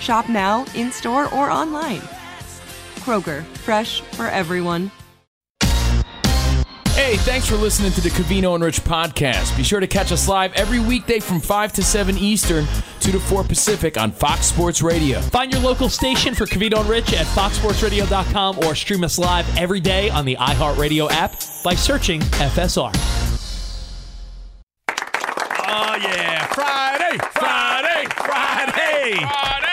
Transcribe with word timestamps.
Shop 0.00 0.28
now, 0.28 0.66
in 0.74 0.90
store, 0.90 1.32
or 1.32 1.50
online. 1.50 2.00
Kroger, 3.00 3.44
fresh 3.58 4.00
for 4.00 4.26
everyone. 4.26 4.90
Hey, 6.94 7.16
thanks 7.18 7.46
for 7.46 7.56
listening 7.56 7.92
to 7.92 8.00
the 8.02 8.10
Covino 8.10 8.54
and 8.54 8.62
Rich 8.62 8.82
podcast. 8.82 9.56
Be 9.56 9.62
sure 9.62 9.80
to 9.80 9.86
catch 9.86 10.12
us 10.12 10.28
live 10.28 10.52
every 10.52 10.78
weekday 10.80 11.18
from 11.18 11.40
5 11.40 11.72
to 11.72 11.82
7 11.82 12.18
Eastern, 12.18 12.66
2 13.00 13.12
to 13.12 13.18
4 13.18 13.42
Pacific 13.42 13.96
on 13.96 14.12
Fox 14.12 14.46
Sports 14.46 14.82
Radio. 14.82 15.20
Find 15.20 15.50
your 15.50 15.62
local 15.62 15.88
station 15.88 16.34
for 16.34 16.44
Covino 16.44 16.78
and 16.80 16.88
Rich 16.88 17.14
at 17.14 17.24
foxsportsradio.com 17.26 18.58
or 18.58 18.74
stream 18.74 19.02
us 19.02 19.18
live 19.18 19.46
every 19.56 19.80
day 19.80 20.10
on 20.10 20.26
the 20.26 20.36
iHeartRadio 20.36 21.10
app 21.10 21.34
by 21.64 21.74
searching 21.74 22.20
FSR. 22.20 22.92
Oh, 25.72 25.96
yeah. 26.02 26.46
Friday, 26.48 27.18
Friday, 27.32 28.06
Friday. 28.14 29.16
Friday. 29.16 29.69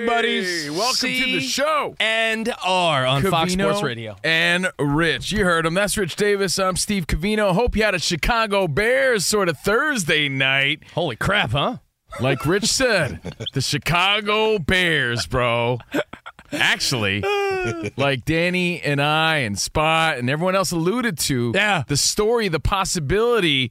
Yeah, 0.00 0.06
buddies. 0.06 0.70
Welcome 0.70 1.08
to 1.08 1.24
the 1.24 1.40
show. 1.40 1.94
And 1.98 2.52
R 2.64 3.04
on 3.06 3.22
Fox 3.22 3.52
Sports 3.52 3.82
Radio. 3.82 4.16
And 4.22 4.68
Rich. 4.78 5.32
You 5.32 5.44
heard 5.44 5.66
him. 5.66 5.74
That's 5.74 5.96
Rich 5.96 6.16
Davis. 6.16 6.58
I'm 6.58 6.76
Steve 6.76 7.06
Covino. 7.06 7.52
Hope 7.52 7.76
you 7.76 7.82
had 7.82 7.94
a 7.94 7.98
Chicago 7.98 8.68
Bears 8.68 9.24
sort 9.24 9.48
of 9.48 9.58
Thursday 9.58 10.28
night. 10.28 10.82
Holy 10.94 11.16
crap, 11.16 11.50
huh? 11.50 11.78
Like 12.20 12.46
Rich 12.46 12.66
said, 12.66 13.20
the 13.54 13.60
Chicago 13.60 14.58
Bears, 14.58 15.26
bro. 15.26 15.78
Actually, 16.52 17.22
like 17.96 18.24
Danny 18.24 18.80
and 18.80 19.02
I 19.02 19.38
and 19.38 19.58
Spot 19.58 20.16
and 20.16 20.30
everyone 20.30 20.54
else 20.54 20.70
alluded 20.70 21.18
to, 21.18 21.52
Yeah. 21.54 21.82
the 21.86 21.96
story, 21.98 22.48
the 22.48 22.60
possibility, 22.60 23.70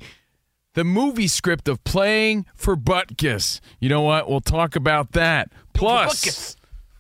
the 0.77 0.83
movie 0.83 1.27
script 1.27 1.67
of 1.67 1.83
playing 1.83 2.45
for 2.53 2.77
Butkus. 2.77 3.61
You 3.79 3.89
know 3.89 4.03
what? 4.03 4.29
We'll 4.29 4.41
talk 4.41 4.75
about 4.75 5.13
that. 5.13 5.51
Plus, 5.73 6.55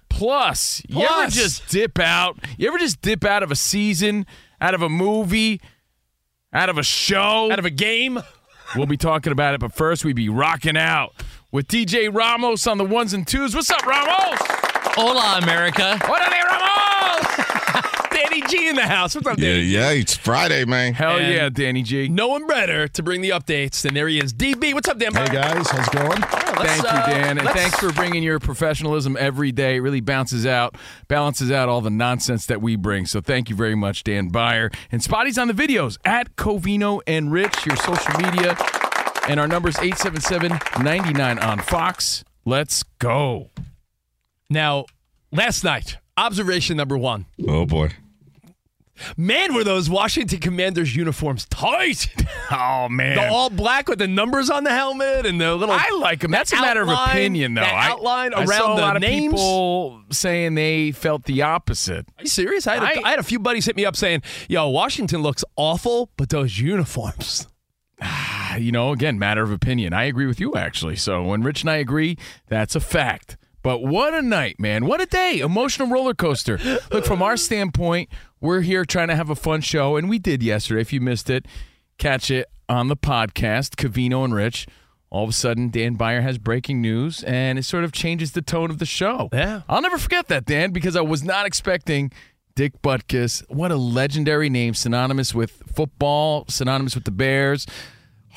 plus, 0.09 0.81
you 0.89 1.05
ever 1.05 1.29
just 1.29 1.67
dip 1.69 1.99
out? 1.99 2.39
You 2.57 2.69
ever 2.69 2.79
just 2.79 3.03
dip 3.03 3.23
out 3.23 3.43
of 3.43 3.51
a 3.51 3.55
season, 3.55 4.25
out 4.59 4.73
of 4.73 4.81
a 4.81 4.89
movie, 4.89 5.61
out 6.51 6.69
of 6.69 6.79
a 6.79 6.83
show? 6.83 7.51
Out 7.51 7.59
of 7.59 7.65
a 7.65 7.69
game. 7.69 8.19
We'll 8.75 8.87
be 8.87 8.97
talking 8.97 9.31
about 9.31 9.53
it, 9.53 9.59
but 9.59 9.73
first 9.73 10.03
we 10.03 10.11
be 10.11 10.27
rocking 10.27 10.75
out 10.75 11.13
with 11.51 11.67
DJ 11.67 12.11
Ramos 12.11 12.65
on 12.65 12.79
the 12.79 12.83
ones 12.83 13.13
and 13.13 13.27
twos. 13.27 13.53
What's 13.53 13.69
up, 13.69 13.85
Ramos? 13.85 14.39
Hola, 14.95 15.37
America. 15.43 15.99
What 16.07 16.23
are 16.23 16.47
Ramos? 16.47 16.76
Danny 18.17 18.41
G 18.47 18.67
in 18.69 18.75
the 18.75 18.87
house. 18.87 19.13
What's 19.15 19.27
up, 19.27 19.37
Yeah, 19.37 19.51
Danny? 19.53 19.63
yeah, 19.63 19.91
it's 19.91 20.15
Friday, 20.17 20.65
man. 20.65 20.93
Hell 20.93 21.17
And- 21.17 21.33
yeah, 21.33 21.49
Danny 21.49 21.83
G. 21.83 22.07
No 22.07 22.27
one 22.27 22.47
better 22.47 22.87
to 22.87 23.03
bring 23.03 23.21
the 23.21 23.29
updates 23.29 23.81
than 23.81 23.93
there 23.93 24.07
he 24.07 24.19
is. 24.19 24.33
DB, 24.33 24.73
what's 24.73 24.87
up, 24.89 24.97
Dan? 24.97 25.13
Hey 25.13 25.27
guys, 25.27 25.69
how's 25.69 25.87
it 25.87 25.93
going? 25.93 26.23
Oh, 26.23 26.63
thank 26.63 26.81
you, 26.83 26.89
uh, 26.89 27.05
Dan, 27.07 27.37
and 27.37 27.47
thanks 27.49 27.77
for 27.77 27.91
bringing 27.93 28.23
your 28.23 28.39
professionalism 28.39 29.15
every 29.19 29.51
day. 29.51 29.75
It 29.75 29.79
really 29.81 30.01
bounces 30.01 30.45
out, 30.45 30.75
balances 31.07 31.51
out 31.51 31.69
all 31.69 31.81
the 31.81 31.89
nonsense 31.91 32.45
that 32.47 32.61
we 32.61 32.75
bring. 32.75 33.05
So 33.05 33.21
thank 33.21 33.49
you 33.49 33.55
very 33.55 33.75
much, 33.75 34.03
Dan 34.03 34.29
Beyer. 34.29 34.71
And 34.91 35.03
Spotty's 35.03 35.37
on 35.37 35.47
the 35.47 35.53
videos 35.53 35.97
at 36.03 36.35
Covino 36.35 37.01
and 37.05 37.31
Rich, 37.31 37.65
your 37.65 37.75
social 37.77 38.19
media. 38.19 38.57
And 39.29 39.39
our 39.39 39.47
number 39.47 39.69
is 39.69 39.75
877-99 39.77 41.43
on 41.43 41.59
Fox. 41.59 42.23
Let's 42.45 42.83
go. 42.99 43.49
Now, 44.49 44.85
last 45.31 45.63
night, 45.63 45.97
observation 46.15 46.77
number 46.77 46.97
one. 46.97 47.25
Oh 47.47 47.65
boy. 47.65 47.89
Man, 49.17 49.53
were 49.53 49.63
those 49.63 49.89
Washington 49.89 50.39
Commanders 50.39 50.95
uniforms 50.95 51.45
tight? 51.45 52.07
Oh, 52.49 52.87
man. 52.87 53.17
The 53.17 53.27
all 53.27 53.49
black 53.49 53.89
with 53.89 53.99
the 53.99 54.07
numbers 54.07 54.49
on 54.49 54.63
the 54.63 54.69
helmet 54.69 55.25
and 55.25 55.39
the 55.41 55.53
little. 55.53 55.75
I 55.77 55.89
like 55.99 56.21
them. 56.21 56.31
That's 56.31 56.53
a 56.53 56.55
matter 56.55 56.81
of 56.81 56.87
opinion, 56.87 57.55
though. 57.55 57.61
that 57.61 57.73
I- 57.73 57.89
outline 57.89 58.33
I, 58.33 58.37
around 58.45 58.47
saw 58.51 58.73
a 58.73 58.75
the 58.77 58.81
lot 58.81 58.95
of 58.95 59.01
people 59.01 60.01
saying 60.11 60.55
they 60.55 60.93
felt 60.93 61.25
the 61.25 61.41
opposite. 61.41 62.05
Are 62.17 62.21
you 62.23 62.29
serious? 62.29 62.65
I 62.65 62.75
had, 62.75 62.83
a 62.83 62.85
I- 62.85 63.07
I 63.07 63.09
had 63.09 63.19
a 63.19 63.23
few 63.23 63.39
buddies 63.39 63.65
hit 63.65 63.75
me 63.75 63.83
up 63.85 63.97
saying, 63.97 64.21
"Yo, 64.47 64.69
Washington 64.69 65.21
looks 65.21 65.43
awful, 65.57 66.09
but 66.15 66.29
those 66.29 66.57
uniforms." 66.57 67.47
You 68.57 68.71
know, 68.71 68.91
again, 68.91 69.19
matter 69.19 69.43
of 69.43 69.51
opinion. 69.51 69.93
I 69.93 70.05
agree 70.05 70.25
with 70.25 70.39
you, 70.39 70.55
actually. 70.55 70.95
So 70.95 71.21
when 71.23 71.43
Rich 71.43 71.61
and 71.61 71.69
I 71.69 71.75
agree, 71.75 72.17
that's 72.47 72.75
a 72.75 72.79
fact. 72.79 73.37
But 73.61 73.83
what 73.83 74.13
a 74.15 74.21
night, 74.21 74.59
man. 74.59 74.85
What 74.85 74.99
a 75.01 75.05
day. 75.05 75.39
Emotional 75.39 75.89
roller 75.89 76.13
coaster. 76.15 76.57
Look, 76.91 77.05
from 77.05 77.21
our 77.21 77.37
standpoint, 77.37 78.09
we're 78.39 78.61
here 78.61 78.85
trying 78.85 79.07
to 79.07 79.15
have 79.15 79.29
a 79.29 79.35
fun 79.35 79.61
show, 79.61 79.95
and 79.95 80.09
we 80.09 80.19
did 80.19 80.43
yesterday. 80.43 80.81
If 80.81 80.93
you 80.93 81.01
missed 81.01 81.29
it, 81.29 81.45
catch 81.97 82.29
it 82.29 82.47
on 82.69 82.87
the 82.87 82.97
podcast, 82.97 83.75
Covino 83.75 84.23
and 84.23 84.33
Rich. 84.33 84.67
All 85.09 85.23
of 85.23 85.29
a 85.29 85.33
sudden, 85.33 85.69
Dan 85.69 85.93
Beyer 85.95 86.21
has 86.21 86.37
breaking 86.37 86.81
news, 86.81 87.23
and 87.23 87.57
it 87.57 87.63
sort 87.63 87.83
of 87.85 87.93
changes 87.93 88.33
the 88.33 88.41
tone 88.41 88.69
of 88.69 88.77
the 88.77 88.85
show. 88.85 89.29
Yeah. 89.31 89.61
I'll 89.69 89.81
never 89.81 89.97
forget 89.97 90.27
that, 90.27 90.45
Dan, 90.45 90.71
because 90.71 90.95
I 90.97 91.01
was 91.01 91.23
not 91.23 91.45
expecting 91.45 92.11
Dick 92.55 92.81
Butkus. 92.81 93.43
What 93.49 93.71
a 93.71 93.77
legendary 93.77 94.49
name, 94.49 94.73
synonymous 94.73 95.33
with 95.33 95.63
football, 95.73 96.43
synonymous 96.49 96.93
with 96.93 97.05
the 97.05 97.11
Bears. 97.11 97.65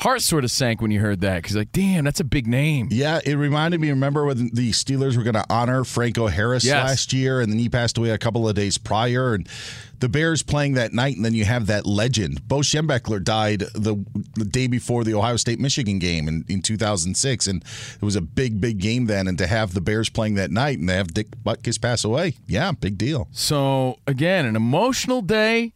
Heart 0.01 0.23
sort 0.23 0.45
of 0.45 0.51
sank 0.51 0.81
when 0.81 0.91
you 0.91 0.99
heard 0.99 1.21
that 1.21 1.43
because, 1.43 1.57
like, 1.57 1.73
damn, 1.73 2.05
that's 2.05 2.21
a 2.21 2.25
big 2.25 2.47
name. 2.47 2.89
Yeah, 2.91 3.21
it 3.25 3.35
reminded 3.35 3.81
me. 3.81 3.91
Remember 3.91 4.25
when 4.25 4.49
the 4.55 4.71
Steelers 4.71 5.15
were 5.17 5.23
going 5.23 5.35
to 5.35 5.45
honor 5.51 5.85
Franco 5.85 6.27
Harris 6.27 6.65
Yes. 6.65 6.89
last 6.89 7.13
year, 7.13 7.41
and 7.43 7.53
then 7.53 7.59
he 7.59 7.69
passed 7.69 7.99
away 7.99 8.09
a 8.11 8.17
couple 8.19 8.49
of 8.49 8.55
days 8.55 8.79
prior, 8.79 9.35
and 9.35 9.47
the 9.99 10.09
Bears 10.09 10.43
playing 10.43 10.73
that 10.75 10.95
night, 10.95 11.17
and 11.17 11.25
then 11.25 11.35
you 11.35 11.45
have 11.45 11.67
that 11.67 11.85
legend. 11.85 12.49
Bo 12.49 12.61
Schembechler 12.61 13.23
died 13.23 13.61
the, 13.75 14.03
the 14.37 14.47
day 14.47 14.67
before 14.69 15.05
the 15.05 15.13
Ohio 15.13 15.37
State 15.37 15.61
Michigan 15.61 15.99
game 15.99 16.27
in, 16.29 16.47
in 16.49 16.63
2006, 16.63 17.47
and 17.47 17.63
it 17.97 18.03
was 18.03 18.17
a 18.17 18.23
big, 18.23 18.59
big 18.59 18.79
game 18.79 19.05
then. 19.05 19.29
And 19.29 19.37
to 19.37 19.47
have 19.47 19.75
the 19.75 19.83
Bears 19.83 20.09
playing 20.09 20.37
that 20.37 20.51
night 20.51 20.79
and 20.79 20.89
to 20.89 20.95
have 20.95 21.13
Dick 21.13 21.27
Butkus 21.45 21.79
pass 21.79 22.05
away, 22.05 22.37
yeah, 22.47 22.73
big 22.73 22.97
deal. 22.97 23.29
So, 23.33 23.99
again, 24.07 24.47
an 24.47 24.57
emotional 24.57 25.21
day, 25.21 25.75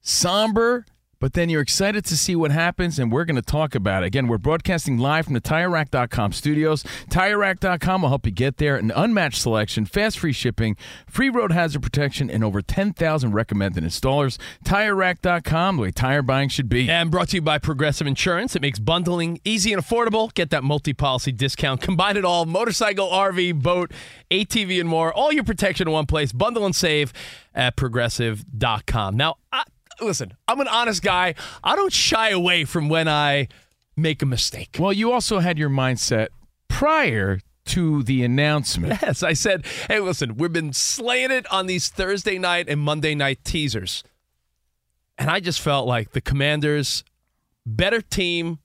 somber, 0.00 0.86
but 1.24 1.32
then 1.32 1.48
you're 1.48 1.62
excited 1.62 2.04
to 2.04 2.18
see 2.18 2.36
what 2.36 2.50
happens, 2.50 2.98
and 2.98 3.10
we're 3.10 3.24
going 3.24 3.34
to 3.34 3.40
talk 3.40 3.74
about 3.74 4.02
it. 4.02 4.08
Again, 4.08 4.28
we're 4.28 4.36
broadcasting 4.36 4.98
live 4.98 5.24
from 5.24 5.32
the 5.32 5.40
TireRack.com 5.40 6.32
studios. 6.32 6.82
TireRack.com 7.08 8.02
will 8.02 8.10
help 8.10 8.26
you 8.26 8.32
get 8.32 8.58
there. 8.58 8.76
An 8.76 8.92
unmatched 8.94 9.40
selection, 9.40 9.86
fast 9.86 10.18
free 10.18 10.34
shipping, 10.34 10.76
free 11.08 11.30
road 11.30 11.50
hazard 11.50 11.80
protection, 11.82 12.28
and 12.28 12.44
over 12.44 12.60
10,000 12.60 13.32
recommended 13.32 13.82
installers. 13.84 14.36
TireRack.com, 14.66 15.76
the 15.76 15.82
way 15.82 15.90
tire 15.92 16.20
buying 16.20 16.50
should 16.50 16.68
be. 16.68 16.90
And 16.90 17.10
brought 17.10 17.30
to 17.30 17.36
you 17.36 17.40
by 17.40 17.56
Progressive 17.56 18.06
Insurance. 18.06 18.54
It 18.54 18.60
makes 18.60 18.78
bundling 18.78 19.40
easy 19.46 19.72
and 19.72 19.82
affordable. 19.82 20.30
Get 20.34 20.50
that 20.50 20.62
multi 20.62 20.92
policy 20.92 21.32
discount. 21.32 21.80
Combine 21.80 22.18
it 22.18 22.26
all 22.26 22.44
motorcycle, 22.44 23.08
RV, 23.08 23.62
boat, 23.62 23.92
ATV, 24.30 24.78
and 24.78 24.90
more. 24.90 25.10
All 25.10 25.32
your 25.32 25.44
protection 25.44 25.88
in 25.88 25.92
one 25.94 26.04
place. 26.04 26.32
Bundle 26.32 26.66
and 26.66 26.76
save 26.76 27.14
at 27.54 27.76
progressive.com. 27.76 29.16
Now, 29.16 29.36
I, 29.50 29.62
listen, 30.00 30.34
I'm 30.48 30.60
an 30.60 30.68
honest 30.68 31.02
guy. 31.02 31.34
I 31.62 31.76
don't 31.76 31.92
shy 31.92 32.30
away 32.30 32.64
from 32.64 32.88
when 32.88 33.08
I 33.08 33.48
make 33.96 34.22
a 34.22 34.26
mistake. 34.26 34.76
Well, 34.78 34.92
you 34.92 35.12
also 35.12 35.38
had 35.38 35.58
your 35.58 35.70
mindset 35.70 36.28
prior 36.68 37.40
to 37.66 38.02
the 38.02 38.22
announcement. 38.24 38.98
Yes, 39.00 39.22
I 39.22 39.32
said, 39.32 39.64
hey, 39.88 40.00
listen, 40.00 40.36
we've 40.36 40.52
been 40.52 40.72
slaying 40.72 41.30
it 41.30 41.50
on 41.50 41.66
these 41.66 41.88
Thursday 41.88 42.38
night 42.38 42.68
and 42.68 42.80
Monday 42.80 43.14
night 43.14 43.44
teasers. 43.44 44.02
And 45.16 45.30
I 45.30 45.40
just 45.40 45.60
felt 45.60 45.86
like 45.86 46.10
the 46.12 46.20
Commanders, 46.20 47.04
better 47.64 48.02
team. 48.02 48.58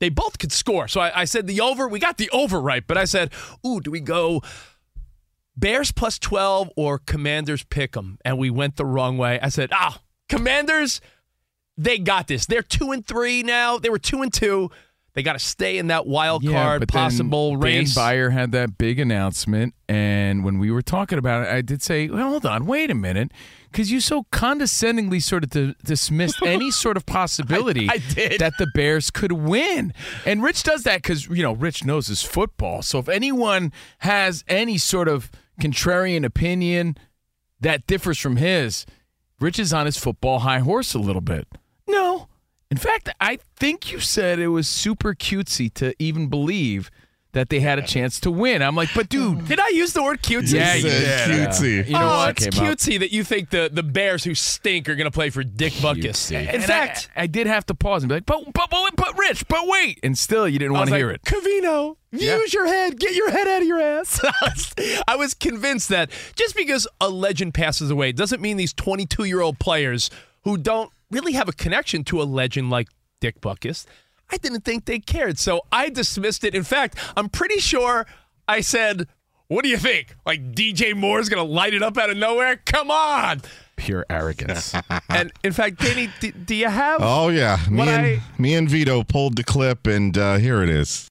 They 0.00 0.08
both 0.08 0.38
could 0.38 0.52
score. 0.52 0.88
So 0.88 1.00
I, 1.00 1.20
I 1.20 1.24
said 1.24 1.46
the 1.46 1.60
over. 1.60 1.86
We 1.86 1.98
got 1.98 2.16
the 2.16 2.30
over 2.30 2.60
right, 2.60 2.84
but 2.86 2.96
I 2.96 3.04
said, 3.04 3.32
ooh, 3.66 3.80
do 3.80 3.90
we 3.90 4.00
go 4.00 4.42
Bears 5.58 5.90
plus 5.92 6.18
12 6.18 6.70
or 6.76 6.98
Commanders 6.98 7.64
pick 7.64 7.92
them. 7.92 8.18
And 8.24 8.38
we 8.38 8.50
went 8.50 8.76
the 8.76 8.86
wrong 8.86 9.18
way. 9.18 9.40
I 9.40 9.48
said, 9.48 9.70
ah, 9.72 10.00
Commanders, 10.28 11.00
they 11.76 11.98
got 11.98 12.28
this. 12.28 12.46
They're 12.46 12.62
two 12.62 12.92
and 12.92 13.04
three 13.06 13.42
now. 13.42 13.78
They 13.78 13.88
were 13.90 13.98
two 13.98 14.22
and 14.22 14.32
two. 14.32 14.70
They 15.14 15.22
got 15.24 15.32
to 15.32 15.40
stay 15.40 15.78
in 15.78 15.88
that 15.88 16.06
wild 16.06 16.44
card 16.46 16.80
but 16.80 16.92
then 16.92 17.02
possible 17.02 17.56
race. 17.56 17.92
Dan 17.92 18.04
Beyer 18.04 18.30
had 18.30 18.52
that 18.52 18.78
big 18.78 19.00
announcement, 19.00 19.74
and 19.88 20.44
when 20.44 20.60
we 20.60 20.70
were 20.70 20.82
talking 20.82 21.18
about 21.18 21.44
it, 21.44 21.48
I 21.52 21.60
did 21.60 21.82
say, 21.82 22.08
well, 22.08 22.28
"Hold 22.28 22.46
on, 22.46 22.66
wait 22.66 22.88
a 22.88 22.94
minute," 22.94 23.32
because 23.72 23.90
you 23.90 23.98
so 23.98 24.26
condescendingly 24.30 25.18
sort 25.18 25.42
of 25.42 25.50
di- 25.50 25.74
dismissed 25.82 26.40
any 26.44 26.70
sort 26.84 26.96
of 26.96 27.04
possibility 27.04 27.88
I- 27.90 27.94
I 27.94 28.36
that 28.38 28.52
the 28.58 28.68
Bears 28.74 29.10
could 29.10 29.32
win. 29.32 29.92
And 30.24 30.40
Rich 30.40 30.62
does 30.62 30.84
that 30.84 31.02
because 31.02 31.26
you 31.26 31.42
know 31.42 31.52
Rich 31.54 31.84
knows 31.84 32.06
his 32.06 32.22
football. 32.22 32.82
So 32.82 33.00
if 33.00 33.08
anyone 33.08 33.72
has 34.00 34.44
any 34.46 34.78
sort 34.78 35.08
of 35.08 35.32
contrarian 35.60 36.24
opinion 36.24 36.96
that 37.60 37.86
differs 37.86 38.18
from 38.18 38.36
his, 38.36 38.86
Rich 39.40 39.58
is 39.58 39.72
on 39.72 39.86
his 39.86 39.96
football 39.96 40.40
high 40.40 40.58
horse 40.60 40.94
a 40.94 40.98
little 40.98 41.20
bit. 41.20 41.46
No. 41.86 42.28
In 42.70 42.76
fact, 42.76 43.08
I 43.20 43.38
think 43.56 43.92
you 43.92 44.00
said 44.00 44.38
it 44.38 44.48
was 44.48 44.68
super 44.68 45.14
cutesy 45.14 45.72
to 45.74 45.94
even 46.02 46.28
believe 46.28 46.90
that 47.32 47.50
they 47.50 47.60
had 47.60 47.78
a 47.78 47.82
chance 47.82 48.18
to 48.20 48.30
win. 48.30 48.62
I'm 48.62 48.74
like, 48.74 48.88
but 48.94 49.08
dude, 49.08 49.44
Did 49.48 49.60
I 49.60 49.68
use 49.68 49.92
the 49.92 50.02
word 50.02 50.22
cutesy? 50.22 50.54
yeah, 50.54 50.74
you 50.74 50.88
said 50.88 51.28
did. 51.28 51.48
cutesy. 51.48 51.86
You 51.86 51.92
know 51.92 52.00
oh, 52.02 52.16
what? 52.16 52.30
it's 52.42 52.56
Came 52.56 52.66
up. 52.66 52.72
cutesy 52.78 52.98
that 53.00 53.12
you 53.12 53.22
think 53.22 53.50
the, 53.50 53.68
the 53.72 53.82
Bears 53.82 54.24
who 54.24 54.34
stink 54.34 54.88
are 54.88 54.94
going 54.94 55.04
to 55.04 55.10
play 55.10 55.28
for 55.30 55.44
Dick 55.44 55.74
Butkus. 55.74 56.30
In 56.32 56.48
And 56.48 56.64
fact, 56.64 57.10
I, 57.14 57.22
I 57.22 57.26
did 57.26 57.46
have 57.46 57.66
to 57.66 57.74
pause 57.74 58.02
and 58.02 58.08
be 58.08 58.14
like, 58.16 58.26
but 58.26 58.44
but 58.54 58.70
but, 58.70 58.96
but 58.96 59.18
Rich, 59.18 59.46
but 59.48 59.66
wait, 59.66 60.00
and 60.02 60.16
still 60.16 60.48
you 60.48 60.58
didn't 60.58 60.72
want 60.72 60.88
to 60.88 60.92
like, 60.92 61.00
hear 61.00 61.10
it. 61.10 61.22
Covino, 61.22 61.96
Yeah. 62.12 62.36
use 62.38 62.54
your 62.54 62.66
head. 62.66 62.98
Get 62.98 63.14
your 63.14 63.30
head 63.30 63.46
out 63.46 63.60
of 63.60 63.68
your 63.68 63.80
ass. 63.80 64.20
I 65.06 65.16
was 65.16 65.34
convinced 65.34 65.90
that 65.90 66.10
just 66.34 66.56
because 66.56 66.88
a 67.00 67.10
legend 67.10 67.52
passes 67.52 67.90
away 67.90 68.12
doesn't 68.12 68.40
mean 68.40 68.56
these 68.56 68.72
22 68.72 69.24
year 69.24 69.40
old 69.42 69.58
players 69.58 70.10
who 70.44 70.56
don't 70.56 70.90
really 71.10 71.32
have 71.32 71.48
a 71.48 71.52
connection 71.52 72.04
to 72.04 72.22
a 72.22 72.24
legend 72.24 72.70
like 72.70 72.88
Dick 73.20 73.40
Butkus, 73.40 73.84
I 74.30 74.36
didn't 74.36 74.62
think 74.64 74.84
they 74.84 74.98
cared. 74.98 75.38
So 75.38 75.62
I 75.72 75.88
dismissed 75.88 76.44
it. 76.44 76.54
In 76.54 76.64
fact, 76.64 76.96
I'm 77.16 77.28
pretty 77.28 77.58
sure 77.58 78.06
I 78.46 78.60
said, 78.60 79.06
What 79.48 79.62
do 79.64 79.70
you 79.70 79.78
think? 79.78 80.14
Like 80.26 80.52
DJ 80.52 80.94
Moore's 80.94 81.28
going 81.28 81.44
to 81.46 81.50
light 81.52 81.72
it 81.74 81.82
up 81.82 81.96
out 81.96 82.10
of 82.10 82.16
nowhere? 82.16 82.56
Come 82.64 82.90
on. 82.90 83.42
Pure 83.76 84.06
arrogance. 84.10 84.74
And 85.10 85.32
in 85.42 85.52
fact, 85.52 85.78
Danny, 85.80 86.10
do, 86.20 86.30
do 86.32 86.54
you 86.54 86.68
have? 86.68 87.00
oh 87.02 87.28
yeah, 87.30 87.58
me 87.70 87.78
What 87.78 87.88
and 87.88 88.06
I- 88.06 88.22
me 88.38 88.54
and 88.54 88.68
Vito 88.68 89.02
pulled 89.02 89.36
the 89.36 89.42
clip, 89.44 89.86
and 89.86 90.16
uh, 90.18 90.36
here 90.36 90.62
it 90.62 90.68
is. 90.68 91.08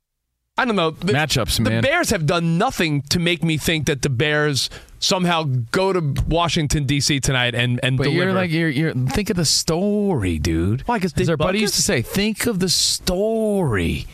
I 0.58 0.66
don't 0.66 0.76
know. 0.76 0.92
The, 0.92 1.14
Matchups, 1.14 1.60
man. 1.60 1.76
the. 1.76 1.82
Bears 1.88 2.10
have 2.10 2.26
done 2.26 2.58
nothing 2.58 3.02
to 3.10 3.20
make 3.20 3.44
me 3.44 3.58
think 3.58 3.86
that 3.86 4.02
the 4.02 4.10
Bears 4.10 4.70
somehow 5.00 5.44
go 5.72 5.94
to 5.94 6.00
Washington 6.28 6.86
D.C. 6.86 7.20
tonight 7.20 7.54
and 7.54 7.80
and 7.84 7.98
But 7.98 8.06
deliver. 8.06 8.24
you're 8.24 8.34
like 8.34 8.50
you're 8.52 8.70
you're 8.70 8.94
think 8.94 9.30
of 9.30 9.36
the 9.38 9.46
story, 9.46 10.40
dude. 10.40 10.82
Why, 10.88 10.98
'cause 11.00 11.12
As 11.12 11.14
Dick 11.14 11.30
our 11.30 11.38
buddy 11.38 11.60
used 11.60 11.76
to 11.76 11.84
say, 11.84 12.02
think 12.02 12.48
of 12.48 12.60
the 12.60 12.70
story. 12.70 14.08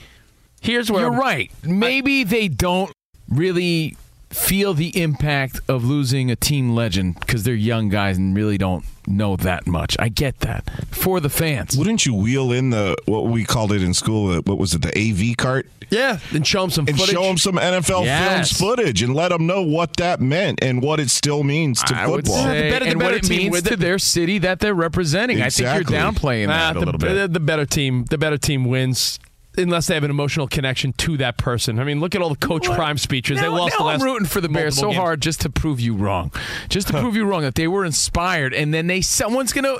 Here's 0.61 0.91
where 0.91 1.01
You're 1.01 1.11
I'm- 1.11 1.19
right. 1.19 1.51
Maybe 1.63 2.23
they 2.23 2.47
don't 2.49 2.91
really 3.29 3.95
feel 4.33 4.73
the 4.73 4.99
impact 5.01 5.59
of 5.67 5.83
losing 5.83 6.31
a 6.31 6.35
team 6.35 6.73
legend 6.75 7.19
because 7.19 7.43
they're 7.43 7.53
young 7.55 7.89
guys 7.89 8.17
and 8.17 8.35
really 8.35 8.57
don't 8.57 8.83
know 9.07 9.35
that 9.35 9.67
much. 9.67 9.95
I 9.99 10.09
get 10.09 10.39
that 10.39 10.69
for 10.91 11.19
the 11.19 11.29
fans. 11.29 11.77
Wouldn't 11.77 12.05
you 12.05 12.13
wheel 12.13 12.51
in 12.51 12.69
the 12.69 12.95
what 13.05 13.25
we 13.25 13.43
called 13.45 13.71
it 13.71 13.83
in 13.83 13.93
school? 13.93 14.31
uh, 14.31 14.41
What 14.41 14.57
was 14.57 14.73
it? 14.73 14.81
The 14.81 14.97
AV 14.97 15.35
cart, 15.37 15.67
Yeah, 15.89 16.19
and 16.33 16.45
show 16.47 16.61
them 16.61 16.69
some 16.71 16.87
and 16.87 16.97
footage. 16.97 17.13
show 17.13 17.23
them 17.23 17.37
some 17.37 17.55
NFL 17.57 18.05
Yes. 18.05 18.51
films 18.57 18.59
footage, 18.59 19.01
and 19.03 19.13
let 19.13 19.29
them 19.29 19.45
know 19.45 19.61
what 19.61 19.97
that 19.97 20.21
meant 20.21 20.59
and 20.63 20.81
what 20.81 20.99
it 20.99 21.09
still 21.09 21.43
means 21.43 21.81
to 21.83 21.95
I 21.95 22.07
would 22.07 22.25
football. 22.25 22.43
say, 22.45 22.63
The 22.63 22.69
better- 22.71 22.85
the 22.85 22.91
and 22.91 22.99
better 22.99 23.13
what 23.15 23.23
it 23.23 23.29
means 23.29 23.51
with 23.51 23.65
to 23.67 23.73
it. 23.73 23.79
their 23.79 23.99
city 23.99 24.37
that 24.39 24.59
they're 24.59 24.73
representing. 24.73 25.41
I 25.41 25.49
think 25.49 25.73
you're 25.73 25.83
downplaying 25.83 26.47
that 26.47 26.71
a 26.75 26.79
the, 26.79 26.85
little 26.85 26.99
bit. 26.99 27.13
the- 27.13 27.27
the 27.27 27.39
better 27.39 27.65
team, 27.65 28.05
the 28.09 28.17
better 28.17 28.37
team 28.37 28.65
wins. 28.65 29.19
Unless 29.57 29.87
they 29.87 29.93
have 29.93 30.03
an 30.03 30.09
emotional 30.11 30.47
connection 30.47 30.93
to 30.93 31.17
that 31.17 31.37
person. 31.37 31.79
I 31.79 31.83
mean, 31.83 31.99
look 31.99 32.15
at 32.15 32.21
all 32.21 32.29
the 32.29 32.35
Coach 32.35 32.65
Prime 32.65 32.97
speeches. 32.97 33.37
they 33.39 33.43
Now- 33.47 33.55
lost 33.57 33.73
now 33.73 33.77
the 33.79 33.83
last 33.85 34.01
I'm 34.01 34.07
rooting 34.07 34.27
for 34.27 34.41
the 34.41 34.49
Bears 34.49 34.75
so 34.75 34.87
games. 34.87 34.97
hard 34.97 35.21
just 35.21 35.41
to 35.41 35.49
prove 35.49 35.79
you 35.79 35.93
wrong, 35.95 36.31
just 36.69 36.87
to 36.87 36.93
prove 36.99 37.15
you 37.15 37.25
wrong 37.25 37.43
that 37.43 37.55
they 37.55 37.67
were 37.67 37.85
inspired, 37.85 38.53
and 38.53 38.73
then 38.73 38.87
they 38.87 39.01
someone's 39.01 39.53
gonna 39.53 39.75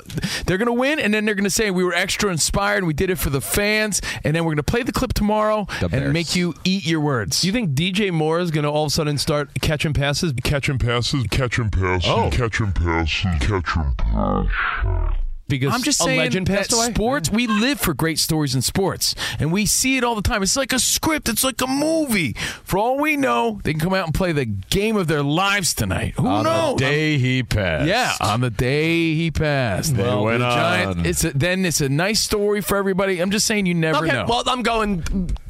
they're 0.46 0.58
gonna 0.58 0.72
win, 0.72 0.98
and 1.00 1.12
then 1.12 1.24
they're 1.24 1.34
gonna 1.34 1.50
say 1.50 1.70
we 1.70 1.82
were 1.84 1.94
extra 1.94 2.30
inspired, 2.30 2.78
and 2.78 2.86
we 2.86 2.92
did 2.94 3.10
it 3.10 3.16
for 3.18 3.30
the 3.30 3.40
fans, 3.40 4.00
and 4.22 4.34
then 4.36 4.44
we're 4.44 4.52
gonna 4.52 4.62
play 4.62 4.82
the 4.82 4.92
clip 4.92 5.12
tomorrow 5.12 5.66
The 5.80 5.86
and 5.86 5.90
Bears. 5.92 6.12
make 6.12 6.36
you 6.36 6.54
eat 6.64 6.86
your 6.86 7.00
words. 7.00 7.40
Do 7.40 7.48
you 7.48 7.52
think 7.52 7.74
DJ 7.74 8.10
Moore 8.12 8.38
is 8.40 8.50
going 8.50 8.64
to 8.64 8.70
all 8.70 8.84
of 8.84 8.88
a 8.88 8.90
sudden 8.90 9.18
start 9.18 9.50
catching 9.60 9.92
passes? 9.92 10.32
Catching 10.44 10.78
passes, 10.78 11.24
catching 11.30 11.70
passes, 11.70 12.08
Oh. 12.10 12.30
catching 12.30 12.72
passes, 12.72 13.26
catching 13.40 13.94
passes. 13.96 15.14
Because 15.46 15.74
I'm 15.74 15.82
just 15.82 16.00
a 16.00 16.04
saying 16.04 16.18
legend 16.20 16.46
that 16.46 16.56
passed 16.56 16.72
away? 16.72 16.92
sports, 16.94 17.30
we 17.30 17.46
live 17.46 17.78
for 17.78 17.92
great 17.92 18.18
stories 18.18 18.54
in 18.54 18.62
sports, 18.62 19.14
and 19.38 19.52
we 19.52 19.66
see 19.66 19.96
it 19.98 20.04
all 20.04 20.14
the 20.14 20.22
time. 20.22 20.42
It's 20.42 20.56
like 20.56 20.72
a 20.72 20.78
script. 20.78 21.28
It's 21.28 21.44
like 21.44 21.60
a 21.60 21.66
movie. 21.66 22.32
For 22.64 22.78
all 22.78 22.98
we 22.98 23.16
know, 23.16 23.60
they 23.62 23.72
can 23.72 23.80
come 23.80 23.92
out 23.94 24.06
and 24.06 24.14
play 24.14 24.32
the 24.32 24.46
game 24.46 24.96
of 24.96 25.06
their 25.06 25.22
lives 25.22 25.74
tonight. 25.74 26.14
Who 26.16 26.22
knows? 26.24 26.46
On 26.46 26.76
the 26.76 26.78
day 26.80 27.18
he 27.18 27.42
passed. 27.42 27.86
Yeah, 27.88 28.12
on 28.20 28.40
the 28.40 28.50
day 28.50 29.14
he 29.14 29.30
passed. 29.30 29.94
They 29.96 30.02
Well, 30.02 30.24
went 30.24 30.38
the 30.38 30.48
Giant- 30.48 30.98
on. 31.00 31.06
It's 31.06 31.24
a, 31.24 31.30
then 31.36 31.64
it's 31.66 31.80
a 31.82 31.88
nice 31.90 32.20
story 32.20 32.62
for 32.62 32.76
everybody. 32.78 33.20
I'm 33.20 33.30
just 33.30 33.46
saying 33.46 33.66
you 33.66 33.74
never 33.74 33.98
Okay, 34.06 34.12
know. 34.14 34.26
well, 34.26 34.42
I'm 34.46 34.62
going 34.62 35.02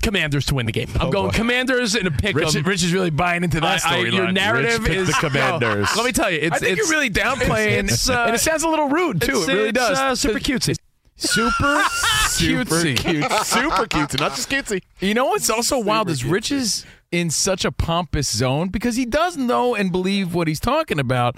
Commanders 0.04 0.46
to 0.46 0.54
win 0.54 0.66
the 0.66 0.72
game. 0.72 0.88
I'm 1.00 1.10
going 1.10 1.32
Commanders 1.32 1.94
in 1.94 2.06
a 2.06 2.10
pick. 2.10 2.36
Rich, 2.36 2.54
Rich 2.54 2.84
is 2.84 2.92
really 2.92 3.10
buying 3.10 3.42
into 3.42 3.58
that 3.60 3.80
storyline. 3.80 4.12
your 4.12 4.30
narrative 4.30 4.86
is 4.86 5.08
the 5.08 5.12
Commanders. 5.20 5.88
No, 5.96 6.02
let 6.02 6.06
me 6.06 6.12
tell 6.12 6.30
you, 6.30 6.38
it's 6.40 6.56
I 6.56 6.58
think 6.58 6.79
it's, 6.79 6.79
you're 6.79 6.96
really 6.96 7.10
downplaying, 7.10 7.90
it's, 7.90 8.08
uh, 8.08 8.24
and 8.26 8.34
it 8.34 8.38
sounds 8.38 8.62
a 8.62 8.69
little 8.69 8.88
rude 8.88 9.20
too. 9.20 9.43
It 9.43 9.48
really 9.48 9.72
does. 9.72 9.98
uh, 9.98 10.14
super 10.14 10.38
cutesy. 10.38 10.76
super 11.17 11.55
cutesy. 11.55 12.96
cute, 12.96 13.32
super 13.44 13.86
cutesy. 13.86 14.20
not 14.20 14.34
just 14.34 14.50
cutesy. 14.50 14.82
You 15.00 15.14
know 15.14 15.26
what's 15.26 15.48
also 15.48 15.79
wild 15.79 16.10
is 16.10 16.24
Rich 16.24 16.52
is 16.52 16.84
in 17.12 17.31
such 17.31 17.64
a 17.64 17.72
pompous 17.72 18.29
zone 18.36 18.69
because 18.69 18.96
he 18.96 19.06
does 19.06 19.36
know 19.36 19.74
and 19.74 19.93
believe 19.93 20.34
what 20.34 20.48
he's 20.48 20.60
talking 20.60 20.98
about. 20.98 21.36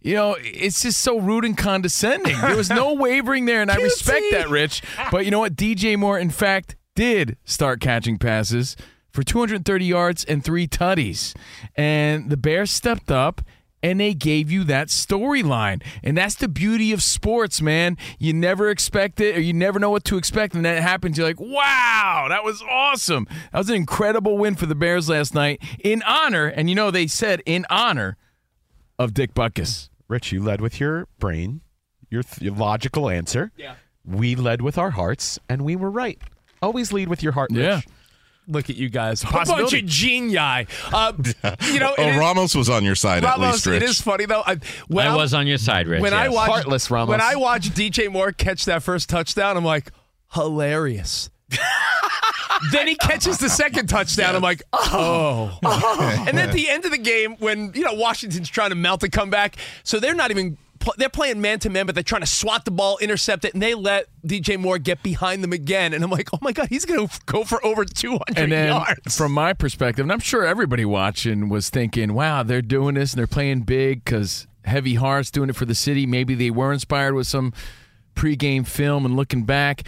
You 0.00 0.14
know, 0.14 0.36
it's 0.40 0.82
just 0.82 1.00
so 1.00 1.18
rude 1.18 1.44
and 1.44 1.58
condescending. 1.58 2.40
There 2.40 2.56
was 2.56 2.70
no 2.70 2.94
wavering 2.94 3.46
there, 3.46 3.60
and 3.60 3.70
I 3.70 3.76
respect 3.76 4.24
that, 4.30 4.48
Rich. 4.48 4.82
But 5.10 5.24
you 5.24 5.30
know 5.30 5.40
what? 5.40 5.56
DJ 5.56 5.98
Moore, 5.98 6.18
in 6.18 6.30
fact, 6.30 6.76
did 6.98 7.36
start 7.44 7.80
catching 7.80 8.18
passes 8.18 8.76
for 9.12 9.22
230 9.22 9.84
yards 9.84 10.24
and 10.24 10.42
three 10.42 10.66
tutties. 10.66 11.32
And 11.76 12.28
the 12.28 12.36
Bears 12.36 12.72
stepped 12.72 13.08
up 13.08 13.40
and 13.84 14.00
they 14.00 14.14
gave 14.14 14.50
you 14.50 14.64
that 14.64 14.88
storyline. 14.88 15.80
And 16.02 16.18
that's 16.18 16.34
the 16.34 16.48
beauty 16.48 16.90
of 16.90 17.00
sports, 17.00 17.62
man. 17.62 17.96
You 18.18 18.32
never 18.32 18.68
expect 18.68 19.20
it 19.20 19.36
or 19.36 19.40
you 19.40 19.52
never 19.52 19.78
know 19.78 19.90
what 19.90 20.02
to 20.06 20.16
expect. 20.16 20.56
And 20.56 20.64
then 20.64 20.76
it 20.76 20.82
happens. 20.82 21.16
You're 21.16 21.28
like, 21.28 21.38
wow, 21.38 22.26
that 22.30 22.42
was 22.42 22.64
awesome. 22.68 23.28
That 23.52 23.58
was 23.58 23.70
an 23.70 23.76
incredible 23.76 24.36
win 24.36 24.56
for 24.56 24.66
the 24.66 24.74
Bears 24.74 25.08
last 25.08 25.36
night 25.36 25.62
in 25.78 26.02
honor. 26.02 26.48
And 26.48 26.68
you 26.68 26.74
know, 26.74 26.90
they 26.90 27.06
said 27.06 27.44
in 27.46 27.64
honor 27.70 28.16
of 28.98 29.14
Dick 29.14 29.34
Butkus. 29.34 29.88
Rich, 30.08 30.32
you 30.32 30.42
led 30.42 30.60
with 30.60 30.80
your 30.80 31.06
brain, 31.20 31.60
your, 32.10 32.24
th- 32.24 32.42
your 32.42 32.56
logical 32.56 33.08
answer. 33.08 33.52
Yeah. 33.56 33.76
We 34.04 34.34
led 34.34 34.62
with 34.62 34.78
our 34.78 34.90
hearts, 34.90 35.38
and 35.48 35.62
we 35.62 35.76
were 35.76 35.90
right. 35.90 36.20
Always 36.62 36.92
lead 36.92 37.08
with 37.08 37.22
your 37.22 37.32
heart, 37.32 37.50
Rich. 37.52 37.62
Yeah. 37.64 37.80
Look 38.50 38.70
at 38.70 38.76
you 38.76 38.88
guys, 38.88 39.22
a 39.24 39.26
bunch 39.26 39.74
of 39.74 39.84
genii. 39.84 40.38
Uh, 40.38 41.12
you 41.70 41.78
know, 41.78 41.94
Oh, 41.98 42.02
it 42.02 42.14
is- 42.14 42.16
Ramos 42.18 42.54
was 42.54 42.70
on 42.70 42.82
your 42.82 42.94
side 42.94 43.22
at 43.24 43.38
least, 43.38 43.66
Rich. 43.66 43.82
it 43.82 43.88
is 43.88 44.00
funny 44.00 44.24
though. 44.24 44.42
I, 44.46 44.58
when 44.88 45.06
I 45.06 45.14
was 45.14 45.34
on 45.34 45.46
your 45.46 45.58
side, 45.58 45.86
Rich. 45.86 46.00
when 46.00 46.14
I 46.14 46.30
watched 46.30 46.52
Heartless 46.52 46.90
Ramos. 46.90 47.10
when 47.10 47.20
I 47.20 47.36
watched 47.36 47.74
DJ 47.74 48.10
Moore 48.10 48.32
catch 48.32 48.64
that 48.64 48.82
first 48.82 49.10
touchdown, 49.10 49.58
I'm 49.58 49.64
like, 49.66 49.92
hilarious. 50.32 51.28
then 52.72 52.88
he 52.88 52.94
catches 52.96 53.38
the 53.38 53.48
second 53.48 53.88
touchdown. 53.88 54.34
I'm 54.34 54.42
like, 54.42 54.62
oh. 54.72 55.58
and 56.26 56.38
at 56.38 56.52
the 56.52 56.68
end 56.68 56.84
of 56.84 56.90
the 56.90 56.98
game, 56.98 57.36
when 57.38 57.72
you 57.74 57.82
know 57.82 57.94
Washington's 57.94 58.48
trying 58.48 58.70
to 58.70 58.76
mount 58.76 59.02
a 59.02 59.08
comeback, 59.08 59.56
so 59.84 60.00
they're 60.00 60.14
not 60.14 60.30
even 60.30 60.56
pl- 60.88 60.94
they're 60.98 61.08
playing 61.08 61.40
man 61.40 61.58
to 61.60 61.70
man, 61.70 61.86
but 61.86 61.94
they're 61.94 62.04
trying 62.04 62.22
to 62.22 62.26
swat 62.26 62.64
the 62.64 62.70
ball, 62.70 62.98
intercept 62.98 63.44
it, 63.44 63.52
and 63.54 63.62
they 63.62 63.74
let 63.74 64.06
DJ 64.26 64.58
Moore 64.58 64.78
get 64.78 65.02
behind 65.02 65.42
them 65.44 65.52
again. 65.52 65.92
And 65.92 66.02
I'm 66.02 66.10
like, 66.10 66.28
oh 66.32 66.38
my 66.40 66.52
god, 66.52 66.68
he's 66.68 66.84
gonna 66.84 67.08
go 67.26 67.44
for 67.44 67.64
over 67.64 67.84
200 67.84 68.38
And 68.38 68.52
then, 68.52 68.68
yards. 68.68 69.16
from 69.16 69.32
my 69.32 69.52
perspective, 69.52 70.04
and 70.04 70.12
I'm 70.12 70.20
sure 70.20 70.44
everybody 70.46 70.84
watching 70.84 71.48
was 71.48 71.70
thinking, 71.70 72.14
wow, 72.14 72.42
they're 72.42 72.62
doing 72.62 72.94
this 72.94 73.12
and 73.12 73.18
they're 73.18 73.26
playing 73.26 73.62
big 73.62 74.04
because 74.04 74.46
Heavy 74.64 74.94
Hearts 74.94 75.30
doing 75.30 75.50
it 75.50 75.56
for 75.56 75.64
the 75.64 75.74
city. 75.74 76.06
Maybe 76.06 76.34
they 76.34 76.50
were 76.50 76.72
inspired 76.72 77.14
with 77.14 77.26
some 77.26 77.52
pregame 78.14 78.66
film 78.66 79.04
and 79.04 79.16
looking 79.16 79.44
back. 79.44 79.82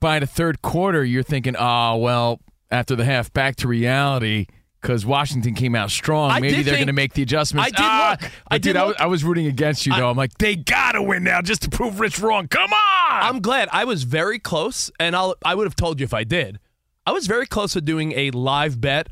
By 0.00 0.18
the 0.18 0.26
third 0.26 0.60
quarter, 0.60 1.04
you're 1.04 1.22
thinking, 1.22 1.56
oh, 1.58 1.96
well, 1.96 2.40
after 2.70 2.94
the 2.96 3.04
half, 3.04 3.32
back 3.32 3.56
to 3.56 3.68
reality 3.68 4.46
because 4.84 5.06
Washington 5.06 5.54
came 5.54 5.74
out 5.74 5.90
strong. 5.90 6.30
I 6.30 6.40
Maybe 6.40 6.62
they're 6.62 6.74
going 6.74 6.88
to 6.88 6.92
make 6.92 7.14
the 7.14 7.22
adjustments. 7.22 7.68
I 7.68 7.70
did 7.70 7.80
Ah, 7.80 8.16
look. 8.20 8.30
I 8.50 8.58
did 8.58 8.76
I, 8.76 8.84
was, 8.84 8.88
look. 8.90 9.00
I 9.00 9.06
was 9.06 9.24
rooting 9.24 9.46
against 9.46 9.86
you, 9.86 9.94
though. 9.94 10.10
I'm 10.10 10.16
like, 10.16 10.36
they 10.36 10.56
got 10.56 10.92
to 10.92 11.02
win 11.02 11.24
now 11.24 11.40
just 11.40 11.62
to 11.62 11.70
prove 11.70 12.00
Rich 12.00 12.20
wrong. 12.20 12.48
Come 12.48 12.70
on. 12.70 13.22
I'm 13.22 13.40
glad. 13.40 13.70
I 13.72 13.86
was 13.86 14.02
very 14.02 14.38
close, 14.38 14.90
and 15.00 15.16
I'll 15.16 15.36
I 15.42 15.54
would 15.54 15.64
have 15.64 15.74
told 15.74 16.00
you 16.00 16.04
if 16.04 16.12
I 16.12 16.22
did. 16.24 16.58
I 17.06 17.12
was 17.12 17.26
very 17.26 17.46
close 17.46 17.72
to 17.72 17.80
doing 17.80 18.12
a 18.12 18.30
live 18.32 18.78
bet 18.78 19.08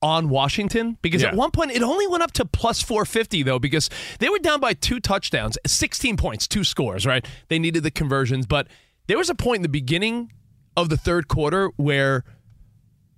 on 0.00 0.30
Washington 0.30 0.96
because 1.02 1.22
at 1.22 1.34
one 1.34 1.50
point 1.50 1.70
it 1.70 1.82
only 1.82 2.06
went 2.06 2.22
up 2.22 2.32
to 2.32 2.44
plus 2.44 2.82
450 2.82 3.44
though 3.44 3.60
because 3.60 3.88
they 4.18 4.28
were 4.28 4.40
down 4.40 4.60
by 4.60 4.72
two 4.72 4.98
touchdowns, 4.98 5.56
16 5.64 6.16
points, 6.16 6.48
two 6.48 6.64
scores, 6.64 7.06
right? 7.06 7.24
They 7.48 7.58
needed 7.58 7.84
the 7.84 7.90
conversions, 7.90 8.44
but 8.46 8.66
there 9.06 9.16
was 9.16 9.30
a 9.30 9.34
point 9.34 9.56
in 9.56 9.62
the 9.62 9.68
beginning 9.68 10.32
of 10.76 10.88
the 10.88 10.96
third 10.96 11.28
quarter 11.28 11.70
where 11.76 12.24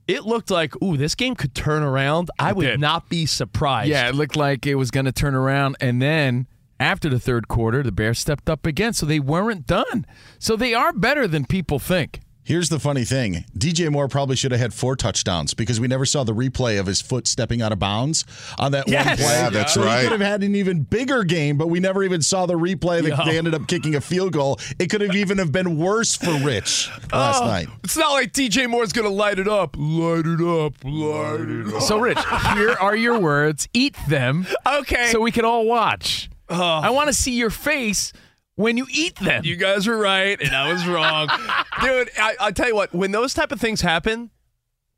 it 0.07 0.25
looked 0.25 0.51
like, 0.51 0.81
ooh, 0.83 0.97
this 0.97 1.15
game 1.15 1.35
could 1.35 1.55
turn 1.55 1.83
around. 1.83 2.31
I 2.39 2.53
would 2.53 2.65
did. 2.65 2.81
not 2.81 3.09
be 3.09 3.27
surprised. 3.27 3.91
Yeah, 3.91 4.09
it 4.09 4.15
looked 4.15 4.37
like 4.37 4.67
it 4.67 4.75
was 4.75 4.91
going 4.91 5.07
to 5.07 5.13
turn 5.13 5.35
around. 5.35 5.77
And 5.81 6.01
then 6.01 6.47
after 6.79 7.09
the 7.09 7.19
third 7.19 7.49
quarter, 7.49 7.83
the 7.83 7.93
Bears 7.93 8.19
stepped 8.19 8.51
up 8.51 8.67
again. 8.67 8.93
So 8.93 9.07
they 9.07 9.21
weren't 9.21 9.67
done. 9.67 10.07
So 10.39 10.57
they 10.57 10.75
are 10.75 10.93
better 10.93 11.27
than 11.27 11.47
people 11.47 11.79
think. 11.79 12.21
Here's 12.47 12.69
the 12.69 12.79
funny 12.79 13.05
thing 13.05 13.47
DJ 13.57 13.91
Moore 13.91 14.07
probably 14.07 14.37
should 14.37 14.53
have 14.53 14.61
had 14.61 14.75
four 14.75 14.97
touchdowns 14.97 15.55
because 15.55 15.81
we 15.81 15.89
never 15.89 16.05
saw 16.05 16.25
the 16.25 16.35
replay 16.35 16.79
of 16.79 16.85
his 16.85 17.01
foot 17.01 17.27
stepping 17.27 17.63
out 17.63 17.73
of 17.73 17.79
bounds 17.79 18.27
on 18.59 18.73
that 18.73 18.87
one 18.87 18.93
play. 19.03 19.17
Yeah, 19.17 19.49
that's 19.49 19.73
so 19.73 19.83
right. 19.83 20.03
He 20.03 20.09
could 20.09 20.21
have 20.21 20.29
had 20.31 20.43
an 20.43 20.55
even 20.55 20.83
bigger 20.83 21.25
game, 21.25 21.57
but 21.57 21.69
we 21.69 21.81
never 21.81 22.03
even 22.03 22.21
saw 22.21 22.45
the 22.45 22.53
replay. 22.55 23.03
They, 23.03 23.09
Yo. 23.09 23.25
they 23.25 23.39
ended 23.39 23.55
up 23.55 23.67
kicking 23.67 23.95
a 23.95 24.01
field 24.03 24.35
goal. 24.35 24.61
It 24.79 24.91
could 24.91 25.01
have 25.01 25.17
even 25.17 25.39
have 25.39 25.53
been 25.53 25.79
worse 25.79 26.17
for 26.17 26.33
Rich 26.41 26.91
last 27.11 27.43
Oh, 27.43 27.47
night. 27.47 27.69
It's 27.83 27.97
not 27.97 28.13
like 28.13 28.33
DJ 28.35 28.69
Moore's 28.69 28.93
going 28.93 29.09
to 29.09 29.15
light 29.15 29.39
it 29.39 29.49
up. 29.49 29.75
Light 29.79 30.27
it 30.27 30.41
up. 30.43 30.75
Light 30.85 31.49
it 31.49 31.75
up. 31.75 31.81
So, 31.83 31.99
Rich, 31.99 32.19
here 32.55 32.73
are 32.79 32.95
your 32.95 33.19
words. 33.19 33.69
Eat 33.73 33.97
them 34.09 34.47
Okay. 34.67 35.09
so 35.11 35.21
we 35.21 35.33
can 35.33 35.47
all 35.47 35.65
watch. 35.65 36.29
Oh. 36.51 36.63
I 36.63 36.91
want 36.91 37.07
to 37.09 37.15
see 37.15 37.33
your 37.39 37.49
face 37.49 38.13
when 38.57 38.77
you 38.77 38.87
eat 38.91 39.17
them. 39.17 39.45
You 39.45 39.57
guys 39.57 39.87
were 39.87 39.99
right, 39.99 40.41
and 40.41 40.55
I 40.55 40.73
was 40.73 40.87
wrong, 40.87 41.29
dude. 41.83 42.11
I, 42.19 42.37
I 42.41 42.51
tell 42.53 42.69
you 42.69 42.75
what, 42.75 42.95
when 42.95 43.13
those 43.13 43.35
type 43.35 43.53
of 43.53 43.61
things 43.61 43.81
happen, 43.81 44.31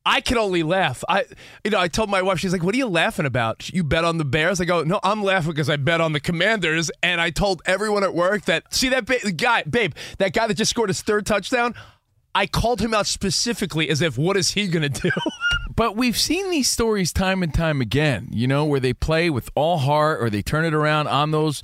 I 0.04 0.20
can 0.20 0.38
only 0.38 0.62
laugh. 0.62 1.02
I, 1.08 1.24
you 1.64 1.70
know, 1.70 1.80
I 1.80 1.88
told 1.88 2.10
my 2.10 2.22
wife, 2.22 2.38
she's 2.38 2.52
like, 2.52 2.62
"What 2.62 2.74
are 2.74 2.78
you 2.78 2.86
laughing 2.86 3.26
about? 3.26 3.70
You 3.72 3.82
bet 3.82 4.04
on 4.04 4.18
the 4.18 4.24
Bears?" 4.24 4.60
I 4.60 4.64
go, 4.64 4.82
"No, 4.84 5.00
I'm 5.02 5.22
laughing 5.22 5.50
because 5.50 5.68
I 5.68 5.76
bet 5.76 6.00
on 6.00 6.12
the 6.12 6.20
Commanders." 6.20 6.90
And 7.02 7.20
I 7.20 7.30
told 7.30 7.62
everyone 7.66 8.04
at 8.04 8.14
work 8.14 8.44
that, 8.44 8.72
see 8.72 8.88
that 8.90 9.04
ba- 9.06 9.32
guy, 9.32 9.64
babe, 9.64 9.94
that 10.18 10.32
guy 10.32 10.46
that 10.46 10.54
just 10.54 10.70
scored 10.70 10.90
his 10.90 11.02
third 11.02 11.26
touchdown. 11.26 11.74
I 12.34 12.46
called 12.46 12.80
him 12.80 12.92
out 12.92 13.06
specifically 13.06 13.88
as 13.88 14.02
if, 14.02 14.18
what 14.18 14.36
is 14.36 14.50
he 14.50 14.68
gonna 14.68 14.88
do? 14.90 15.10
But 15.74 15.94
we've 15.94 16.16
seen 16.16 16.48
these 16.50 16.70
stories 16.70 17.12
time 17.12 17.42
and 17.42 17.52
time 17.52 17.82
again, 17.82 18.28
you 18.32 18.46
know, 18.46 18.64
where 18.64 18.80
they 18.80 18.94
play 18.94 19.28
with 19.28 19.50
all 19.54 19.76
heart 19.76 20.22
or 20.22 20.30
they 20.30 20.40
turn 20.40 20.64
it 20.64 20.72
around 20.72 21.06
on 21.06 21.32
those 21.32 21.62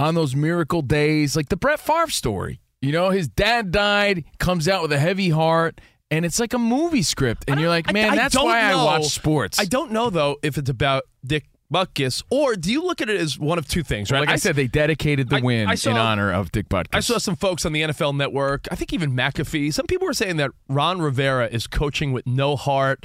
on 0.00 0.14
those 0.14 0.34
miracle 0.34 0.82
days, 0.82 1.36
like 1.36 1.48
the 1.48 1.56
Brett 1.56 1.78
Favre 1.80 2.10
story. 2.10 2.60
You 2.82 2.92
know, 2.92 3.10
his 3.10 3.28
dad 3.28 3.70
died, 3.70 4.24
comes 4.38 4.66
out 4.66 4.82
with 4.82 4.92
a 4.92 4.98
heavy 4.98 5.28
heart, 5.28 5.80
and 6.10 6.24
it's 6.24 6.40
like 6.40 6.54
a 6.54 6.58
movie 6.58 7.02
script. 7.02 7.44
And 7.46 7.60
you're 7.60 7.68
like, 7.68 7.92
man, 7.92 8.10
I 8.10 8.16
that's 8.16 8.34
why 8.34 8.70
know. 8.70 8.80
I 8.80 8.84
watch 8.84 9.04
sports. 9.06 9.60
I 9.60 9.64
don't 9.66 9.92
know 9.92 10.08
though 10.10 10.36
if 10.42 10.56
it's 10.56 10.70
about 10.70 11.04
Dick 11.24 11.44
Butkus 11.72 12.22
or 12.30 12.56
do 12.56 12.72
you 12.72 12.82
look 12.82 13.00
at 13.00 13.08
it 13.08 13.20
as 13.20 13.38
one 13.38 13.56
of 13.58 13.68
two 13.68 13.82
things, 13.84 14.10
right? 14.10 14.18
Like 14.20 14.28
I, 14.30 14.36
said, 14.36 14.56
they 14.56 14.66
dedicated 14.66 15.28
the 15.28 15.36
I- 15.36 15.40
win 15.40 15.68
I 15.68 15.74
saw- 15.76 15.90
in 15.90 15.98
honor 15.98 16.32
of 16.32 16.50
Dick 16.50 16.68
Butkus. 16.68 16.88
I 16.94 17.00
saw 17.00 17.18
some 17.18 17.36
folks 17.36 17.64
on 17.66 17.72
the 17.72 17.82
NFL 17.82 18.16
Network. 18.16 18.66
I 18.72 18.74
think 18.74 18.92
even 18.92 19.12
McAfee. 19.12 19.72
Some 19.72 19.86
people 19.86 20.06
were 20.06 20.14
saying 20.14 20.38
that 20.38 20.50
Ron 20.68 21.00
Rivera 21.00 21.46
is 21.46 21.66
coaching 21.68 22.10
with 22.12 22.26
no 22.26 22.56
heart, 22.56 23.04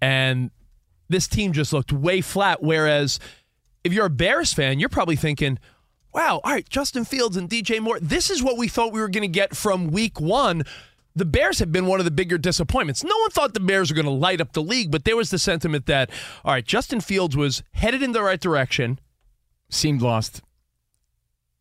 and 0.00 0.50
this 1.08 1.26
team 1.26 1.52
just 1.52 1.72
looked 1.72 1.92
way 1.92 2.20
flat. 2.20 2.62
Whereas, 2.62 3.18
if 3.84 3.92
you're 3.92 4.06
a 4.06 4.10
Bears 4.10 4.52
fan, 4.52 4.78
you're 4.78 4.88
probably 4.88 5.16
thinking, 5.16 5.58
"Wow, 6.12 6.40
all 6.44 6.52
right, 6.52 6.68
Justin 6.68 7.04
Fields 7.04 7.36
and 7.36 7.48
DJ 7.48 7.80
Moore. 7.80 7.98
This 8.00 8.30
is 8.30 8.42
what 8.42 8.56
we 8.56 8.68
thought 8.68 8.92
we 8.92 9.00
were 9.00 9.08
going 9.08 9.22
to 9.22 9.28
get 9.28 9.56
from 9.56 9.88
Week 9.88 10.20
One." 10.20 10.64
The 11.14 11.26
Bears 11.26 11.58
have 11.58 11.70
been 11.70 11.86
one 11.86 11.98
of 11.98 12.06
the 12.06 12.10
bigger 12.10 12.38
disappointments. 12.38 13.04
No 13.04 13.16
one 13.18 13.30
thought 13.30 13.52
the 13.52 13.60
Bears 13.60 13.90
were 13.90 13.94
going 13.94 14.06
to 14.06 14.10
light 14.10 14.40
up 14.40 14.52
the 14.52 14.62
league, 14.62 14.90
but 14.90 15.04
there 15.04 15.14
was 15.14 15.30
the 15.30 15.38
sentiment 15.38 15.84
that, 15.84 16.10
all 16.42 16.54
right, 16.54 16.64
Justin 16.64 17.02
Fields 17.02 17.36
was 17.36 17.62
headed 17.72 18.02
in 18.02 18.12
the 18.12 18.22
right 18.22 18.40
direction. 18.40 18.98
Seemed 19.68 20.00
lost. 20.00 20.40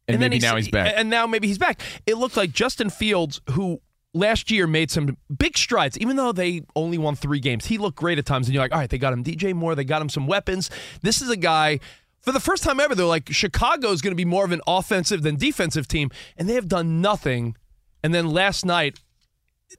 And, 0.08 0.22
then 0.22 0.30
maybe 0.30 0.40
now 0.40 0.56
he's 0.56 0.70
back. 0.70 0.94
And 0.96 1.10
now 1.10 1.28
maybe 1.28 1.48
he's 1.48 1.58
back. 1.58 1.82
It 2.06 2.16
looked 2.16 2.38
like 2.38 2.52
Justin 2.52 2.90
Fields, 2.90 3.42
who 3.52 3.82
last 4.14 4.52
year 4.52 4.68
made 4.68 4.92
some 4.92 5.18
big 5.36 5.58
strides, 5.58 5.98
even 5.98 6.16
though 6.16 6.32
they 6.32 6.62
only 6.76 6.98
won 6.98 7.16
three 7.16 7.40
games. 7.40 7.66
He 7.66 7.78
looked 7.78 7.98
great 7.98 8.18
at 8.18 8.26
times, 8.26 8.48
and 8.48 8.54
you're 8.54 8.64
like, 8.64 8.72
all 8.72 8.80
right, 8.80 8.90
they 8.90 8.98
got 8.98 9.14
him 9.14 9.24
DJ 9.24 9.54
Moore, 9.54 9.76
they 9.76 9.84
got 9.84 10.02
him 10.02 10.10
some 10.10 10.28
weapons. 10.28 10.70
This 11.02 11.22
is 11.22 11.30
a 11.30 11.38
guy. 11.38 11.80
For 12.22 12.32
the 12.32 12.40
first 12.40 12.64
time 12.64 12.80
ever, 12.80 12.94
they're 12.96 13.06
like 13.06 13.30
Chicago 13.32 13.92
is 13.92 14.02
going 14.02 14.12
to 14.12 14.16
be 14.16 14.26
more 14.26 14.46
of 14.46 14.52
an 14.52 14.62
offensive 14.68 15.24
than 15.24 15.36
defensive 15.38 15.88
team, 15.88 16.10
and 16.38 16.48
they 16.48 16.54
have 16.54 16.68
done 16.68 17.02
nothing. 17.02 17.56
And 18.04 18.14
then 18.14 18.28
last 18.28 18.66
night, 18.66 19.00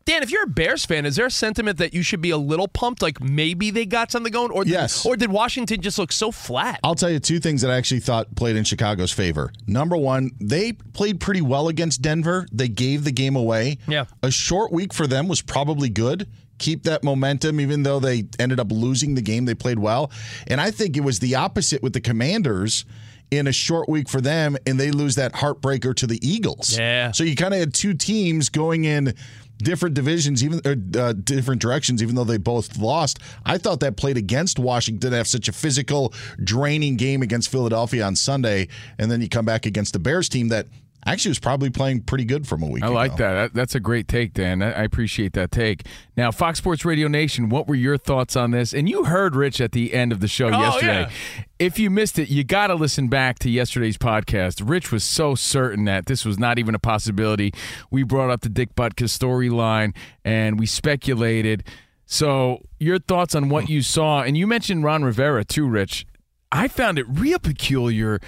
Dan, 0.07 0.23
if 0.23 0.31
you're 0.31 0.45
a 0.45 0.49
Bears 0.49 0.87
fan, 0.87 1.05
is 1.05 1.17
there 1.17 1.27
a 1.27 1.31
sentiment 1.31 1.77
that 1.79 1.93
you 1.93 2.03
should 2.03 2.23
be 2.23 2.31
a 2.31 2.37
little 2.39 2.67
pumped, 2.67 3.03
like 3.03 3.21
maybe 3.21 3.71
they 3.71 3.85
got 3.85 4.11
something 4.11 4.33
going, 4.33 4.51
or 4.51 4.65
Yes. 4.65 5.05
or 5.05 5.17
did 5.17 5.31
Washington 5.31 5.83
just 5.83 5.99
look 5.99 6.11
so 6.13 6.31
flat? 6.33 6.81
I'll 6.83 6.95
tell 6.95 7.11
you 7.11 7.19
two 7.21 7.39
things 7.39 7.61
that 7.61 7.71
I 7.71 7.77
actually 7.77 8.01
thought 8.01 8.35
played 8.35 8.57
in 8.57 8.65
Chicago's 8.65 9.13
favor. 9.13 9.53
Number 9.67 9.97
one, 9.97 10.31
they 10.41 10.73
played 10.73 11.21
pretty 11.21 11.43
well 11.43 11.69
against 11.69 12.01
Denver. 12.01 12.47
They 12.51 12.69
gave 12.69 13.05
the 13.05 13.13
game 13.13 13.37
away. 13.37 13.77
Yeah. 13.87 14.07
A 14.23 14.31
short 14.31 14.73
week 14.73 14.95
for 14.95 15.07
them 15.07 15.29
was 15.29 15.43
probably 15.43 15.91
good. 15.91 16.27
Keep 16.59 16.85
that 16.85 17.03
momentum, 17.03 17.61
even 17.61 17.83
though 17.83 17.99
they 17.99 18.25
ended 18.39 18.61
up 18.61 18.71
losing 18.71 19.15
the 19.15 19.23
game, 19.23 19.45
they 19.47 19.55
played 19.55 19.79
well. 19.79 20.11
And 20.47 20.61
I 20.61 20.71
think 20.71 20.97
it 20.97 21.01
was 21.01 21.19
the 21.19 21.35
opposite 21.35 21.83
with 21.83 21.93
the 21.93 22.01
Commanders 22.01 22.85
in 23.33 23.47
a 23.47 23.53
short 23.53 23.89
week 23.89 24.09
for 24.09 24.21
them, 24.21 24.57
and 24.67 24.79
they 24.79 24.91
lose 24.91 25.15
that 25.15 25.33
heartbreaker 25.33 25.95
to 25.97 26.07
the 26.07 26.19
Eagles. 26.27 26.79
Yeah. 26.79 27.13
So 27.13 27.25
you 27.25 27.35
kind 27.35 27.55
of 27.55 27.61
had 27.61 27.75
two 27.75 27.95
teams 27.95 28.51
going 28.51 28.85
in 28.85 29.15
different 29.59 29.95
divisions, 29.95 30.45
even 30.45 30.61
or, 30.67 30.77
uh, 31.01 31.13
different 31.13 31.61
directions, 31.63 32.03
even 32.03 32.15
though 32.15 32.25
they 32.25 32.37
both 32.37 32.77
lost. 32.77 33.21
I 33.47 33.59
thought 33.59 33.81
that 33.81 33.97
played 33.97 34.19
against 34.19 34.59
Washington 34.59 35.11
to 35.11 35.17
have 35.17 35.27
such 35.27 35.49
a 35.49 35.53
physical, 35.53 36.13
draining 36.45 36.97
game 36.97 37.23
against 37.23 37.51
Philadelphia 37.51 38.05
on 38.05 38.17
Sunday, 38.17 38.69
and 38.99 39.11
then 39.11 39.21
you 39.21 39.29
come 39.29 39.45
back 39.45 39.65
against 39.65 39.95
the 39.95 39.99
Bears 39.99 40.29
team 40.29 40.49
that 40.49 40.67
actually 41.07 41.31
was 41.31 41.39
probably 41.41 41.69
playing 41.71 42.03
pretty 42.03 42.25
good 42.25 42.47
from 42.47 42.63
a 42.63 42.67
week 42.67 42.83
I 42.85 42.87
ago. 42.87 42.95
like 42.95 43.17
that. 43.17 43.33
That- 43.35 43.55
That's 43.55 43.75
a 43.75 43.81
great 43.81 44.07
take, 44.09 44.33
Dan. 44.35 44.63
I 44.63 44.71
I 44.73 44.83
appreciate 44.85 45.33
that 45.33 45.51
take. 45.51 45.85
Now, 46.17 46.31
Fox 46.31 46.59
Sports 46.59 46.85
Radio 46.85 47.09
Nation, 47.09 47.49
what 47.49 47.67
were 47.67 47.75
your 47.75 47.97
thoughts 47.97 48.37
on 48.37 48.51
this? 48.53 48.73
And 48.73 48.89
you 48.89 49.05
heard 49.05 49.35
Rich 49.35 49.61
at 49.61 49.73
the 49.73 49.95
end 49.95 50.13
of 50.13 50.21
the 50.21 50.29
show 50.29 50.47
Oh, 50.49 50.61
yesterday. 50.61 51.01
yeah. 51.03 51.43
If 51.59 51.79
you 51.79 51.91
missed 51.91 52.19
it, 52.19 52.29
you 52.29 52.45
got 52.45 52.69
to 52.69 52.75
listen 52.75 53.09
back 53.09 53.39
to 53.41 53.51
yesterday's 53.51 53.97
podcast. 53.99 54.63
Rich 54.69 54.91
was 54.93 55.05
so 55.05 55.35
certain 55.35 55.85
that 55.87 56.07
this 56.07 56.25
was 56.25 56.39
not 56.39 56.59
even 56.59 56.75
a 56.75 56.79
possibility. 56.79 57.53
We 57.91 58.03
brought 58.03 58.31
up 58.31 58.41
the 58.43 58.49
Dick 58.49 58.75
Butkus 58.75 59.17
storyline 59.17 59.95
and 60.25 60.59
we 60.59 60.67
speculated. 60.67 61.65
So, 62.05 62.63
your 62.79 62.99
thoughts 62.99 63.35
on 63.35 63.49
what 63.49 63.69
you 63.71 63.81
saw, 63.83 64.23
and 64.23 64.37
you 64.37 64.47
mentioned 64.47 64.85
Ron 64.85 65.03
Rivera 65.05 65.45
too, 65.45 65.67
Rich. 65.67 66.05
I 66.51 66.69
found 66.69 66.99
it 66.99 67.07
real 67.09 67.39
peculiar 67.39 68.21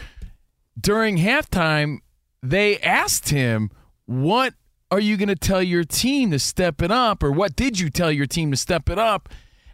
during 0.80 1.18
halftime, 1.18 1.98
they 2.44 2.78
asked 2.78 3.30
him, 3.30 3.70
What 4.06 4.54
are 4.90 5.00
you 5.00 5.16
going 5.16 5.28
to 5.28 5.34
tell 5.34 5.62
your 5.62 5.84
team 5.84 6.30
to 6.30 6.38
step 6.38 6.82
it 6.82 6.90
up? 6.90 7.22
Or 7.22 7.32
what 7.32 7.56
did 7.56 7.80
you 7.80 7.90
tell 7.90 8.12
your 8.12 8.26
team 8.26 8.50
to 8.50 8.56
step 8.56 8.88
it 8.88 8.98
up? 8.98 9.28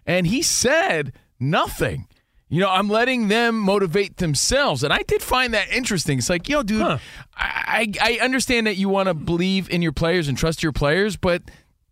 And 0.07 0.27
he 0.27 0.43
said, 0.43 1.13
Nothing. 1.39 2.07
You 2.49 2.61
know, 2.61 2.71
I'm 2.71 2.89
letting 2.89 3.29
them 3.29 3.59
motivate 3.59 4.17
themselves. 4.17 4.83
And 4.83 4.93
I 4.93 5.03
did 5.03 5.23
find 5.23 5.55
that 5.55 5.71
interesting. 5.71 6.19
It's 6.19 6.29
like, 6.29 6.49
yo, 6.49 6.65
dude, 6.65 6.83
I, 6.83 6.99
I 7.37 7.93
I 8.01 8.19
understand 8.21 8.67
that 8.67 8.77
you 8.77 8.89
want 8.89 9.09
to 9.09 9.15
believe 9.15 9.71
in 9.71 9.83
your 9.83 9.93
players 9.93 10.27
and 10.27 10.37
trust 10.37 10.63
your 10.63 10.73
players, 10.73 11.17
but 11.17 11.43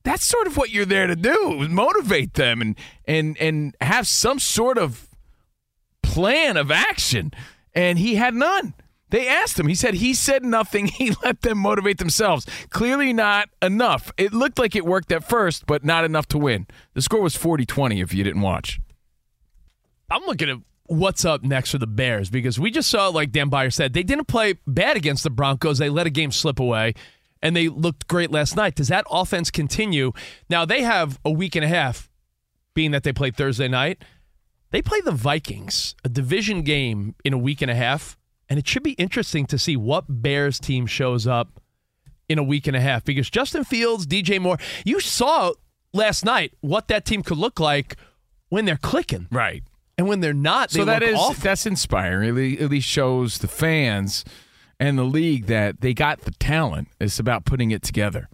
that's 0.02 0.24
sort 0.24 0.48
of 0.48 0.56
what 0.56 0.70
you're 0.70 0.84
there 0.84 1.06
to 1.06 1.14
do, 1.14 1.62
is 1.62 1.68
motivate 1.68 2.34
them 2.34 2.60
and 2.60 2.76
and 3.04 3.38
and 3.38 3.76
have 3.80 4.08
some 4.08 4.40
sort 4.40 4.78
of 4.78 5.08
plan 6.02 6.56
of 6.56 6.72
action. 6.72 7.32
And 7.72 7.98
he 7.98 8.16
had 8.16 8.34
none. 8.34 8.74
They 9.10 9.26
asked 9.26 9.58
him. 9.58 9.68
He 9.68 9.74
said 9.74 9.94
he 9.94 10.14
said 10.14 10.44
nothing. 10.44 10.88
He 10.98 11.14
let 11.22 11.42
them 11.42 11.58
motivate 11.58 11.98
themselves. 11.98 12.44
Clearly 12.70 13.12
not 13.12 13.50
enough. 13.62 14.10
It 14.16 14.32
looked 14.32 14.58
like 14.58 14.74
it 14.74 14.84
worked 14.84 15.12
at 15.12 15.28
first, 15.28 15.64
but 15.66 15.84
not 15.84 16.04
enough 16.04 16.26
to 16.28 16.38
win. 16.38 16.66
The 16.94 17.02
score 17.02 17.20
was 17.20 17.36
40-20 17.36 18.02
if 18.02 18.12
you 18.12 18.24
didn't 18.24 18.42
watch. 18.42 18.80
I'm 20.10 20.24
looking 20.24 20.50
at 20.50 20.58
what's 20.86 21.24
up 21.24 21.44
next 21.44 21.70
for 21.70 21.78
the 21.78 21.86
Bears 21.86 22.30
because 22.30 22.58
we 22.58 22.70
just 22.70 22.90
saw, 22.90 23.08
like 23.08 23.30
Dan 23.30 23.48
Beyer 23.48 23.70
said, 23.70 23.92
they 23.92 24.02
didn't 24.02 24.26
play 24.26 24.54
bad 24.66 24.96
against 24.96 25.22
the 25.22 25.30
Broncos. 25.30 25.78
They 25.78 25.88
let 25.88 26.06
a 26.06 26.10
game 26.10 26.32
slip 26.32 26.58
away, 26.58 26.94
and 27.40 27.54
they 27.54 27.68
looked 27.68 28.08
great 28.08 28.32
last 28.32 28.56
night. 28.56 28.74
Does 28.74 28.88
that 28.88 29.04
offense 29.10 29.50
continue? 29.50 30.12
Now, 30.50 30.64
they 30.64 30.82
have 30.82 31.20
a 31.24 31.30
week 31.30 31.54
and 31.54 31.64
a 31.64 31.68
half, 31.68 32.10
being 32.74 32.90
that 32.90 33.04
they 33.04 33.12
played 33.12 33.36
Thursday 33.36 33.68
night. 33.68 34.02
They 34.70 34.82
play 34.82 35.00
the 35.00 35.12
Vikings, 35.12 35.94
a 36.04 36.08
division 36.08 36.62
game 36.62 37.14
in 37.24 37.32
a 37.32 37.38
week 37.38 37.62
and 37.62 37.70
a 37.70 37.74
half, 37.74 38.18
and 38.48 38.58
it 38.58 38.66
should 38.66 38.82
be 38.82 38.92
interesting 38.92 39.46
to 39.46 39.58
see 39.58 39.76
what 39.76 40.04
Bears 40.08 40.58
team 40.58 40.86
shows 40.86 41.26
up 41.26 41.60
in 42.28 42.38
a 42.38 42.42
week 42.42 42.66
and 42.66 42.76
a 42.76 42.80
half 42.80 43.04
because 43.04 43.30
Justin 43.30 43.64
Fields, 43.64 44.06
DJ 44.06 44.40
Moore, 44.40 44.58
you 44.84 45.00
saw 45.00 45.52
last 45.92 46.24
night 46.24 46.52
what 46.60 46.88
that 46.88 47.04
team 47.04 47.22
could 47.22 47.38
look 47.38 47.58
like 47.58 47.96
when 48.48 48.64
they're 48.64 48.76
clicking. 48.76 49.28
Right. 49.30 49.62
And 49.96 50.06
when 50.06 50.20
they're 50.20 50.32
not, 50.32 50.70
they 50.70 50.80
so 50.80 50.84
that 50.84 51.02
is 51.02 51.18
awful. 51.18 51.42
that's 51.42 51.66
inspiring. 51.66 52.28
At 52.60 52.70
least 52.70 52.88
shows 52.88 53.38
the 53.38 53.48
fans 53.48 54.24
and 54.78 54.96
the 54.96 55.04
league 55.04 55.46
that 55.46 55.80
they 55.80 55.92
got 55.92 56.20
the 56.20 56.30
talent. 56.32 56.88
It's 57.00 57.18
about 57.18 57.44
putting 57.44 57.70
it 57.70 57.82
together. 57.82 58.28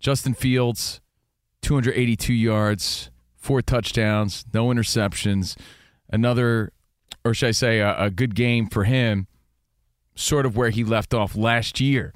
Justin 0.00 0.34
Fields, 0.34 1.00
282 1.62 2.34
yards, 2.34 3.10
four 3.36 3.62
touchdowns, 3.62 4.44
no 4.52 4.66
interceptions. 4.66 5.56
Another, 6.10 6.72
or 7.24 7.34
should 7.34 7.48
I 7.48 7.52
say, 7.52 7.80
a, 7.80 7.96
a 7.98 8.10
good 8.10 8.34
game 8.34 8.68
for 8.68 8.84
him. 8.84 9.26
Sort 10.14 10.46
of 10.46 10.56
where 10.56 10.70
he 10.70 10.84
left 10.84 11.12
off 11.12 11.34
last 11.34 11.80
year. 11.80 12.12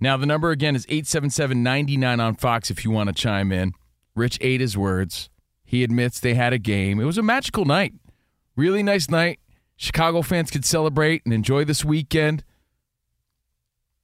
Now 0.00 0.16
the 0.16 0.26
number 0.26 0.50
again 0.50 0.76
is 0.76 0.86
877-99 0.86 2.22
on 2.22 2.36
Fox 2.36 2.70
if 2.70 2.84
you 2.84 2.90
want 2.90 3.08
to 3.08 3.14
chime 3.14 3.50
in. 3.50 3.72
Rich 4.14 4.38
ate 4.40 4.60
his 4.60 4.76
words. 4.76 5.30
He 5.64 5.82
admits 5.82 6.20
they 6.20 6.34
had 6.34 6.52
a 6.52 6.58
game. 6.58 7.00
It 7.00 7.04
was 7.04 7.18
a 7.18 7.22
magical 7.22 7.64
night. 7.64 7.94
Really 8.54 8.82
nice 8.82 9.10
night. 9.10 9.40
Chicago 9.76 10.22
fans 10.22 10.50
could 10.50 10.64
celebrate 10.64 11.22
and 11.24 11.34
enjoy 11.34 11.64
this 11.64 11.84
weekend. 11.84 12.44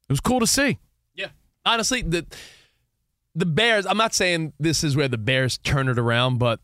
It 0.09 0.13
was 0.13 0.21
cool 0.21 0.41
to 0.41 0.47
see. 0.47 0.79
Yeah. 1.15 1.29
Honestly, 1.65 2.03
the 2.03 2.27
the 3.35 3.47
Bears, 3.47 3.87
I'm 3.87 3.97
not 3.97 4.13
saying 4.13 4.53
this 4.59 4.83
is 4.83 4.97
where 4.97 5.07
the 5.07 5.19
Bears 5.19 5.59
turn 5.59 5.89
it 5.89 5.99
around, 5.99 6.39
but 6.39 6.59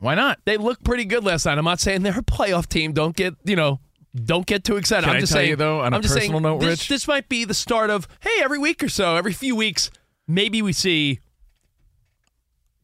why 0.00 0.14
not? 0.14 0.38
They 0.44 0.56
looked 0.56 0.84
pretty 0.84 1.04
good 1.04 1.24
last 1.24 1.46
night. 1.46 1.58
I'm 1.58 1.64
not 1.64 1.80
saying 1.80 2.02
they're 2.02 2.18
a 2.18 2.22
playoff 2.22 2.66
team. 2.68 2.92
Don't 2.92 3.16
get, 3.16 3.34
you 3.44 3.56
know, 3.56 3.80
don't 4.14 4.46
get 4.46 4.64
too 4.64 4.76
excited. 4.76 5.06
Can 5.06 5.16
I'm 5.16 5.20
just 5.20 5.32
saying 5.32 5.50
you, 5.50 5.56
though, 5.56 5.80
on 5.80 5.92
a 5.92 5.96
I'm 5.96 6.02
just 6.02 6.14
personal 6.14 6.40
saying, 6.40 6.42
note, 6.42 6.60
this, 6.60 6.68
Rich? 6.68 6.88
this 6.88 7.08
might 7.08 7.28
be 7.28 7.44
the 7.44 7.54
start 7.54 7.90
of, 7.90 8.06
hey, 8.20 8.40
every 8.42 8.58
week 8.58 8.82
or 8.82 8.88
so, 8.88 9.16
every 9.16 9.32
few 9.32 9.56
weeks, 9.56 9.90
maybe 10.26 10.62
we 10.62 10.72
see 10.72 11.20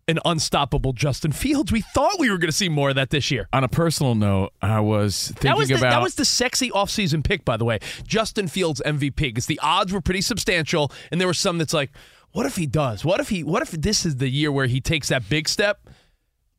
an 0.06 0.18
unstoppable 0.24 0.92
Justin 0.92 1.32
Fields. 1.32 1.72
We 1.72 1.80
thought 1.80 2.18
we 2.18 2.30
were 2.30 2.36
going 2.36 2.50
to 2.50 2.56
see 2.56 2.68
more 2.68 2.90
of 2.90 2.96
that 2.96 3.10
this 3.10 3.30
year. 3.30 3.48
On 3.52 3.64
a 3.64 3.68
personal 3.68 4.14
note, 4.14 4.52
I 4.60 4.80
was 4.80 5.28
thinking 5.28 5.50
That 5.50 5.56
was, 5.56 5.68
the, 5.68 5.74
about 5.76 5.90
that 5.90 6.02
was 6.02 6.16
the 6.16 6.24
sexy 6.24 6.70
offseason 6.70 7.24
pick, 7.24 7.44
by 7.44 7.56
the 7.56 7.64
way. 7.64 7.78
Justin 8.06 8.48
Fields 8.48 8.82
MVP. 8.84 9.16
Because 9.16 9.46
the 9.46 9.58
odds 9.62 9.92
were 9.92 10.00
pretty 10.00 10.20
substantial, 10.20 10.92
and 11.10 11.20
there 11.20 11.28
were 11.28 11.34
some 11.34 11.58
that's 11.58 11.72
like, 11.72 11.90
what 12.32 12.44
if 12.46 12.56
he 12.56 12.66
does? 12.66 13.04
What 13.04 13.20
if 13.20 13.28
he? 13.28 13.44
What 13.44 13.62
if 13.62 13.70
this 13.70 14.04
is 14.04 14.16
the 14.16 14.28
year 14.28 14.50
where 14.50 14.66
he 14.66 14.80
takes 14.80 15.08
that 15.08 15.28
big 15.28 15.48
step? 15.48 15.88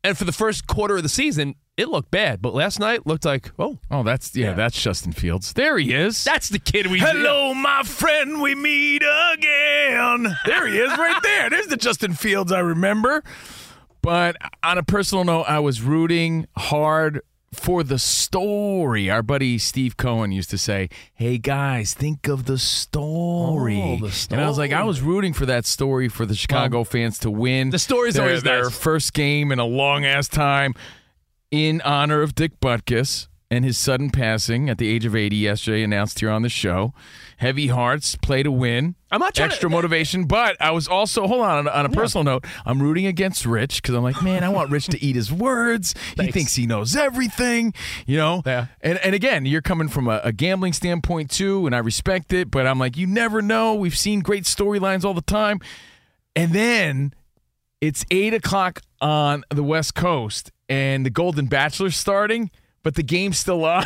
And 0.06 0.16
for 0.16 0.24
the 0.24 0.30
first 0.30 0.68
quarter 0.68 0.96
of 0.98 1.02
the 1.02 1.08
season, 1.08 1.56
it 1.76 1.88
looked 1.88 2.12
bad, 2.12 2.40
but 2.40 2.54
last 2.54 2.78
night 2.78 3.08
looked 3.08 3.24
like, 3.24 3.50
oh, 3.58 3.80
Oh, 3.90 4.04
that's 4.04 4.36
yeah, 4.36 4.52
that's 4.52 4.80
Justin 4.80 5.10
Fields. 5.10 5.52
There 5.52 5.76
he 5.78 5.92
is. 5.92 6.22
that's 6.22 6.48
the 6.48 6.60
kid 6.60 6.86
we. 6.86 7.00
Hello, 7.00 7.52
my 7.54 7.82
friend, 7.82 8.40
we 8.40 8.54
meet 8.54 9.02
again. 9.02 10.28
There 10.46 10.64
he 10.68 10.78
is, 10.78 10.96
right 10.96 11.20
there. 11.24 11.50
There's 11.50 11.66
the 11.66 11.76
Justin 11.76 12.14
Fields 12.14 12.52
I 12.52 12.60
remember. 12.60 13.24
But 14.00 14.36
on 14.62 14.78
a 14.78 14.84
personal 14.84 15.24
note, 15.24 15.46
I 15.48 15.58
was 15.58 15.82
rooting 15.82 16.46
hard 16.56 17.22
for 17.56 17.82
the 17.82 17.98
story. 17.98 19.10
Our 19.10 19.22
buddy 19.22 19.58
Steve 19.58 19.96
Cohen 19.96 20.32
used 20.32 20.50
to 20.50 20.58
say, 20.58 20.88
"Hey 21.14 21.38
guys, 21.38 21.94
think 21.94 22.28
of 22.28 22.44
the 22.44 22.58
story." 22.58 23.80
Oh, 23.80 24.06
the 24.06 24.26
And 24.30 24.40
I 24.40 24.48
was 24.48 24.58
like, 24.58 24.72
I 24.72 24.84
was 24.84 25.00
rooting 25.00 25.32
for 25.32 25.46
that 25.46 25.66
story 25.66 26.08
for 26.08 26.26
the 26.26 26.34
Chicago 26.34 26.84
fans 26.84 27.18
to 27.20 27.30
win. 27.30 27.70
The 27.70 27.78
story's 27.78 28.14
their, 28.14 28.24
always 28.24 28.42
their 28.42 28.64
nice. 28.64 28.78
first 28.78 29.14
game 29.14 29.52
in 29.52 29.58
a 29.58 29.64
long 29.64 30.04
ass 30.04 30.28
time 30.28 30.74
in 31.50 31.80
honor 31.82 32.22
of 32.22 32.34
Dick 32.34 32.60
Butkus 32.60 33.28
and 33.50 33.64
his 33.64 33.78
sudden 33.78 34.10
passing 34.10 34.68
at 34.68 34.78
the 34.78 34.88
age 34.88 35.04
of 35.04 35.14
80 35.14 35.36
yesterday, 35.36 35.82
announced 35.84 36.18
here 36.18 36.30
on 36.30 36.42
the 36.42 36.48
show. 36.48 36.92
Heavy 37.36 37.68
hearts, 37.68 38.16
play 38.16 38.42
to 38.42 38.50
win. 38.50 38.96
I'm 39.10 39.20
not 39.20 39.34
trying 39.34 39.50
to- 39.50 39.54
extra 39.54 39.70
motivation, 39.70 40.24
but 40.24 40.56
I 40.60 40.72
was 40.72 40.88
also 40.88 41.28
hold 41.28 41.42
on 41.42 41.58
on 41.58 41.66
a, 41.68 41.70
on 41.70 41.86
a 41.86 41.88
personal 41.90 42.24
note. 42.24 42.44
I'm 42.64 42.82
rooting 42.82 43.06
against 43.06 43.46
Rich 43.46 43.82
because 43.82 43.94
I'm 43.94 44.02
like, 44.02 44.20
man, 44.20 44.42
I 44.42 44.48
want 44.48 44.70
Rich 44.70 44.86
to 44.86 45.02
eat 45.02 45.14
his 45.14 45.32
words. 45.32 45.94
He 46.20 46.32
thinks 46.32 46.54
he 46.56 46.66
knows 46.66 46.96
everything, 46.96 47.72
you 48.06 48.16
know. 48.16 48.42
Yeah. 48.44 48.66
And 48.80 48.98
and 48.98 49.14
again, 49.14 49.46
you're 49.46 49.62
coming 49.62 49.88
from 49.88 50.08
a, 50.08 50.20
a 50.24 50.32
gambling 50.32 50.72
standpoint 50.72 51.30
too, 51.30 51.66
and 51.66 51.74
I 51.74 51.78
respect 51.78 52.32
it. 52.32 52.50
But 52.50 52.66
I'm 52.66 52.78
like, 52.80 52.96
you 52.96 53.06
never 53.06 53.42
know. 53.42 53.74
We've 53.74 53.96
seen 53.96 54.20
great 54.20 54.42
storylines 54.44 55.04
all 55.04 55.14
the 55.14 55.20
time, 55.22 55.60
and 56.34 56.52
then 56.52 57.14
it's 57.80 58.04
eight 58.10 58.34
o'clock 58.34 58.80
on 59.00 59.44
the 59.50 59.62
West 59.62 59.94
Coast, 59.94 60.50
and 60.68 61.06
the 61.06 61.10
Golden 61.10 61.46
Bachelor's 61.46 61.96
starting, 61.96 62.50
but 62.86 62.94
the 62.94 63.02
game's 63.02 63.36
still 63.36 63.64
on. 63.64 63.82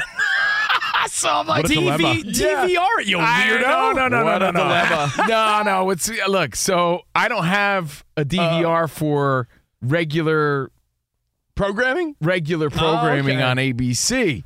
so 1.08 1.30
I'm 1.30 1.46
like, 1.46 1.62
What 1.62 1.72
dilemma. 1.72 2.16
DVR, 2.16 3.06
you 3.06 3.18
I- 3.18 3.46
weirdo. 3.48 3.62
No, 3.62 3.92
no, 3.92 4.08
no, 4.08 4.24
What 4.26 4.38
no, 4.40 4.50
no, 4.50 4.68
no. 4.68 5.26
no, 5.26 5.62
no. 5.62 5.90
It's 5.90 6.10
look. 6.28 6.54
So 6.54 7.00
I 7.14 7.28
don't 7.28 7.46
have 7.46 8.04
a 8.18 8.26
DVR 8.26 8.84
uh, 8.84 8.86
for 8.88 9.48
regular 9.80 10.70
Programming? 11.54 12.14
regular 12.20 12.66
oh, 12.66 12.76
programming 12.76 13.38
okay. 13.38 13.42
on 13.42 13.56
ABC. 13.56 14.44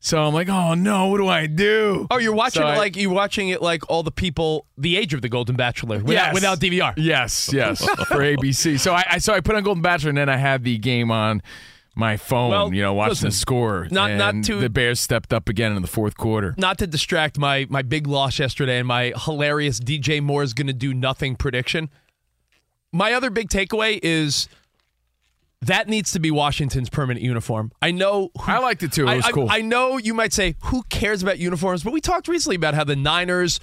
So 0.00 0.22
I'm 0.22 0.34
like, 0.34 0.50
oh 0.50 0.74
no, 0.74 1.06
what 1.06 1.16
do 1.16 1.28
I 1.28 1.46
do? 1.46 2.06
Oh, 2.10 2.18
you're 2.18 2.34
watching 2.34 2.60
So 2.60 2.68
it 2.68 2.72
I- 2.72 2.76
like 2.76 2.96
you're 2.96 3.10
watching 3.10 3.48
it 3.48 3.62
like 3.62 3.88
all 3.88 4.02
the 4.02 4.12
people 4.12 4.66
the 4.76 4.98
age 4.98 5.14
of 5.14 5.22
the 5.22 5.30
Golden 5.30 5.56
Bachelor 5.56 6.00
without, 6.00 6.12
Yes. 6.12 6.34
without 6.34 6.60
DVR. 6.60 6.92
Yes, 6.98 7.50
yes, 7.54 7.82
for 7.82 8.16
ABC. 8.16 8.78
So 8.78 8.92
I, 8.92 9.04
I 9.12 9.18
so 9.18 9.32
I 9.32 9.40
put 9.40 9.54
on 9.54 9.62
Golden 9.62 9.80
Bachelor, 9.82 10.10
and 10.10 10.18
then 10.18 10.28
I 10.28 10.36
had 10.36 10.62
the 10.62 10.76
game 10.76 11.10
on 11.10 11.40
my 11.94 12.16
phone. 12.16 12.50
Well, 12.50 12.72
you 12.74 12.82
know, 12.82 12.92
watching 12.94 13.10
listen, 13.10 13.28
the 13.28 13.32
score. 13.34 13.86
not- 13.90 14.12
not 14.12 14.34
and 14.34 14.44
to- 14.44 14.60
the 14.60 14.68
Bears 14.70 15.00
stepped 15.00 15.32
up 15.32 15.48
again 15.48 15.74
in 15.76 15.82
the 15.82 15.88
fourth 15.88 16.16
quarter. 16.16 16.54
Not 16.58 16.78
to 16.78 16.86
distract 16.86 17.38
my 17.38 17.66
my 17.70 17.82
big 17.82 18.06
loss 18.06 18.38
yesterday 18.38 18.78
and 18.78 18.88
my 18.88 19.12
hilarious 19.24 19.78
DJ 19.80 20.20
Moore 20.20 20.42
is 20.42 20.54
going 20.54 20.66
to 20.66 20.72
do 20.72 20.92
nothing 20.94 21.36
prediction. 21.36 21.90
My 22.92 23.12
other 23.12 23.30
big 23.30 23.48
takeaway 23.48 23.98
is 24.02 24.48
that 25.62 25.88
needs 25.88 26.12
to 26.12 26.20
be 26.20 26.30
Washington's 26.30 26.90
permanent 26.90 27.24
uniform. 27.24 27.72
I 27.80 27.90
know. 27.90 28.30
Who, 28.38 28.52
I 28.52 28.58
liked 28.58 28.82
it 28.82 28.92
too. 28.92 29.06
It 29.06 29.10
I- 29.10 29.16
was 29.16 29.24
I, 29.26 29.30
cool. 29.32 29.48
I 29.50 29.60
know 29.62 29.96
you 29.96 30.12
might 30.14 30.32
say, 30.32 30.56
who 30.64 30.82
cares 30.90 31.22
about 31.22 31.38
uniforms? 31.38 31.82
But 31.82 31.92
we 31.92 32.00
talked 32.00 32.28
recently 32.28 32.56
about 32.56 32.74
how 32.74 32.84
the 32.84 32.96
Niners 32.96 33.60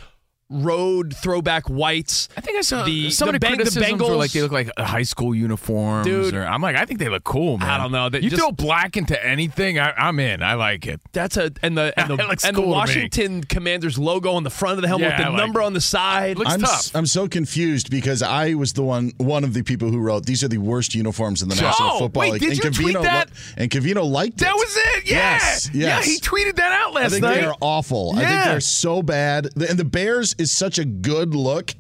road 0.52 1.16
throwback 1.16 1.70
whites. 1.70 2.28
I 2.38 2.42
think 2.42 2.58
I 2.58 2.62
saw 2.62 2.84
the, 2.84 3.10
some 3.12 3.30
the, 3.30 3.36
of 3.36 3.40
the 3.42 3.48
Beng- 3.48 3.58
the 3.74 3.80
Bengals. 3.80 4.10
were 4.10 4.16
like 4.16 4.32
they 4.32 4.42
look 4.42 4.52
like 4.52 4.70
uh, 4.78 4.84
high 4.84 5.04
school 5.04 5.34
uniforms. 5.34 6.06
Dude. 6.06 6.34
or, 6.36 6.44
I'm 6.46 6.62
like, 6.62 6.76
I 6.76 6.86
think 6.86 7.00
they 7.00 7.10
look 7.10 7.24
cool, 7.24 7.58
man. 7.58 7.70
I 7.70 7.78
don't 7.78 7.92
know. 7.92 8.10
They 8.10 8.20
you 8.20 8.30
just- 8.30 8.42
throw 8.42 8.52
black 8.52 8.98
into 8.98 9.24
anything, 9.26 9.80
I, 9.80 9.92
I'm 9.92 10.20
in. 10.20 10.44
I 10.44 10.54
like 10.56 10.86
it. 10.88 11.00
That's 11.14 11.38
a 11.38 11.52
and 11.64 11.78
the 11.78 11.94
and 11.98 12.10
the, 12.20 12.20
and 12.20 12.40
the 12.40 12.52
cool 12.54 12.66
to. 12.66 12.70
Washington 12.72 13.44
Commanders 13.44 13.98
logo 13.98 14.32
on 14.34 14.44
the 14.44 14.50
front 14.50 14.78
of 14.78 14.82
the 14.82 14.88
helmet 14.88 15.10
Yeah, 15.10 15.18
with 15.18 15.26
the 15.26 15.32
like 15.32 15.38
number 15.40 15.62
it. 15.62 15.66
on 15.66 15.74
the 15.74 15.82
side. 15.82 16.38
Looks 16.38 16.52
I'm, 16.54 16.60
tough. 16.62 16.70
s- 16.72 16.92
I'm 16.96 17.06
so 17.06 17.28
confused 17.28 17.90
because 17.90 18.22
I 18.22 18.54
was 18.56 18.74
the 18.74 18.84
one 18.84 19.12
one 19.18 19.44
of 19.44 19.54
the 19.54 19.64
people 19.64 19.90
who 19.90 20.00
wrote 20.00 20.26
these 20.26 20.44
are 20.44 20.48
the 20.48 20.58
worst 20.58 20.94
uniforms 20.96 21.42
in 21.42 21.50
the 21.50 21.56
Oh, 21.56 21.62
National 21.62 22.00
Football 22.00 22.22
wait, 22.22 22.32
League. 22.34 22.42
did 22.42 22.52
and 22.66 22.78
you 22.78 22.84
tweet 22.84 22.96
Covino 22.98 23.02
that? 23.04 23.30
li- 23.30 23.36
and 23.58 23.72
Covino 23.72 24.10
liked 24.10 24.42
it. 24.42 24.46
That 24.46 24.56
was 24.56 24.76
it. 24.98 25.10
Yeah. 25.10 25.16
Yes, 25.18 25.70
Yeah, 25.74 26.02
he 26.02 26.20
tweeted 26.20 26.56
that 26.58 26.72
out 26.72 26.92
I 26.92 27.02
last 27.02 27.12
think 27.12 27.24
night. 27.24 27.36
they 27.36 27.46
are 27.46 27.56
awful. 27.62 28.14
I 28.16 28.26
think 28.26 28.44
they're 28.46 28.60
so 28.60 29.02
bad. 29.02 29.50
And 29.56 29.78
the 29.80 29.86
Bears 29.86 30.36
is 30.42 30.52
such 30.52 30.78
a 30.80 30.86
good 30.86 31.34
look. 31.34 31.74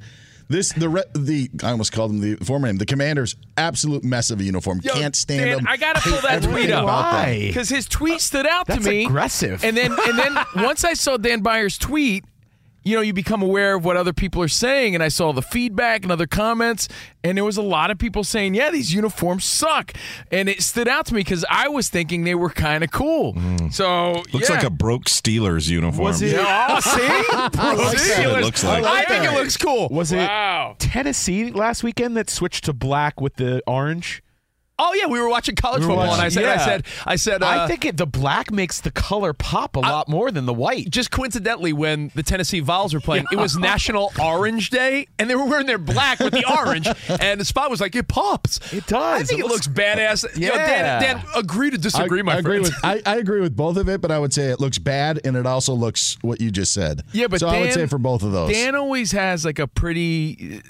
This 0.48 0.74
the 0.74 0.90
re- 0.90 1.04
the 1.14 1.50
I 1.64 1.72
almost 1.72 1.94
called 1.94 2.12
them 2.12 2.20
the 2.20 2.36
former 2.44 2.68
name. 2.68 2.76
The 2.78 2.86
Commanders 2.86 3.36
absolute 3.58 4.04
mess 4.04 4.30
of 4.32 4.42
a 4.42 4.44
uniform. 4.44 4.82
Yo, 4.84 4.94
Can't 4.94 5.16
stand 5.16 5.46
Dan, 5.46 5.58
them. 5.58 5.68
I 5.68 5.78
gotta 5.78 6.02
pull 6.02 6.20
that 6.22 6.44
tweet 6.44 6.70
up 6.72 6.84
about 6.84 7.12
them. 7.12 7.30
Why? 7.30 7.48
because 7.48 7.70
his 7.70 7.88
tweet 7.88 8.16
uh, 8.16 8.20
stood 8.20 8.46
out 8.46 8.68
That's 8.68 8.84
to 8.84 8.90
me. 8.90 9.06
aggressive. 9.06 9.64
And 9.64 9.78
then 9.78 9.92
and 9.94 10.20
then 10.20 10.38
once 10.58 10.84
I 10.84 10.94
saw 10.94 11.16
Dan 11.16 11.42
Beyer's 11.42 11.78
tweet, 11.78 12.26
you 12.84 12.96
know, 12.96 13.02
you 13.02 13.14
become 13.14 13.42
aware 13.42 13.76
of 13.76 13.86
what 13.86 13.96
other 13.98 14.14
people 14.14 14.42
are 14.42 14.48
saying, 14.48 14.96
and 14.96 15.04
I 15.04 15.08
saw 15.08 15.34
the 15.34 15.42
feedback 15.42 16.04
and 16.04 16.12
other 16.12 16.26
comments, 16.28 16.88
and 17.24 17.38
there 17.38 17.46
was 17.46 17.58
a 17.58 17.62
lot 17.62 17.92
of 17.92 17.98
people 17.98 18.24
saying, 18.24 18.56
"Yeah, 18.56 18.72
these 18.72 18.94
uniforms 18.94 19.46
suck," 19.46 19.94
and 20.32 20.50
it 20.50 20.62
stood 20.64 20.88
out 20.88 21.06
to 21.08 21.14
me 21.14 21.22
because 21.22 21.46
I 21.50 21.68
was 21.68 21.90
thinking 21.90 22.24
they 22.24 22.36
were 22.36 22.50
kind 22.50 22.84
of 22.84 22.92
cool. 22.92 23.34
Mm. 23.34 23.74
So 23.74 24.24
Looks 24.34 24.50
yeah. 24.50 24.56
like 24.56 24.64
a 24.64 24.70
broke 24.70 25.06
Steelers 25.06 25.70
uniform. 25.70 26.04
Was 26.04 26.22
it- 26.22 26.32
Yeah, 26.34 26.68
oh, 26.70 26.80
see, 26.80 27.60
I 27.60 27.74
like 27.76 28.00
See? 28.00 28.22
It 28.24 28.42
looks 28.42 28.64
like. 28.64 28.84
I 28.84 29.06
think 29.06 29.26
it 29.26 29.34
looks 29.34 29.58
cool. 29.58 29.88
Was 29.90 30.12
it 30.12 30.30
Tennessee 30.80 31.52
last 31.52 31.84
weekend 31.84 32.18
that 32.18 32.30
switched 32.30 32.66
to 32.66 32.74
black 32.74 33.22
with 33.22 33.36
the 33.36 33.62
orange? 33.68 34.24
Oh 34.84 34.94
yeah, 34.94 35.06
we 35.06 35.20
were 35.20 35.30
watching 35.30 35.56
college 35.56 35.82
We 35.82 35.86
were 35.88 35.92
football, 35.94 36.14
and 36.14 36.22
I 36.22 36.26
watching- 36.26 36.42
said, 36.42 36.46
I 36.58 36.66
said, 36.66 36.86
I 37.06 37.16
said, 37.16 37.44
uh, 37.44 37.48
I 37.48 37.68
think 37.68 37.86
it, 37.86 37.98
the 37.98 38.08
black 38.08 38.52
makes 38.52 38.82
the 38.82 38.90
color 38.92 39.32
pop 39.34 39.76
a 39.76 39.80
lot 39.80 40.10
more 40.10 40.32
than 40.32 40.46
the 40.48 40.54
white. 40.54 40.90
just 40.90 41.12
coincidentally, 41.12 41.72
when 41.74 42.12
the 42.16 42.24
Tennessee 42.24 42.62
Vols 42.62 42.94
were 42.94 43.00
playing, 43.00 43.26
it 43.32 43.38
was 43.38 43.56
National 43.72 44.12
Orange 44.20 44.70
Day, 44.72 45.08
and 45.20 45.30
they 45.30 45.36
were 45.36 45.46
wearing 45.46 45.68
their 45.68 45.78
black 45.78 46.20
with 46.20 46.34
the 46.34 46.44
orange, 46.50 46.88
and 47.22 47.40
the 47.40 47.46
spot 47.46 47.70
was 47.70 47.80
like, 47.80 47.96
it 47.96 48.08
pops. 48.08 48.60
It 48.74 48.88
does. 48.88 49.22
I 49.22 49.24
think 49.24 49.40
It 49.40 49.46
it, 49.46 49.48
looks, 49.50 49.68
looks- 49.68 49.80
badass. 49.80 50.36
You 50.36 50.50
know, 50.50 50.56
Yeah. 50.56 51.00
Dan, 51.00 51.18
Dan, 51.18 51.26
agree 51.36 51.70
to 51.70 51.78
disagree, 51.78 52.22
I, 52.22 52.24
my 52.24 52.36
I 52.36 52.38
agree 52.40 52.64
friend. 52.64 52.76
with 52.76 53.08
I, 53.08 53.14
I 53.14 53.18
agree 53.18 53.42
with 53.42 53.56
both 53.56 53.78
of 53.78 53.88
it, 53.88 54.02
but 54.02 54.10
I 54.12 54.18
would 54.20 54.34
say 54.34 54.50
it 54.50 54.60
looks 54.60 54.80
bad 54.80 55.20
and 55.24 55.36
it 55.38 55.46
also 55.46 55.74
looks 55.74 56.18
what 56.22 56.42
you 56.42 56.50
just 56.50 56.74
said. 56.74 57.04
Yeah, 57.12 57.28
but 57.28 57.40
so 57.42 57.48
I 57.48 57.60
would 57.60 57.74
say 57.74 57.86
for 57.86 57.98
both 58.00 58.24
of 58.24 58.32
those. 58.32 58.52
Dan 58.52 58.74
always 58.76 59.12
has 59.12 59.46
like 59.46 59.60
a 59.60 59.68
pretty, 59.68 60.62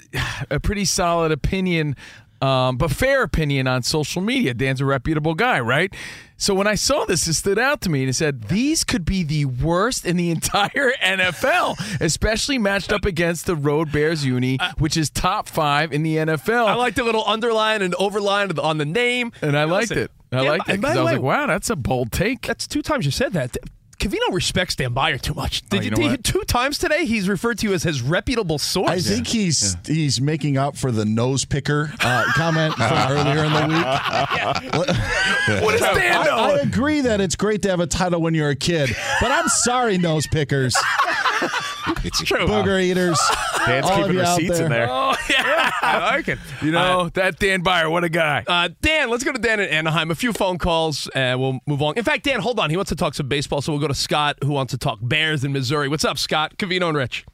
a 0.50 0.60
pretty 0.60 0.84
solid 0.84 1.32
opinion, 1.32 1.96
um, 2.42 2.76
but 2.76 2.90
fair 2.90 3.22
opinion 3.22 3.66
on 3.66 3.82
social 3.82 4.20
media. 4.20 4.52
Dan's 4.52 4.80
a 4.80 4.84
reputable 4.84 5.34
guy, 5.34 5.60
right? 5.60 5.94
So 6.36 6.54
when 6.54 6.66
I 6.66 6.74
saw 6.74 7.04
this, 7.04 7.28
it 7.28 7.34
stood 7.34 7.58
out 7.58 7.80
to 7.82 7.88
me 7.88 8.00
and 8.00 8.10
it 8.10 8.14
said 8.14 8.48
these 8.48 8.82
could 8.82 9.04
be 9.04 9.22
the 9.22 9.44
worst 9.44 10.04
in 10.04 10.16
the 10.16 10.30
entire 10.32 10.92
NFL, 11.00 12.00
especially 12.00 12.58
matched 12.58 12.92
up 12.92 13.04
against 13.04 13.46
the 13.46 13.54
Road 13.54 13.92
Bears 13.92 14.24
uni, 14.26 14.58
which 14.78 14.96
is 14.96 15.08
top 15.08 15.48
five 15.48 15.92
in 15.92 16.02
the 16.02 16.16
NFL. 16.16 16.66
I 16.66 16.74
liked 16.74 16.96
the 16.96 17.04
little 17.04 17.24
underline 17.26 17.80
and 17.80 17.94
overline 17.94 18.58
on 18.62 18.78
the 18.78 18.84
name, 18.84 19.30
and 19.40 19.56
I 19.56 19.64
liked 19.64 19.90
Listen, 19.90 20.04
it. 20.04 20.10
I 20.32 20.36
Dan- 20.38 20.46
liked 20.46 20.68
it 20.68 20.72
and 20.72 20.82
by 20.82 20.88
because 20.88 20.94
the 20.94 21.00
I 21.00 21.04
was 21.04 21.12
way, 21.12 21.16
like, 21.18 21.22
wow, 21.22 21.46
that's 21.46 21.70
a 21.70 21.76
bold 21.76 22.10
take. 22.10 22.42
That's 22.42 22.66
two 22.66 22.82
times 22.82 23.04
you 23.04 23.12
said 23.12 23.34
that. 23.34 23.56
Covino 24.02 24.32
respects 24.32 24.74
Dan 24.74 24.92
Beyer 24.92 25.18
too 25.18 25.34
much. 25.34 25.62
Did 25.68 25.78
Oh, 25.80 25.82
you 25.82 25.90
you, 25.90 25.96
know 25.96 26.08
did 26.16 26.24
two 26.24 26.42
times 26.42 26.78
today? 26.78 27.04
He's 27.06 27.28
referred 27.28 27.58
to 27.58 27.68
you 27.68 27.74
as 27.74 27.82
his 27.82 28.02
reputable 28.02 28.58
source. 28.58 28.90
I 28.90 28.98
think 28.98 29.26
he's 29.26 29.76
he's 29.86 30.20
making 30.20 30.56
up 30.56 30.76
for 30.76 30.90
the 30.90 31.04
nose 31.04 31.44
picker 31.44 31.92
uh, 32.00 32.24
comment 32.34 32.74
from 32.74 32.84
earlier 33.10 33.44
in 33.44 33.52
the 33.52 33.66
week. 33.68 35.62
What 35.62 35.78
does 35.78 35.96
Dan 35.96 36.28
I. 36.28 36.28
I 36.32 36.58
agree 36.60 37.00
that 37.02 37.20
it's 37.20 37.36
great 37.36 37.62
to 37.62 37.70
have 37.70 37.80
a 37.80 37.86
title 37.86 38.20
when 38.20 38.34
you're 38.34 38.50
a 38.50 38.56
kid, 38.56 38.90
but 39.20 39.30
I'm 39.30 39.48
sorry, 39.48 39.98
nose 39.98 40.26
pickers, 40.26 40.74
it's 42.04 42.22
true. 42.22 42.46
booger 42.46 42.82
eaters, 42.82 43.18
Dan's 43.66 43.86
all 43.86 43.96
keeping 43.98 44.14
you 44.14 44.22
out 44.22 44.38
receipts 44.38 44.58
there. 44.58 44.66
in 44.66 44.72
there. 44.72 44.88
Oh 44.90 45.14
yeah, 45.30 45.70
I 45.82 45.98
like 46.16 46.28
it. 46.28 46.38
you 46.62 46.72
know, 46.72 47.08
that 47.10 47.38
Dan 47.38 47.62
Beyer, 47.62 47.88
what 47.90 48.04
a 48.04 48.08
guy. 48.08 48.44
Uh, 48.46 48.68
Dan, 48.80 49.10
let's 49.10 49.24
go 49.24 49.32
to 49.32 49.38
Dan 49.38 49.60
in 49.60 49.68
Anaheim. 49.68 50.10
A 50.10 50.14
few 50.14 50.32
phone 50.32 50.58
calls, 50.58 51.08
and 51.14 51.40
we'll 51.40 51.60
move 51.66 51.82
on. 51.82 51.96
In 51.96 52.04
fact, 52.04 52.24
Dan, 52.24 52.40
hold 52.40 52.58
on. 52.58 52.70
He 52.70 52.76
wants 52.76 52.90
to 52.90 52.96
talk 52.96 53.14
some 53.14 53.28
baseball, 53.28 53.62
so 53.62 53.72
we'll 53.72 53.80
go 53.80 53.88
to 53.88 53.94
Scott, 53.94 54.36
who 54.42 54.52
wants 54.52 54.72
to 54.72 54.78
talk 54.78 54.98
Bears 55.02 55.44
in 55.44 55.52
Missouri. 55.52 55.88
What's 55.88 56.04
up, 56.04 56.18
Scott? 56.18 56.56
Covino 56.58 56.88
and 56.88 56.96
Rich. 56.96 57.24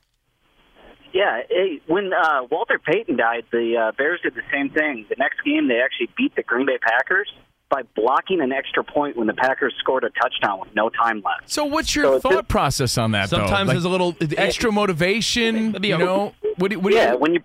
Yeah, 1.12 1.40
hey, 1.48 1.80
when 1.86 2.12
uh, 2.12 2.42
Walter 2.50 2.78
Payton 2.78 3.16
died, 3.16 3.44
the 3.50 3.76
uh, 3.76 3.92
Bears 3.96 4.20
did 4.22 4.34
the 4.34 4.42
same 4.52 4.70
thing. 4.70 5.06
The 5.08 5.16
next 5.18 5.42
game, 5.42 5.66
they 5.68 5.80
actually 5.80 6.10
beat 6.16 6.36
the 6.36 6.42
Green 6.42 6.66
Bay 6.66 6.78
Packers 6.78 7.28
by 7.70 7.82
blocking 7.94 8.40
an 8.40 8.52
extra 8.52 8.82
point 8.82 9.16
when 9.16 9.26
the 9.26 9.34
Packers 9.34 9.74
scored 9.78 10.04
a 10.04 10.10
touchdown 10.10 10.58
with 10.60 10.74
no 10.74 10.88
time 10.88 11.16
left. 11.24 11.50
So 11.50 11.64
what's 11.66 11.94
your 11.94 12.04
So 12.04 12.20
thought 12.20 12.32
just- 12.32 12.48
process 12.48 12.98
on 12.98 13.12
that? 13.12 13.28
though? 13.30 13.38
Sometimes 13.38 13.68
Like, 13.68 13.74
there's 13.74 13.84
a 13.84 13.88
little 13.90 14.16
extra 14.36 14.72
motivation. 14.72 15.72
Maybe 15.72 15.88
You 15.88 15.98
know, 15.98 16.34
what, 16.56 16.70
do- 16.70 16.80
what 16.80 16.90
do 16.90 16.96
yeah, 16.96 17.12
you? 17.12 17.18
when 17.18 17.34
you 17.34 17.40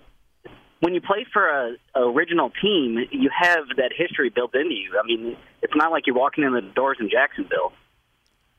when 0.79 0.93
you 0.93 0.99
play 1.01 1.25
for 1.31 1.47
a, 1.47 1.75
a 1.95 2.01
original 2.09 2.51
team, 2.61 3.05
you 3.09 3.29
have 3.37 3.63
that 3.77 3.91
history 3.95 4.29
built 4.29 4.53
into 4.53 4.73
you. 4.73 4.99
I 5.01 5.05
mean, 5.07 5.37
it's 5.61 5.73
not 5.77 5.91
like 5.91 6.05
you're 6.07 6.15
walking 6.17 6.43
in 6.43 6.53
the 6.53 6.59
doors 6.61 6.97
in 6.99 7.09
Jacksonville. 7.09 7.71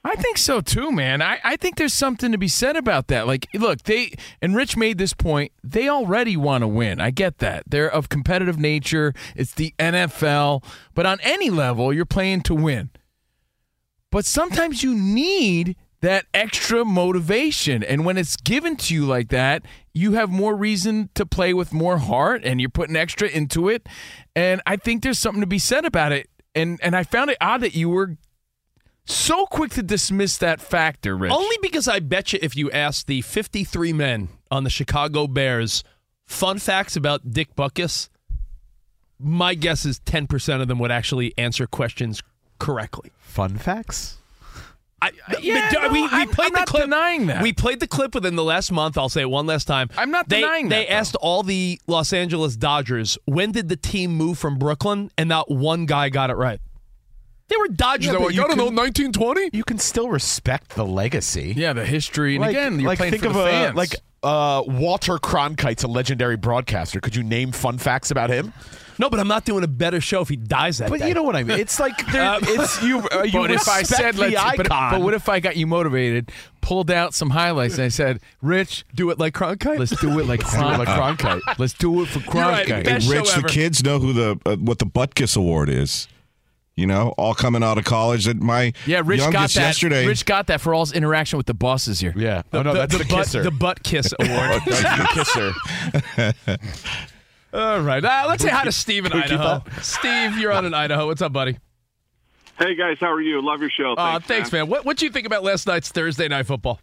I 0.07 0.17
think 0.17 0.37
so 0.37 0.61
too, 0.61 0.93
man. 0.93 1.23
I, 1.23 1.41
I 1.43 1.57
think 1.57 1.77
there's 1.77 1.95
something 1.95 2.31
to 2.31 2.37
be 2.39 2.49
said 2.49 2.77
about 2.77 3.07
that. 3.09 3.27
Like, 3.27 3.49
look, 3.55 3.83
they 3.85 4.13
and 4.43 4.55
Rich 4.55 4.77
made 4.77 4.99
this 4.99 5.15
point. 5.15 5.51
They 5.63 5.89
already 5.89 6.37
want 6.37 6.61
to 6.63 6.69
win. 6.69 7.01
I 7.01 7.11
get 7.11 7.39
that. 7.39 7.65
They're 7.67 7.91
of 7.91 8.11
competitive 8.11 8.59
nature. 8.59 9.15
It's 9.35 9.55
the 9.55 9.75
NFL, 9.79 10.63
but 10.95 11.07
on 11.07 11.19
any 11.23 11.49
level, 11.49 11.91
you're 11.91 12.05
playing 12.05 12.43
to 12.43 12.55
win. 12.55 12.91
But 14.11 14.27
sometimes 14.27 14.83
you 14.83 14.95
need 14.95 15.75
that 16.03 16.27
extra 16.35 16.85
motivation, 16.85 17.83
and 17.83 18.05
when 18.05 18.19
it's 18.19 18.37
given 18.37 18.77
to 18.77 18.95
you 18.95 19.07
like 19.07 19.31
that, 19.31 19.63
you 19.95 20.13
have 20.13 20.29
more 20.29 20.55
reason 20.55 21.09
to 21.15 21.25
play 21.25 21.55
with 21.55 21.73
more 21.73 21.97
heart, 21.97 22.43
and 22.45 22.61
you're 22.61 22.69
putting 22.69 22.95
extra 22.95 23.27
into 23.27 23.71
it. 23.71 23.89
And 24.37 24.61
I 24.67 24.77
think 24.77 25.03
there's 25.03 25.19
something 25.19 25.41
to 25.41 25.47
be 25.47 25.59
said 25.59 25.87
about 25.87 26.13
it. 26.13 26.29
And 26.55 26.79
and 26.83 26.95
I 26.95 27.05
found 27.05 27.31
it 27.31 27.39
odd 27.41 27.63
that 27.63 27.75
you 27.75 27.89
were 27.89 28.19
so 29.07 29.47
quick 29.47 29.71
to 29.73 29.83
dismiss 29.83 30.39
that 30.39 30.61
factor, 30.61 31.17
Rich. 31.17 31.33
Only 31.33 31.57
because 31.63 31.89
I 31.89 31.99
bet 32.01 32.33
you 32.33 32.39
if 32.43 32.57
you 32.57 32.71
asked 32.71 33.07
the 33.07 33.21
53 33.23 33.93
men 33.93 34.29
on 34.51 34.65
the 34.65 34.71
Chicago 34.71 35.27
Bears 35.27 35.85
fun 36.27 36.59
facts 36.59 36.97
about 36.97 37.31
Dick 37.31 37.55
Butkus, 37.55 38.09
my 39.19 39.55
guess 39.55 39.85
is 39.85 40.01
10% 40.01 40.61
of 40.63 40.69
them 40.69 40.79
would 40.79 40.91
actually 40.91 41.35
answer 41.39 41.67
questions 41.67 42.23
correctly. 42.59 43.13
Fun 43.19 43.57
facts? 43.59 44.19
I, 45.03 45.11
Yeah, 45.41 45.69
but, 45.71 45.83
no, 45.83 45.89
we, 45.93 46.01
we 46.03 46.09
I'm- 46.09 46.29
played 46.31 46.47
I'm 46.47 46.53
the 46.55 46.59
not 46.61 46.69
clip. 46.69 46.85
denying 46.85 47.27
that. 47.27 47.43
We 47.43 47.53
played 47.53 47.81
the 47.81 47.87
clip 47.87 48.15
within 48.15 48.37
the 48.37 48.45
last 48.45 48.73
month. 48.73 48.97
I'll 48.97 49.11
say 49.11 49.21
it 49.23 49.31
one 49.31 49.47
last 49.47 49.67
time. 49.67 49.91
I'm 49.99 50.11
not 50.11 50.31
they, 50.31 50.41
denying 50.41 50.71
They 50.71 50.85
that, 50.85 50.89
though. 50.89 50.95
asked 50.95 51.17
all 51.17 51.43
the 51.43 51.79
Los 51.87 52.15
Angeles 52.15 52.57
Dodgers 52.57 53.19
when 53.27 53.53
did 53.53 53.69
the 53.69 53.77
team 53.77 54.13
move 54.17 54.39
from 54.39 54.59
Brooklyn, 54.59 55.11
and 55.19 55.29
not 55.29 55.51
one 55.51 55.85
guy 55.85 56.09
got 56.09 56.31
it 56.31 56.37
right. 56.37 56.59
They 57.49 57.57
were 57.57 57.69
Dodgers. 57.69 58.07
Yeah, 58.07 58.13
they 58.13 58.19
were 58.19 58.25
like, 58.27 58.35
you 58.35 58.43
I 58.45 58.47
don't 58.49 58.57
know, 58.57 58.65
1920. 58.65 59.51
You 59.53 59.65
can 59.65 59.79
still 59.79 60.09
respect 60.09 60.71
the 60.77 60.85
legacy. 60.85 61.53
yeah, 61.57 61.73
the 61.73 61.85
history, 61.85 62.37
and 62.37 62.43
like, 62.43 62.51
again, 62.51 62.81
you're 62.81 62.89
like 62.89 62.99
playing 62.99 63.13
think 63.13 63.23
for 63.25 63.29
of 63.31 63.35
the 63.35 63.43
a 63.43 63.51
fans. 63.51 63.77
like 63.77 63.97
uh, 64.23 64.63
Walter 64.67 65.19
Cronkite's 65.19 65.85
a 65.85 65.89
legendary 65.89 66.37
broadcaster. 66.37 67.01
Could 67.01 67.15
you 67.15 67.23
name 67.23 67.53
fun 67.53 67.77
facts 67.79 68.11
about 68.11 68.31
him? 68.31 68.53
No, 68.99 69.11
but 69.11 69.19
I'm 69.21 69.27
not 69.29 69.45
doing 69.45 69.65
a 69.65 69.69
better 69.69 70.01
show 70.01 70.21
if 70.23 70.29
he 70.29 70.37
dies 70.37 70.79
that 70.79 70.89
But 70.89 71.01
day. 71.01 71.09
you 71.09 71.15
know 71.15 71.25
what 71.25 71.35
I 71.35 71.43
mean. 71.43 71.59
It's 71.59 71.81
like 71.81 71.97
there, 72.13 72.39
it's 72.41 72.81
you. 72.83 73.01
Uh, 73.13 73.25
you 73.25 73.33
but 73.41 73.51
if 73.51 73.69
I 73.69 73.81
respect 73.81 74.01
said, 74.01 74.15
the 74.15 74.21
let's, 74.21 74.37
icon. 74.37 74.57
but, 74.57 74.69
but 74.93 75.01
what 75.03 75.15
if 75.15 75.29
I 75.29 75.41
got 75.41 75.57
you 75.57 75.67
motivated, 75.67 76.31
pulled 76.61 76.91
out 76.93 77.13
some 77.13 77.31
highlights, 77.31 77.75
and 77.75 77.83
I 77.83 77.89
said, 77.89 78.21
Rich, 78.41 78.87
do 78.95 79.11
it 79.11 79.19
like 79.19 79.35
Cronkite. 79.35 79.79
let's 79.81 80.01
do 80.01 80.19
it 80.21 80.27
like 80.27 80.41
do 80.41 80.47
it 80.47 80.61
like 80.79 80.89
Cronkite. 80.89 81.41
Cronkite. 81.41 81.59
Let's 81.59 81.73
do 81.75 82.03
it 82.03 82.07
for 82.09 82.21
You're 82.21 82.45
right. 82.45 82.67
Cronkite. 82.67 83.11
Rich, 83.11 83.35
the 83.35 83.43
kids 83.49 83.83
know 83.85 83.99
who 83.99 84.13
the 84.13 84.39
uh, 84.47 84.57
what 84.57 84.79
the 84.79 84.87
Butkus 84.87 85.37
Award 85.37 85.69
is. 85.69 86.07
You 86.77 86.87
know, 86.89 87.15
all 87.17 87.35
coming 87.35 87.63
out 87.63 87.79
of 87.79 87.85
college. 87.85 88.25
That 88.25 88.41
my 88.41 88.73
Yeah, 88.85 89.03
Rich 89.05 89.21
got 89.21 89.33
that. 89.33 89.55
yesterday. 89.55 90.07
Rich 90.07 90.27
got 90.27 90.49
that 90.49 90.61
for 90.61 90.75
all 90.75 90.85
his 90.85 90.93
interaction 90.93 91.37
with 91.37 91.47
the 91.47 91.55
bosses 91.55 92.01
here. 92.01 92.13
Yeah. 92.17 92.43
oh 92.53 92.63
no, 92.63 92.75
that's 92.75 92.97
the, 92.97 93.05
butt, 93.05 93.25
kisser. 93.27 93.43
the 93.45 93.51
butt 93.53 93.83
kiss 93.85 94.13
award. 94.21 94.63
That's 94.67 94.83
the 94.83 95.53
kisser. 96.17 96.59
All 97.55 97.81
right. 97.83 98.05
Uh, 98.05 98.25
let's 98.27 98.43
say 98.43 98.49
hi 98.51 98.65
to 98.65 98.73
Steve 98.73 99.05
in 99.07 99.13
Bookie 99.13 99.33
Idaho. 99.35 99.63
Steve, 99.81 100.37
you're 100.39 100.51
on 100.51 100.65
in 100.65 100.75
Idaho. 100.75 101.07
What's 101.07 101.23
up, 101.23 101.33
buddy? 101.33 101.57
Hey 102.59 102.75
guys, 102.75 102.97
how 102.99 103.13
are 103.13 103.21
you? 103.21 103.41
Love 103.41 103.61
your 103.61 103.71
show. 103.71 103.93
Uh, 103.95 104.13
Thanks, 104.15 104.27
thanks, 104.27 104.53
man. 104.53 104.67
What 104.69 104.85
what 104.85 105.01
you 105.03 105.11
think 105.11 105.27
about 105.27 105.45
last 105.45 105.67
night's 105.69 105.89
Thursday 105.91 106.27
night 106.27 106.47
football? 106.47 106.81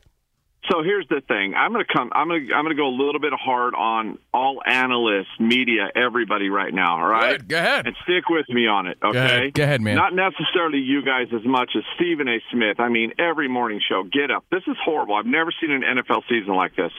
So 0.69 0.83
here's 0.83 1.07
the 1.09 1.21
thing. 1.27 1.55
I'm 1.55 1.71
gonna 1.71 1.85
come. 1.91 2.11
I'm 2.13 2.27
gonna. 2.27 2.45
I'm 2.53 2.63
gonna 2.63 2.75
go 2.75 2.87
a 2.87 2.93
little 2.93 3.19
bit 3.19 3.33
hard 3.33 3.73
on 3.73 4.19
all 4.31 4.61
analysts, 4.63 5.33
media, 5.39 5.89
everybody 5.95 6.49
right 6.49 6.71
now. 6.71 7.01
All 7.01 7.07
right. 7.07 7.39
Good, 7.39 7.49
go 7.49 7.57
ahead. 7.57 7.87
And 7.87 7.95
stick 8.03 8.29
with 8.29 8.47
me 8.47 8.67
on 8.67 8.85
it, 8.85 8.97
okay? 9.03 9.17
ahead. 9.17 9.53
Go 9.55 9.63
ahead, 9.63 9.81
man. 9.81 9.95
Not 9.95 10.13
necessarily 10.13 10.77
you 10.77 11.01
guys 11.03 11.27
as 11.33 11.43
much 11.45 11.71
as 11.75 11.83
Stephen 11.95 12.27
A. 12.27 12.37
Smith. 12.51 12.79
I 12.79 12.89
mean, 12.89 13.13
every 13.17 13.47
morning 13.47 13.81
show, 13.89 14.03
get 14.03 14.29
up. 14.29 14.45
This 14.51 14.61
is 14.67 14.77
horrible. 14.85 15.15
I've 15.15 15.25
never 15.25 15.51
seen 15.59 15.71
an 15.71 15.81
NFL 15.81 16.21
season 16.29 16.53
like 16.53 16.75
this. 16.75 16.91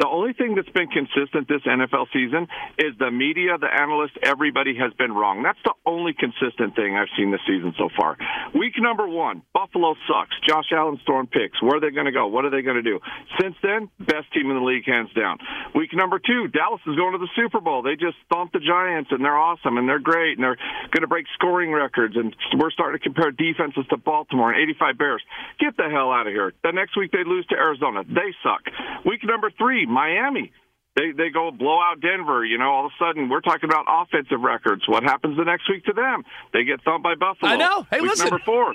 The 0.00 0.08
only 0.08 0.32
thing 0.32 0.56
that's 0.56 0.68
been 0.70 0.88
consistent 0.88 1.46
this 1.46 1.62
NFL 1.62 2.06
season 2.12 2.48
is 2.78 2.98
the 2.98 3.12
media, 3.12 3.58
the 3.58 3.70
analysts, 3.70 4.18
everybody 4.24 4.74
has 4.78 4.92
been 4.94 5.12
wrong. 5.12 5.44
That's 5.44 5.58
the 5.64 5.74
only 5.86 6.14
consistent 6.14 6.74
thing 6.74 6.96
I've 6.96 7.12
seen 7.16 7.30
this 7.30 7.40
season 7.46 7.74
so 7.78 7.88
far. 7.96 8.16
Week 8.58 8.74
number 8.78 9.06
one, 9.06 9.42
Buffalo 9.54 9.94
sucks. 10.08 10.34
Josh 10.48 10.72
Allen's 10.72 11.00
throwing 11.06 11.28
picks. 11.28 11.62
Where 11.62 11.76
are 11.76 11.80
they 11.80 11.90
going 11.90 12.06
to 12.06 12.12
go? 12.12 12.26
What 12.26 12.44
are 12.44 12.50
they 12.50 12.62
going 12.62 12.76
to 12.76 12.82
do? 12.82 12.98
Since 13.40 13.56
then, 13.62 13.90
best 13.98 14.32
team 14.32 14.50
in 14.50 14.56
the 14.56 14.62
league, 14.62 14.84
hands 14.86 15.10
down. 15.14 15.38
Week 15.74 15.90
number 15.92 16.18
two, 16.18 16.48
Dallas 16.48 16.80
is 16.86 16.96
going 16.96 17.12
to 17.12 17.18
the 17.18 17.30
Super 17.34 17.60
Bowl. 17.60 17.82
They 17.82 17.96
just 17.96 18.16
stomped 18.26 18.52
the 18.52 18.60
Giants, 18.60 19.10
and 19.10 19.24
they're 19.24 19.36
awesome, 19.36 19.76
and 19.78 19.88
they're 19.88 19.98
great, 20.02 20.38
and 20.38 20.44
they're 20.44 20.58
going 20.92 21.02
to 21.02 21.08
break 21.08 21.26
scoring 21.34 21.72
records. 21.72 22.16
And 22.16 22.34
we're 22.56 22.70
starting 22.70 22.98
to 22.98 23.02
compare 23.02 23.30
defenses 23.30 23.84
to 23.90 23.96
Baltimore 23.96 24.52
and 24.52 24.62
85 24.62 24.98
Bears. 24.98 25.22
Get 25.58 25.76
the 25.76 25.88
hell 25.90 26.12
out 26.12 26.26
of 26.26 26.32
here. 26.32 26.52
The 26.62 26.72
next 26.72 26.96
week, 26.96 27.12
they 27.12 27.24
lose 27.24 27.46
to 27.46 27.56
Arizona. 27.56 28.04
They 28.04 28.34
suck. 28.42 28.62
Week 29.04 29.20
number 29.24 29.50
three, 29.56 29.86
Miami. 29.86 30.52
They 30.96 31.10
they 31.10 31.30
go 31.30 31.50
blow 31.50 31.80
out 31.80 32.00
Denver. 32.00 32.44
You 32.44 32.58
know, 32.58 32.70
all 32.70 32.86
of 32.86 32.92
a 32.92 33.04
sudden 33.04 33.28
we're 33.28 33.40
talking 33.40 33.68
about 33.68 33.86
offensive 33.88 34.40
records. 34.40 34.82
What 34.86 35.02
happens 35.02 35.36
the 35.36 35.44
next 35.44 35.68
week 35.68 35.84
to 35.86 35.92
them? 35.92 36.22
They 36.52 36.62
get 36.62 36.82
thumped 36.84 37.02
by 37.02 37.16
Buffalo. 37.16 37.50
I 37.50 37.56
know. 37.56 37.86
Hey, 37.90 38.00
week 38.00 38.10
listen. 38.10 38.30
number 38.30 38.44
four. 38.44 38.74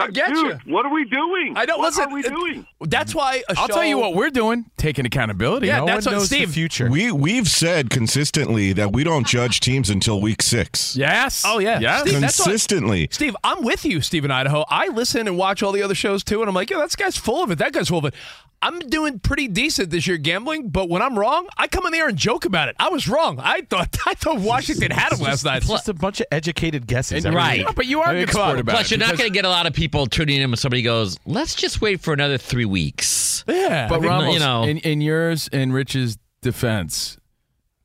I 0.00 0.10
get 0.10 0.28
Dude, 0.28 0.60
you. 0.66 0.72
what 0.72 0.86
are 0.86 0.92
we 0.92 1.04
doing? 1.04 1.54
I 1.56 1.66
don't 1.66 1.78
what 1.78 1.86
listen. 1.94 2.10
are 2.10 2.14
we 2.14 2.24
uh, 2.24 2.28
doing? 2.28 2.66
That's 2.80 3.14
why 3.14 3.42
I'll 3.48 3.66
show- 3.66 3.74
tell 3.74 3.84
you 3.84 3.98
what 3.98 4.14
we're 4.14 4.30
doing: 4.30 4.70
taking 4.76 5.06
accountability. 5.06 5.66
Yeah, 5.66 5.78
no 5.80 5.86
that's 5.86 6.06
one 6.06 6.14
what- 6.14 6.18
knows 6.20 6.26
Steve, 6.28 6.48
the 6.48 6.54
future. 6.54 6.90
We 6.90 7.10
we've 7.12 7.48
said 7.48 7.90
consistently 7.90 8.72
that 8.74 8.92
we 8.92 9.04
don't 9.04 9.26
judge 9.26 9.60
teams 9.60 9.90
until 9.90 10.20
week 10.20 10.42
six. 10.42 10.96
yes. 10.96 11.42
Oh 11.46 11.58
yeah, 11.58 11.78
Yes. 11.80 12.02
Steve, 12.02 12.20
that's 12.20 12.38
why- 12.38 12.44
consistently. 12.44 13.08
Steve, 13.10 13.36
I'm 13.44 13.62
with 13.62 13.84
you, 13.84 14.00
Steve 14.00 14.24
in 14.24 14.30
Idaho. 14.30 14.64
I 14.68 14.88
listen 14.88 15.26
and 15.28 15.36
watch 15.36 15.62
all 15.62 15.72
the 15.72 15.82
other 15.82 15.94
shows 15.94 16.22
too, 16.24 16.40
and 16.40 16.48
I'm 16.48 16.54
like, 16.54 16.70
yeah, 16.70 16.78
that 16.78 16.96
guy's 16.96 17.16
full 17.16 17.42
of 17.42 17.50
it. 17.50 17.58
That 17.58 17.72
guy's 17.72 17.88
full 17.88 17.98
of 17.98 18.04
it. 18.06 18.14
I'm 18.60 18.80
doing 18.80 19.20
pretty 19.20 19.46
decent 19.48 19.90
this 19.90 20.06
year 20.06 20.16
gambling, 20.16 20.70
but 20.70 20.88
when 20.88 21.00
I'm 21.00 21.16
wrong, 21.18 21.46
I 21.56 21.68
come 21.68 21.86
in 21.86 21.92
there 21.92 22.08
and 22.08 22.18
joke 22.18 22.44
about 22.44 22.68
it. 22.68 22.74
I 22.80 22.88
was 22.88 23.06
wrong. 23.08 23.38
I 23.40 23.60
thought 23.62 23.96
I 24.06 24.14
thought 24.14 24.40
Washington 24.40 24.90
had 24.90 25.12
him 25.12 25.20
last 25.20 25.44
night. 25.44 25.58
It's 25.58 25.68
just 25.68 25.88
a 25.88 25.94
bunch 25.94 26.20
of 26.20 26.26
educated 26.32 26.86
guesses. 26.86 27.24
And- 27.24 27.34
Right. 27.36 27.58
week. 27.58 27.66
No, 27.66 27.72
but 27.72 27.86
you 27.86 28.00
are 28.00 28.08
I 28.08 28.10
a 28.10 28.14
mean, 28.14 28.24
good 28.26 28.34
sport 28.34 28.58
about 28.58 28.72
Plus, 28.72 28.86
it. 28.86 28.90
you're 28.98 29.06
not 29.06 29.16
going 29.16 29.30
to 29.30 29.34
get 29.34 29.44
a 29.44 29.48
lot 29.48 29.66
of 29.66 29.74
people 29.74 30.06
tuning 30.06 30.40
in 30.40 30.50
when 30.50 30.56
somebody 30.56 30.82
goes, 30.82 31.18
"Let's 31.24 31.54
just 31.54 31.80
wait 31.80 32.00
for 32.00 32.12
another 32.12 32.36
three 32.38 32.64
weeks." 32.64 33.44
Yeah, 33.46 33.86
But 33.88 33.96
I 33.96 33.98
mean, 34.00 34.10
Ramos, 34.10 34.34
you 34.34 34.40
know- 34.40 34.64
in, 34.64 34.78
in 34.78 35.00
yours 35.00 35.48
and 35.52 35.72
Rich's 35.72 36.18
defense, 36.42 37.16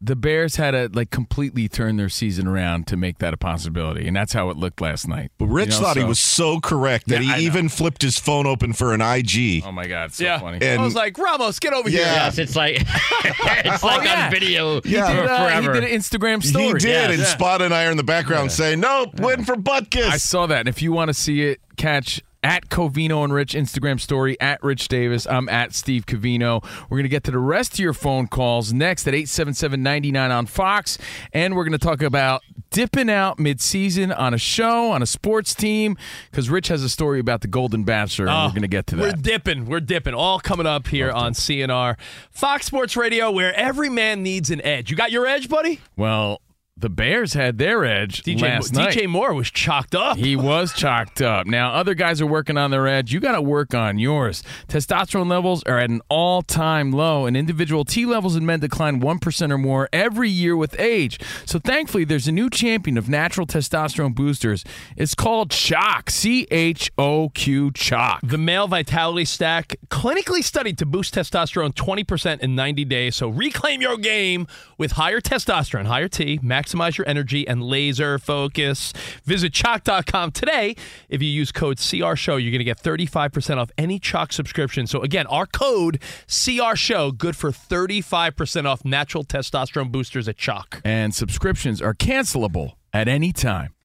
the 0.06 0.18
Bears 0.18 0.58
had 0.58 0.72
to 0.72 0.90
like 0.92 1.12
completely 1.12 1.70
turn 1.70 1.96
their 1.96 2.10
season 2.10 2.46
around 2.46 2.88
to 2.88 2.98
make 2.98 3.20
that 3.20 3.34
a 3.34 3.38
possibility, 3.38 4.06
and 4.06 4.14
that's 4.16 4.34
how 4.34 4.50
it 4.50 4.58
looked 4.58 4.82
last 4.82 5.08
night. 5.08 5.32
But 5.38 5.46
Rich 5.46 5.68
You 5.76 5.80
know, 5.80 5.86
thought 5.88 5.96
he 5.98 6.04
was 6.04 6.20
so 6.20 6.60
correct 6.60 7.08
that 7.08 7.24
Yeah, 7.24 7.32
I 7.32 7.38
he 7.38 7.44
know. 7.46 7.48
even 7.52 7.70
flipped 7.70 8.02
his 8.02 8.20
phone 8.20 8.46
open 8.46 8.74
for 8.74 8.94
an 8.94 9.00
IG. 9.00 9.64
Oh 9.66 9.72
my 9.72 9.88
god, 9.88 10.06
it's 10.10 10.18
so 10.18 10.26
yeah. 10.26 10.40
funny. 10.40 10.60
And- 10.62 10.82
I 10.82 10.84
was 10.84 10.94
like, 10.94 11.18
Ramos, 11.18 11.58
get 11.60 11.72
over 11.72 11.90
here. 11.90 12.02
Yeah. 12.02 12.14
Yes, 12.26 12.38
it's 12.38 12.56
like 12.56 12.82
it's 13.24 13.84
like 13.84 14.02
Oh, 14.02 14.04
yeah. 14.04 14.26
on 14.26 14.32
video 14.32 14.82
he, 14.82 14.90
did, 14.92 15.00
uh, 15.00 15.62
he 15.62 15.68
did 15.68 15.84
an 15.86 15.90
Instagram 15.90 16.44
story. 16.44 16.66
He 16.66 16.74
did, 16.74 16.84
Yes. 16.84 17.10
and 17.12 17.20
Yeah. 17.20 17.26
Spot 17.26 17.62
and 17.62 17.74
I 17.74 17.86
are 17.86 17.92
in 17.92 17.98
the 17.98 18.04
background 18.04 18.52
saying, 18.52 18.82
"Nope, 18.82 19.20
win 19.22 19.46
for 19.46 19.56
Butkus." 19.56 20.04
I 20.10 20.18
saw 20.18 20.48
that. 20.48 20.60
And 20.60 20.68
if 20.68 20.82
you 20.82 20.92
want 20.92 21.10
to 21.10 21.14
see 21.14 21.44
it, 21.44 21.62
catch 21.78 22.22
at 22.44 22.70
Covino 22.70 23.24
and 23.24 23.34
Rich 23.34 23.54
Instagram 23.54 24.00
story 24.00 24.40
at 24.40 24.62
Rich 24.64 24.88
Davis. 24.90 25.26
I'm 25.26 25.48
at 25.50 25.74
Steve 25.74 26.06
Covino. 26.06 26.64
We're 26.90 26.98
going 26.98 27.04
to 27.04 27.10
get 27.10 27.24
to 27.26 27.32
the 27.32 27.40
rest 27.40 27.74
of 27.74 27.80
your 27.80 27.94
phone 27.94 28.28
calls 28.28 28.74
next 28.74 29.08
at 29.08 29.14
877-99 29.14 30.30
on 30.30 30.46
Fox. 30.46 30.98
And 31.32 31.56
we're 31.56 31.64
going 31.64 31.78
to 31.78 31.78
talk 31.78 32.02
about 32.02 32.42
dipping 32.70 33.10
out 33.10 33.38
midseason 33.38 34.18
on 34.18 34.34
a 34.34 34.38
show, 34.38 34.92
on 34.92 35.02
a 35.02 35.06
sports 35.06 35.54
team, 35.56 35.96
because 36.32 36.50
Rich 36.50 36.68
has 36.70 36.84
a 36.84 36.90
story 36.90 37.20
about 37.20 37.42
the 37.42 37.48
Golden 37.48 37.84
Bachelor, 37.84 38.26
and 38.28 38.36
Oh, 38.36 38.46
we're 38.46 38.50
going 38.52 38.62
to 38.64 38.68
get 38.68 38.88
to 38.88 38.96
that. 38.98 39.02
We're 39.02 39.12
dipping. 39.22 39.66
We're 39.66 39.80
dipping. 39.80 40.14
All 40.14 40.40
coming 40.40 40.66
up 40.66 40.88
here 40.88 41.12
on 41.12 41.34
CNR, 41.34 41.98
Fox 42.32 42.66
Sports 42.66 42.98
Radio, 42.98 43.32
where 43.32 43.54
every 43.56 43.90
man 43.90 44.24
needs 44.24 44.50
an 44.50 44.60
edge. 44.66 44.90
You 44.92 44.98
got 44.98 45.12
your 45.12 45.26
edge, 45.28 45.50
buddy? 45.50 45.82
Well, 45.96 46.42
the 46.76 46.90
Bears 46.90 47.34
had 47.34 47.60
their 47.60 47.86
edge 47.86 48.24
DJ, 48.24 48.42
last 48.42 48.74
night. 48.74 48.94
DJ 48.94 49.08
Moore 49.08 49.34
was 49.34 49.52
chalked 49.52 49.94
up. 49.94 50.18
He 50.18 50.36
was 50.36 50.74
chalked 50.74 51.22
up. 51.22 51.46
Now, 51.46 51.74
other 51.74 51.94
guys 51.94 52.20
are 52.20 52.26
working 52.26 52.58
on 52.58 52.72
their 52.72 52.88
edge. 52.88 53.14
You 53.14 53.20
got 53.20 53.34
to 53.34 53.42
work 53.42 53.76
on 53.76 54.00
yours. 54.00 54.44
Testosterone 54.68 55.30
levels 55.30 55.64
are 55.64 55.78
at 55.78 55.92
an 55.92 56.02
all 56.10 56.42
time 56.42 56.92
low, 56.92 57.26
and 57.28 57.38
individual 57.38 57.86
T 57.86 58.06
levels 58.06 58.36
in 58.36 58.46
men 58.46 58.60
decline 58.60 59.00
1% 59.02 59.52
or 59.52 59.58
more 59.58 59.88
every 59.94 60.30
year 60.30 60.58
with 60.58 60.78
age. 60.80 61.20
So, 61.46 61.60
thankfully, 61.60 62.06
there's 62.06 62.28
a 62.28 62.32
new 62.32 62.50
champion 62.50 62.98
of 62.98 63.08
natural 63.08 63.46
testosterone 63.46 64.16
boosters. 64.16 64.66
It's 64.98 65.14
called 65.14 65.52
Choq, 65.52 66.10
C 66.10 66.48
H 66.50 66.92
O 66.98 67.30
Q 67.30 67.72
Choq. 67.72 68.20
The 68.24 68.40
male 68.40 68.68
vitality 68.68 69.26
stack, 69.26 69.76
clinically 69.90 70.44
studied 70.44 70.80
to 70.80 70.88
boost 70.88 71.14
testosterone 71.14 71.74
20% 71.74 72.40
in 72.40 72.56
90 72.56 72.84
days. 72.86 73.16
So 73.16 73.30
reclaim 73.30 73.80
your 73.82 73.98
game 73.98 74.48
with 74.78 74.94
higher 74.94 75.22
testosterone, 75.22 75.86
higher 75.86 76.08
T, 76.08 76.40
maximize 76.64 76.98
your 76.98 77.08
energy 77.08 77.48
and 77.48 77.64
laser 77.64 78.18
focus. 78.20 78.92
Visit 79.26 79.54
choq.com 79.54 80.32
today. 80.32 80.76
If 81.10 81.22
you 81.22 81.30
use 81.30 81.52
code 81.52 81.78
CR 81.78 82.16
Show, 82.16 82.38
you're 82.38 82.52
going 82.52 82.60
to 82.60 82.66
get 82.66 82.82
35% 82.82 83.58
off 83.58 83.70
any 83.78 84.00
Choq 84.00 84.32
subscription. 84.32 84.88
So 84.88 85.02
again, 85.02 85.28
our 85.28 85.46
code 85.46 86.02
CR 86.28 86.76
Show, 86.76 87.12
good 87.12 87.36
for 87.36 87.52
35% 87.52 88.66
off 88.66 88.86
natural 88.86 89.24
testosterone 89.24 89.92
boosters 89.92 90.28
at 90.28 90.38
Choq. 90.38 90.82
And 90.84 91.14
subscriptions 91.14 91.80
are 91.82 91.94
cancelable 91.94 92.74
at 92.92 93.08
any 93.08 93.32
time. 93.32 93.76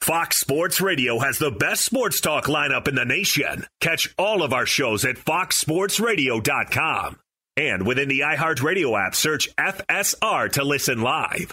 Fox 0.00 0.38
Sports 0.38 0.80
Radio 0.80 1.18
has 1.18 1.38
the 1.38 1.50
best 1.50 1.84
sports 1.84 2.22
talk 2.22 2.46
lineup 2.46 2.88
in 2.88 2.94
the 2.94 3.04
nation. 3.04 3.66
Catch 3.80 4.14
all 4.16 4.42
of 4.42 4.54
our 4.54 4.64
shows 4.64 5.04
at 5.04 5.16
foxsportsradio.com. 5.16 7.18
And 7.56 7.84
within 7.86 8.08
the 8.08 8.20
iHeartRadio 8.20 8.98
app, 8.98 9.14
search 9.14 9.54
FSR 9.56 10.52
to 10.52 10.64
listen 10.64 11.02
live. 11.02 11.52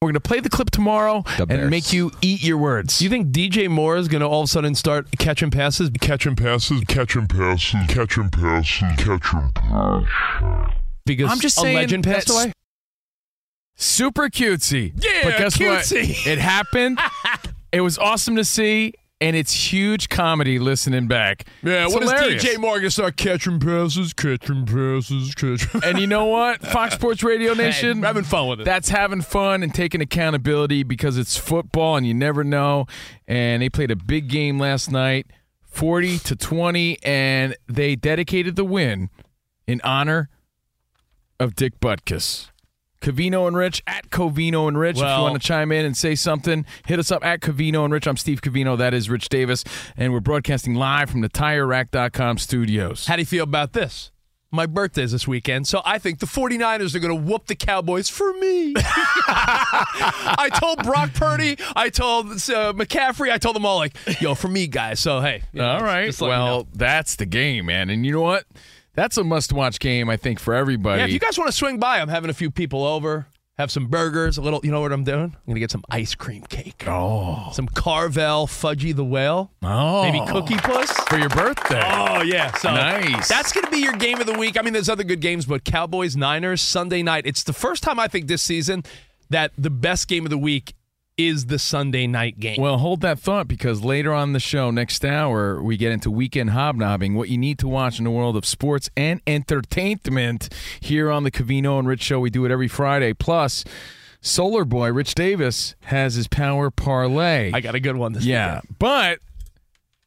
We're 0.00 0.12
going 0.12 0.14
to 0.14 0.20
play 0.20 0.38
the 0.38 0.48
clip 0.48 0.70
tomorrow 0.70 1.24
and 1.48 1.70
make 1.70 1.92
you 1.92 2.12
eat 2.22 2.40
your 2.40 2.56
words. 2.56 2.98
Do 2.98 3.04
you 3.04 3.10
think 3.10 3.32
DJ 3.32 3.68
Moore 3.68 3.96
is 3.96 4.06
going 4.06 4.20
to 4.20 4.28
all 4.28 4.42
of 4.42 4.44
a 4.44 4.46
sudden 4.46 4.76
start 4.76 5.08
catching 5.18 5.50
passes? 5.50 5.90
Catching 6.00 6.36
passes, 6.36 6.84
catching 6.86 7.26
passes, 7.26 7.84
catching 7.88 8.30
passes, 8.30 8.96
catching 8.96 9.50
passes. 9.52 10.08
Because 11.04 11.28
I'm 11.32 11.40
just 11.40 11.58
a 11.58 11.62
saying 11.62 11.74
legend 11.74 12.04
passed 12.04 12.30
away? 12.30 12.52
Super 13.74 14.28
cutesy. 14.28 14.92
Yeah, 14.94 15.24
but 15.24 15.38
guess 15.38 15.56
cutesy. 15.56 16.10
what? 16.10 16.26
It 16.28 16.38
happened. 16.38 17.00
it 17.72 17.80
was 17.80 17.98
awesome 17.98 18.36
to 18.36 18.44
see. 18.44 18.94
And 19.20 19.34
it's 19.34 19.72
huge 19.72 20.08
comedy 20.08 20.58
listening 20.58 21.08
back. 21.08 21.46
Yeah, 21.62 21.84
It's 21.86 21.94
what 21.94 22.02
hilarious. 22.04 22.42
does 22.42 22.54
DJ 22.54 22.60
Morgan 22.60 22.90
start 22.90 23.16
catching 23.16 23.58
passes, 23.58 24.12
catching 24.12 24.64
passes, 24.64 25.34
catching? 25.34 25.80
And 25.84 25.98
you 25.98 26.06
know 26.06 26.26
what? 26.26 26.60
Fox 26.66 26.94
Sports 26.94 27.22
Radio 27.22 27.52
Nation, 27.54 27.98
Hey, 28.00 28.06
having 28.06 28.24
fun 28.24 28.48
with 28.48 28.60
it. 28.60 28.64
That's 28.64 28.88
having 28.90 29.22
fun 29.22 29.62
and 29.62 29.74
taking 29.74 30.00
accountability 30.00 30.82
because 30.84 31.18
it's 31.18 31.36
football 31.36 31.96
and 31.96 32.06
you 32.06 32.14
never 32.14 32.44
know. 32.44 32.86
And 33.26 33.62
they 33.62 33.68
played 33.68 33.90
a 33.90 33.96
big 33.96 34.28
game 34.28 34.58
last 34.58 34.90
night, 34.90 35.26
40 35.62 36.18
to 36.20 36.36
20, 36.36 36.98
and 37.02 37.56
they 37.66 37.96
dedicated 37.96 38.56
the 38.56 38.64
win 38.64 39.10
in 39.66 39.80
honor 39.82 40.28
of 41.40 41.54
Dick 41.56 41.78
Butkus. 41.80 42.50
Covino 43.00 43.46
and 43.46 43.56
Rich 43.56 43.82
at 43.86 44.10
Covino 44.10 44.68
and 44.68 44.78
Rich. 44.78 44.96
if 44.96 45.02
you 45.02 45.22
want 45.22 45.40
to 45.40 45.46
chime 45.46 45.72
in 45.72 45.84
and 45.84 45.96
say 45.96 46.14
something, 46.14 46.66
hit 46.86 46.98
us 46.98 47.10
up 47.10 47.24
at 47.24 47.40
Covino 47.40 47.84
and 47.84 47.92
Rich. 47.92 48.06
I'm 48.06 48.16
Steve 48.16 48.42
Covino. 48.42 48.76
That 48.76 48.94
is 48.94 49.08
Rich 49.08 49.28
Davis. 49.28 49.64
And 49.96 50.12
we're 50.12 50.20
broadcasting 50.20 50.74
live 50.74 51.10
from 51.10 51.20
the 51.20 51.28
TireRack.com 51.28 52.38
studios. 52.38 53.06
How 53.06 53.16
do 53.16 53.22
you 53.22 53.26
feel 53.26 53.44
about 53.44 53.72
this? 53.72 54.10
My 54.50 54.64
birthday's 54.64 55.12
this 55.12 55.28
weekend, 55.28 55.68
so 55.68 55.82
I 55.84 55.98
think 55.98 56.20
the 56.20 56.26
49ers 56.26 56.94
are 56.94 57.00
going 57.00 57.14
to 57.14 57.22
whoop 57.22 57.48
the 57.48 57.54
Cowboys 57.54 58.08
for 58.08 58.32
me. 58.32 58.72
I 58.78 60.48
told 60.54 60.82
Brock 60.84 61.12
Purdy, 61.12 61.58
I 61.76 61.90
told 61.90 62.28
uh, 62.28 62.72
McCaffrey, 62.72 63.30
I 63.30 63.36
told 63.36 63.56
them 63.56 63.66
all, 63.66 63.76
like, 63.76 63.94
yo, 64.22 64.34
for 64.34 64.48
me, 64.48 64.66
guys. 64.66 65.00
So, 65.00 65.20
hey. 65.20 65.42
you 65.52 65.60
know, 65.60 65.68
All 65.68 65.82
right. 65.82 66.06
let 66.06 66.20
me 66.20 66.28
know. 66.28 66.28
Well, 66.28 66.68
that's 66.72 67.16
the 67.16 67.26
game, 67.26 67.66
man. 67.66 67.90
And 67.90 68.06
you 68.06 68.12
know 68.12 68.22
what? 68.22 68.46
That's 68.98 69.16
a 69.16 69.22
must-watch 69.22 69.78
game, 69.78 70.10
I 70.10 70.16
think, 70.16 70.40
for 70.40 70.54
everybody. 70.54 70.98
Yeah, 70.98 71.06
if 71.06 71.12
you 71.12 71.20
guys 71.20 71.38
want 71.38 71.48
to 71.48 71.56
swing 71.56 71.78
by, 71.78 72.00
I'm 72.00 72.08
having 72.08 72.30
a 72.30 72.34
few 72.34 72.50
people 72.50 72.84
over. 72.84 73.28
Have 73.56 73.70
some 73.70 73.86
burgers, 73.86 74.38
a 74.38 74.42
little. 74.42 74.58
You 74.64 74.72
know 74.72 74.80
what 74.80 74.90
I'm 74.90 75.04
doing? 75.04 75.36
I'm 75.36 75.46
gonna 75.46 75.60
get 75.60 75.70
some 75.70 75.84
ice 75.88 76.16
cream 76.16 76.42
cake. 76.48 76.82
Oh, 76.84 77.48
some 77.52 77.68
Carvel 77.68 78.48
Fudgy 78.48 78.94
the 78.94 79.04
Whale. 79.04 79.52
Oh, 79.62 80.02
maybe 80.02 80.20
Cookie 80.28 80.56
Puss 80.56 80.90
for 81.08 81.16
your 81.16 81.28
birthday. 81.28 81.80
Oh 81.80 82.22
yeah, 82.22 82.52
so 82.56 82.74
Nice. 82.74 83.28
That's 83.28 83.52
gonna 83.52 83.70
be 83.70 83.78
your 83.78 83.92
game 83.92 84.20
of 84.20 84.26
the 84.26 84.36
week. 84.36 84.58
I 84.58 84.62
mean, 84.62 84.72
there's 84.72 84.88
other 84.88 85.04
good 85.04 85.20
games, 85.20 85.46
but 85.46 85.62
Cowboys 85.62 86.16
Niners 86.16 86.60
Sunday 86.60 87.04
night. 87.04 87.24
It's 87.24 87.44
the 87.44 87.52
first 87.52 87.84
time 87.84 88.00
I 88.00 88.08
think 88.08 88.26
this 88.26 88.42
season 88.42 88.82
that 89.30 89.52
the 89.56 89.70
best 89.70 90.08
game 90.08 90.24
of 90.24 90.30
the 90.30 90.38
week 90.38 90.74
is 91.18 91.46
the 91.46 91.58
Sunday 91.58 92.06
night 92.06 92.38
game. 92.38 92.62
Well, 92.62 92.78
hold 92.78 93.00
that 93.00 93.18
thought 93.18 93.48
because 93.48 93.82
later 93.84 94.14
on 94.14 94.32
the 94.32 94.40
show, 94.40 94.70
next 94.70 95.04
hour, 95.04 95.60
we 95.62 95.76
get 95.76 95.90
into 95.92 96.10
weekend 96.10 96.50
hobnobbing, 96.50 97.14
what 97.14 97.28
you 97.28 97.36
need 97.36 97.58
to 97.58 97.68
watch 97.68 97.98
in 97.98 98.04
the 98.04 98.10
world 98.10 98.36
of 98.36 98.46
sports 98.46 98.88
and 98.96 99.20
entertainment 99.26 100.48
here 100.80 101.10
on 101.10 101.24
the 101.24 101.30
Covino 101.32 101.78
and 101.78 101.88
Rich 101.88 102.02
Show. 102.02 102.20
We 102.20 102.30
do 102.30 102.44
it 102.44 102.52
every 102.52 102.68
Friday. 102.68 103.12
Plus, 103.12 103.64
Solar 104.20 104.64
Boy, 104.64 104.92
Rich 104.92 105.14
Davis, 105.16 105.74
has 105.86 106.14
his 106.14 106.28
power 106.28 106.70
parlay. 106.70 107.50
I 107.52 107.60
got 107.60 107.74
a 107.74 107.80
good 107.80 107.96
one 107.96 108.12
this 108.12 108.24
Yeah. 108.24 108.56
weekend. 108.60 108.76
But 108.78 109.18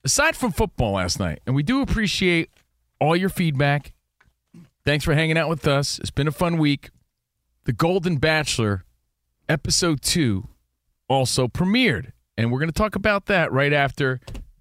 aside 0.06 0.36
from 0.38 0.52
football 0.54 0.94
last 0.94 1.20
night, 1.20 1.42
and 1.46 1.56
we 1.56 1.64
do 1.64 1.82
appreciate 1.82 2.50
all 3.00 3.16
your 3.18 3.30
feedback. 3.30 3.92
Thanks 4.86 5.04
for 5.06 5.14
hanging 5.14 5.38
out 5.38 5.50
with 5.50 5.68
us. 5.68 6.00
It's 6.00 6.10
been 6.10 6.28
a 6.28 6.32
fun 6.32 6.58
week. 6.58 6.90
The 7.66 7.74
Golden 7.74 8.18
Bachelor, 8.18 8.84
episode 9.48 10.02
two, 10.02 10.48
also 11.12 11.48
premiered. 11.48 12.12
And 12.38 12.52
we're 12.52 12.60
going 12.60 12.70
to 12.70 12.74
talk 12.74 12.96
about 12.96 13.28
that 13.28 13.52
right 13.52 13.74
after 13.74 14.20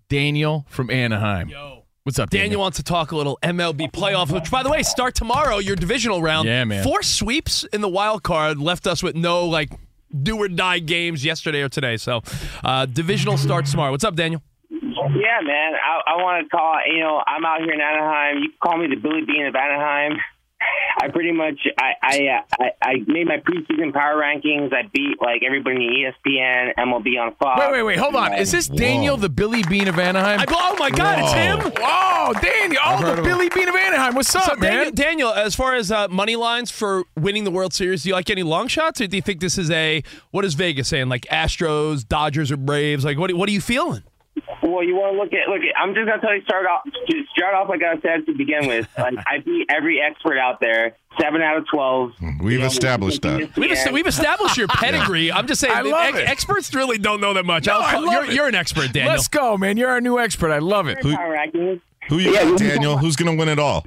Daniel 0.08 0.66
from 0.68 0.90
Anaheim. 0.90 1.48
Yo. 1.48 1.84
What's 2.02 2.18
up, 2.18 2.30
Daniel 2.30 2.44
Daniel? 2.46 2.60
wants 2.62 2.76
to 2.78 2.82
talk 2.82 3.12
a 3.12 3.16
little 3.16 3.38
MLB 3.42 3.92
playoff, 3.92 4.32
which, 4.32 4.50
by 4.50 4.62
the 4.62 4.70
way, 4.70 4.82
start 4.82 5.14
tomorrow. 5.14 5.58
Your 5.58 5.76
divisional 5.76 6.22
round. 6.22 6.48
Yeah, 6.48 6.64
man. 6.64 6.82
Four 6.82 7.02
sweeps 7.02 7.64
in 7.72 7.82
the 7.82 7.88
wild 7.88 8.22
card 8.22 8.58
left 8.58 8.86
us 8.86 9.02
with 9.02 9.14
no 9.14 9.44
like 9.44 9.70
do 10.22 10.38
or 10.38 10.48
die 10.48 10.78
games 10.78 11.24
yesterday 11.24 11.60
or 11.60 11.68
today. 11.68 11.98
So, 11.98 12.22
uh, 12.64 12.86
divisional 12.86 13.36
starts 13.36 13.70
tomorrow. 13.70 13.90
What's 13.90 14.04
up, 14.04 14.16
Daniel? 14.16 14.42
Yeah, 14.70 15.40
man. 15.42 15.72
I, 15.74 16.14
I 16.14 16.16
want 16.16 16.44
to 16.44 16.48
call. 16.48 16.76
You 16.86 17.00
know, 17.00 17.22
I'm 17.26 17.44
out 17.44 17.60
here 17.60 17.72
in 17.72 17.80
Anaheim. 17.80 18.38
You 18.42 18.48
can 18.48 18.58
call 18.62 18.78
me 18.78 18.86
the 18.88 18.96
Billy 18.96 19.24
Beane 19.26 19.46
of 19.46 19.54
Anaheim. 19.54 20.18
I 21.00 21.08
pretty 21.08 21.32
much 21.32 21.58
I 21.78 21.92
I, 22.02 22.18
uh, 22.28 22.42
I 22.60 22.70
I 22.82 22.94
made 23.06 23.26
my 23.26 23.38
preseason 23.38 23.92
power 23.92 24.20
rankings. 24.20 24.72
I 24.72 24.82
beat 24.92 25.16
like 25.20 25.42
everybody 25.44 25.76
in 25.76 26.12
ESPN, 26.12 26.74
MLB 26.76 27.18
on 27.20 27.34
Fox. 27.36 27.60
Wait, 27.60 27.72
wait, 27.72 27.82
wait. 27.82 27.98
Hold 27.98 28.16
on. 28.16 28.34
Is 28.34 28.52
this 28.52 28.68
Daniel, 28.68 29.16
the 29.16 29.28
Billy 29.28 29.62
Beane 29.62 29.88
of 29.88 29.98
Anaheim? 29.98 30.40
I- 30.40 30.44
oh, 30.48 30.76
my 30.78 30.90
God, 30.90 31.18
it's 31.20 31.32
him? 31.32 31.58
Whoa, 31.80 32.32
Daniel. 32.40 32.80
I've 32.84 33.00
Oh, 33.02 33.14
the 33.14 33.18
of 33.18 33.24
Billy 33.24 33.48
Beane 33.48 33.68
of 33.68 33.74
Anaheim. 33.74 34.14
What's 34.14 34.34
up, 34.34 34.44
so, 34.44 34.54
man? 34.56 34.72
Daniel, 34.72 34.92
Daniel, 34.92 35.32
as 35.32 35.54
far 35.54 35.74
as 35.74 35.90
uh, 35.90 36.08
money 36.08 36.36
lines 36.36 36.70
for 36.70 37.04
winning 37.16 37.44
the 37.44 37.50
World 37.50 37.72
Series, 37.72 38.02
do 38.02 38.10
you 38.10 38.14
like 38.14 38.28
any 38.30 38.42
long 38.42 38.68
shots, 38.68 39.00
or 39.00 39.06
do 39.06 39.16
you 39.16 39.22
think 39.22 39.40
this 39.40 39.56
is 39.58 39.70
a 39.70 40.02
what 40.30 40.44
is 40.44 40.54
Vegas 40.54 40.88
saying, 40.88 41.08
like 41.08 41.22
Astros, 41.30 42.06
Dodgers, 42.06 42.50
or 42.52 42.56
Braves? 42.56 43.04
Like, 43.04 43.18
what 43.18 43.32
what 43.34 43.48
are 43.48 43.52
you 43.52 43.60
feeling? 43.60 44.02
Well, 44.62 44.82
you 44.84 44.94
want 44.94 45.14
to 45.14 45.18
look 45.22 45.32
at 45.32 45.48
look 45.48 45.60
at. 45.62 45.74
I'm 45.80 45.94
just 45.94 46.06
gonna 46.06 46.20
tell 46.20 46.34
you 46.34 46.42
start 46.42 46.66
off 46.66 46.82
to 46.84 47.24
start 47.36 47.54
off 47.54 47.68
like 47.68 47.82
I 47.82 48.00
said 48.00 48.26
to 48.26 48.34
begin 48.36 48.66
with. 48.66 48.86
Like, 48.98 49.14
I 49.26 49.38
beat 49.38 49.66
every 49.70 50.00
expert 50.00 50.36
out 50.38 50.60
there, 50.60 50.94
seven 51.20 51.40
out 51.42 51.56
of 51.56 51.66
twelve. 51.72 52.12
Mm, 52.20 52.42
we've 52.42 52.52
You 52.54 52.58
know, 52.60 52.66
established 52.66 53.22
that. 53.22 53.56
We've, 53.56 53.72
est- 53.72 53.90
we've 53.92 54.06
established 54.06 54.56
your 54.56 54.68
pedigree. 54.68 55.32
I'm 55.32 55.46
just 55.46 55.60
saying, 55.60 55.74
I 55.74 55.80
love 55.82 56.06
ex- 56.14 56.18
it. 56.18 56.28
experts 56.28 56.74
really 56.74 56.98
don't 56.98 57.20
know 57.20 57.32
that 57.34 57.46
much. 57.46 57.66
No, 57.66 57.74
I'll 57.74 57.82
I 57.82 57.92
call- 57.92 58.02
love 58.04 58.12
you're, 58.12 58.24
it. 58.24 58.32
you're 58.34 58.48
an 58.48 58.54
expert, 58.54 58.92
Daniel. 58.92 59.12
Let's 59.12 59.28
go, 59.28 59.56
man. 59.56 59.76
You're 59.76 59.90
our 59.90 60.00
new 60.00 60.18
expert. 60.18 60.50
I 60.52 60.58
love 60.58 60.86
it. 60.88 60.98
Who, 61.02 61.14
Power 61.16 61.36
who 62.08 62.18
you 62.18 62.32
Yeah, 62.32 62.44
got, 62.44 62.58
Daniel? 62.58 62.98
Who's 62.98 63.16
going 63.16 63.30
to 63.34 63.38
win 63.38 63.48
it 63.48 63.58
all? 63.58 63.84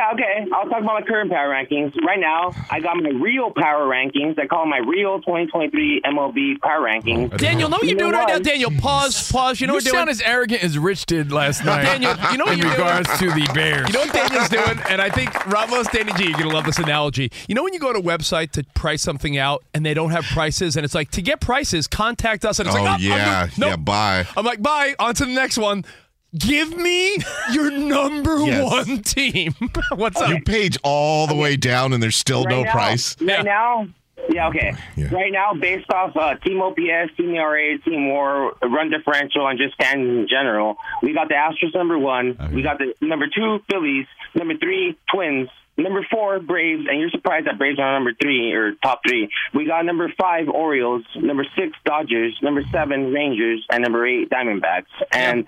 Yeah, 0.00 0.12
okay. 0.14 0.46
I'll 0.54 0.64
talk 0.64 0.80
about 0.80 1.00
my 1.00 1.02
current 1.02 1.30
power 1.30 1.50
rankings. 1.50 1.94
Right 2.02 2.18
now, 2.18 2.54
I 2.70 2.80
got 2.80 2.96
my 2.96 3.10
real 3.10 3.52
power 3.54 3.86
rankings. 3.86 4.38
I 4.38 4.46
call 4.46 4.62
them 4.62 4.70
my 4.70 4.78
real 4.78 5.20
2023 5.20 6.00
MLB 6.06 6.58
power 6.60 6.80
rankings. 6.80 7.36
Daniel, 7.36 7.68
know 7.68 7.76
what 7.76 7.86
you're 7.86 7.98
doing 7.98 8.12
right 8.12 8.26
now. 8.26 8.38
Daniel? 8.38 8.70
Pause, 8.78 9.30
pause. 9.30 9.60
You 9.60 9.66
know 9.66 9.74
you 9.74 9.76
what 9.76 9.84
we're 9.84 9.90
doing? 9.90 10.00
sound 10.00 10.08
as 10.08 10.22
arrogant 10.22 10.64
as 10.64 10.78
Rich 10.78 11.04
did 11.04 11.32
last 11.32 11.66
night. 11.66 11.82
Daniel, 11.82 12.14
you 12.32 12.38
know 12.38 12.46
what 12.46 12.54
in 12.54 12.60
you're 12.60 12.68
doing? 12.68 12.78
regards 12.78 13.18
to 13.18 13.26
the 13.26 13.50
Bears. 13.52 13.88
You 13.88 13.92
know 13.92 14.00
what 14.00 14.12
Daniel's 14.14 14.48
doing? 14.48 14.80
And 14.88 15.02
I 15.02 15.10
think 15.10 15.34
Ramos, 15.46 15.88
Danny 15.88 16.14
G, 16.14 16.24
you're 16.24 16.32
going 16.32 16.48
to 16.48 16.54
love 16.54 16.64
this 16.64 16.78
analogy. 16.78 17.30
You 17.46 17.54
know 17.54 17.62
when 17.62 17.74
you 17.74 17.80
go 17.80 17.92
to 17.92 17.98
a 17.98 18.02
website 18.02 18.52
to 18.52 18.64
price 18.74 19.02
something 19.02 19.36
out 19.36 19.64
and 19.74 19.84
they 19.84 19.92
don't 19.92 20.12
have 20.12 20.24
prices, 20.24 20.76
and 20.76 20.84
it's 20.86 20.94
like, 20.94 21.10
to 21.10 21.20
get 21.20 21.42
prices, 21.42 21.86
contact 21.86 22.46
us. 22.46 22.58
And 22.58 22.68
it's 22.68 22.76
oh, 22.76 22.82
like, 22.82 22.90
oh, 22.90 22.94
I'm 22.94 23.00
yeah. 23.02 23.48
Nope. 23.58 23.68
Yeah, 23.68 23.76
bye. 23.76 24.26
I'm 24.34 24.46
like, 24.46 24.62
bye, 24.62 24.94
on 24.98 25.14
to 25.16 25.26
the 25.26 25.32
next 25.32 25.58
one. 25.58 25.84
Give 26.36 26.76
me 26.76 27.18
your 27.52 27.70
number 27.70 28.38
Yes. 28.44 28.62
one 28.62 29.02
team. 29.02 29.54
What's 29.94 30.20
up? 30.20 30.28
You 30.30 30.40
page 30.42 30.78
all 30.82 31.26
the 31.26 31.34
way 31.34 31.56
down 31.56 31.92
and 31.92 32.02
there's 32.02 32.16
still 32.16 32.44
right 32.44 32.50
no 32.50 32.62
now, 32.62 32.72
price. 32.72 33.16
Right 33.20 33.44
now, 33.44 33.88
yeah, 34.28 34.48
okay. 34.48 34.74
Right 35.10 35.32
now, 35.32 35.54
based 35.54 35.90
off 35.90 36.16
uh, 36.16 36.36
team 36.36 36.60
OPS, 36.62 37.16
team 37.16 37.34
ERA, 37.34 37.78
team 37.78 38.08
WAR, 38.10 38.52
run 38.62 38.90
differential, 38.90 39.48
and 39.48 39.58
just 39.58 39.74
standings 39.74 40.08
in 40.08 40.26
general, 40.28 40.76
we 41.02 41.14
got 41.14 41.28
the 41.28 41.34
Astros 41.34 41.74
number 41.74 41.98
one. 41.98 42.38
We 42.52 42.62
got 42.62 42.78
the 42.78 42.94
number 43.00 43.26
two 43.26 43.58
Phillies, 43.70 44.06
number 44.34 44.56
three 44.56 44.96
Twins. 45.12 45.48
Number 45.76 46.06
four, 46.10 46.40
Braves, 46.40 46.84
and 46.90 47.00
you're 47.00 47.08
surprised 47.10 47.46
that 47.46 47.56
Braves 47.56 47.78
are 47.78 47.94
number 47.94 48.12
three 48.20 48.52
or 48.52 48.74
top 48.82 49.00
three. 49.08 49.30
We 49.54 49.64
got 49.66 49.86
number 49.86 50.12
five, 50.20 50.46
Orioles, 50.48 51.04
number 51.16 51.46
six, 51.56 51.72
Dodgers, 51.86 52.38
number 52.42 52.62
seven, 52.70 53.12
Rangers, 53.14 53.64
and 53.72 53.82
number 53.82 54.06
eight, 54.06 54.28
Diamondbacks. 54.28 54.84
And 55.10 55.46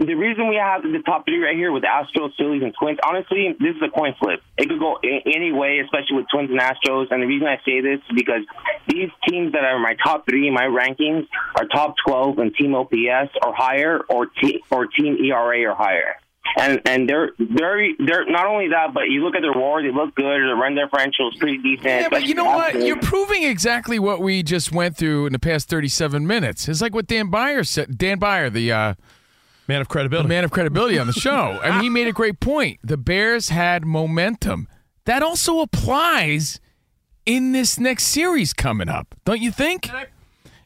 the 0.00 0.14
reason 0.14 0.48
we 0.48 0.56
have 0.56 0.82
the 0.82 1.02
top 1.04 1.26
three 1.26 1.38
right 1.44 1.54
here 1.54 1.72
with 1.72 1.84
Astros, 1.84 2.30
Phillies, 2.38 2.62
and 2.62 2.72
Twins, 2.80 2.98
honestly, 3.06 3.54
this 3.60 3.76
is 3.76 3.82
a 3.82 3.90
coin 3.90 4.14
flip. 4.18 4.40
It 4.56 4.68
could 4.70 4.80
go 4.80 4.96
any 5.02 5.52
way, 5.52 5.80
especially 5.84 6.16
with 6.16 6.26
Twins 6.32 6.50
and 6.50 6.58
Astros. 6.58 7.08
And 7.10 7.22
the 7.22 7.26
reason 7.26 7.46
I 7.46 7.58
say 7.66 7.82
this 7.82 8.00
is 8.08 8.16
because 8.16 8.40
these 8.88 9.10
teams 9.28 9.52
that 9.52 9.62
are 9.62 9.78
my 9.78 9.96
top 10.02 10.24
three 10.24 10.48
in 10.48 10.54
my 10.54 10.64
rankings 10.64 11.28
are 11.54 11.66
top 11.66 11.96
12 12.06 12.38
in 12.38 12.54
team 12.54 12.74
OPS 12.74 13.36
or 13.44 13.54
higher, 13.54 14.00
or 14.08 14.26
te- 14.26 14.64
or 14.70 14.86
team 14.86 15.18
ERA 15.22 15.70
or 15.70 15.74
higher. 15.74 16.16
And 16.56 16.80
and 16.86 17.08
they're 17.08 17.32
very 17.38 17.94
they're 17.98 18.24
not 18.24 18.46
only 18.46 18.68
that, 18.68 18.92
but 18.94 19.02
you 19.08 19.22
look 19.22 19.36
at 19.36 19.42
their 19.42 19.52
WAR, 19.52 19.82
they 19.82 19.92
look 19.92 20.14
good. 20.14 20.24
Their 20.24 20.56
run 20.56 20.74
differential 20.74 21.28
is 21.28 21.36
pretty 21.38 21.58
decent. 21.58 21.84
Yeah, 21.84 22.08
but 22.08 22.24
you 22.24 22.34
know 22.34 22.46
what? 22.46 22.68
especially 22.68 22.88
You're 22.88 23.00
proving 23.00 23.42
exactly 23.44 23.98
what 23.98 24.20
we 24.20 24.42
just 24.42 24.72
went 24.72 24.96
through 24.96 25.26
in 25.26 25.32
the 25.32 25.38
past 25.38 25.68
37 25.68 26.26
minutes. 26.26 26.66
It's 26.68 26.80
like 26.80 26.94
what 26.94 27.06
Dan 27.06 27.28
Beyer 27.28 27.62
said. 27.62 27.96
Dan 27.96 28.18
Beyer, 28.18 28.50
the 28.50 28.72
uh, 28.72 28.94
man 29.70 29.80
of 29.80 29.88
credibility, 29.88 30.26
the 30.26 30.34
man 30.34 30.44
of 30.44 30.50
credibility 30.50 30.98
on 30.98 31.06
the 31.06 31.12
show. 31.12 31.58
I 31.62 31.70
mean, 31.70 31.82
he 31.82 31.88
made 31.88 32.08
a 32.08 32.12
great 32.12 32.40
point. 32.40 32.80
The 32.82 32.96
Bears 32.96 33.50
had 33.50 33.84
momentum. 33.84 34.68
That 35.04 35.22
also 35.22 35.60
applies 35.60 36.60
in 37.24 37.52
this 37.52 37.78
next 37.78 38.04
series 38.04 38.52
coming 38.52 38.88
up, 38.88 39.14
don't 39.24 39.40
you 39.40 39.52
think? 39.52 39.88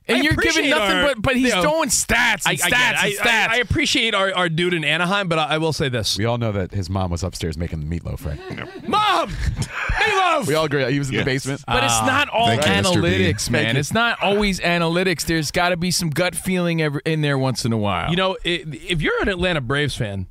And, 0.06 0.18
I 0.18 0.20
you're 0.20 0.34
giving 0.34 0.68
nothing 0.68 0.96
our- 0.96 1.02
but 1.14 1.22
but 1.22 1.34
he's 1.36 1.48
you 1.48 1.54
know, 1.54 1.62
throwing 1.62 1.88
stats 1.88 2.42
and 2.46 2.48
I 2.48 2.54
stats 2.56 2.68
get 2.68 2.94
it. 2.94 3.04
and 3.04 3.14
stats. 3.14 3.48
I, 3.48 3.54
I, 3.54 3.54
I 3.54 3.56
appreciate 3.60 4.14
our, 4.14 4.34
our 4.34 4.48
dude 4.50 4.74
in 4.74 4.84
Anaheim, 4.84 5.28
but 5.28 5.38
I, 5.38 5.54
I 5.54 5.58
will 5.58 5.72
say 5.72 5.88
this. 5.88 6.18
We 6.18 6.26
all 6.26 6.36
know 6.36 6.52
that 6.52 6.72
his 6.72 6.90
mom 6.90 7.10
was 7.10 7.22
upstairs 7.22 7.56
making 7.56 7.80
the 7.80 7.86
meatloaf, 7.86 8.26
right? 8.26 8.38
Mom! 8.88 9.30
Meatloaf! 9.30 10.46
We 10.46 10.54
all 10.54 10.66
agree. 10.66 10.92
He 10.92 10.98
was 10.98 11.08
in 11.08 11.14
Yes. 11.14 11.22
the 11.22 11.24
basement. 11.24 11.62
But 11.66 11.84
it's 11.84 11.92
ah, 11.94 12.04
not 12.06 12.28
all 12.28 12.48
Thank 12.48 12.66
you, 12.66 12.70
Mr. 12.72 13.02
B. 13.02 13.08
analytics, 13.08 13.48
man. 13.48 13.76
It's 13.78 13.94
not 13.94 14.22
always 14.22 14.60
analytics. 14.60 15.24
There's 15.24 15.50
got 15.50 15.70
to 15.70 15.78
be 15.78 15.90
some 15.90 16.10
gut 16.10 16.34
feeling 16.34 16.82
ever 16.82 17.00
in 17.06 17.22
there 17.22 17.38
once 17.38 17.64
in 17.64 17.72
a 17.72 17.78
while. 17.78 18.10
You 18.10 18.16
know, 18.16 18.32
i 18.44 18.64
if 18.66 19.00
you're 19.00 19.22
an 19.22 19.28
Atlanta 19.30 19.62
Braves 19.62 19.96
fan, 19.96 20.26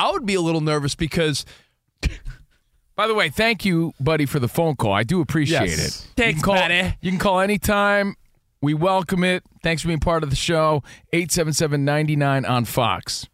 I 0.00 0.10
would 0.10 0.26
be 0.26 0.34
a 0.34 0.40
little 0.40 0.60
nervous 0.60 0.96
because 0.96 1.44
By 2.96 3.06
the 3.06 3.14
way, 3.14 3.28
thank 3.28 3.64
you, 3.64 3.92
buddy, 4.00 4.24
for 4.26 4.40
the 4.40 4.48
phone 4.48 4.74
call. 4.74 4.92
I 4.92 5.02
do 5.02 5.20
appreciate 5.20 5.68
Yes. 5.68 6.06
it. 6.06 6.08
Thanks, 6.16 6.38
you 6.38 6.42
can 6.42 6.42
call, 6.42 6.54
buddy. 6.54 6.94
You 7.02 7.10
can 7.10 7.18
call 7.20 7.40
anytime. 7.40 8.16
We 8.60 8.74
welcome 8.74 9.22
it. 9.22 9.42
Thanks 9.62 9.82
for 9.82 9.88
being 9.88 10.00
part 10.00 10.22
of 10.22 10.30
the 10.30 10.36
show. 10.36 10.82
877 11.12 11.84
99 11.84 12.44
on 12.44 12.64
Fox. 12.64 13.28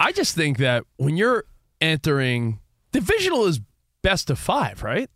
I 0.00 0.12
just 0.12 0.34
think 0.34 0.58
that 0.58 0.84
when 0.96 1.16
you're 1.16 1.44
entering 1.80 2.58
divisional 2.90 3.46
is 3.46 3.60
best 4.02 4.30
of 4.30 4.38
five, 4.38 4.82
right? 4.82 5.08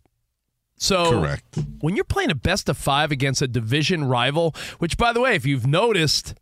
So 0.77 1.11
Correct. 1.11 1.57
when 1.81 1.95
you're 1.95 2.05
playing 2.05 2.31
a 2.31 2.35
best 2.35 2.69
of 2.69 2.77
five 2.77 3.11
against 3.11 3.41
a 3.41 3.47
division 3.47 4.05
rival, 4.05 4.55
which 4.79 4.97
by 4.97 5.11
the 5.11 5.19
way, 5.19 5.35
if 5.35 5.45
you've 5.45 5.67
noticed, 5.67 6.35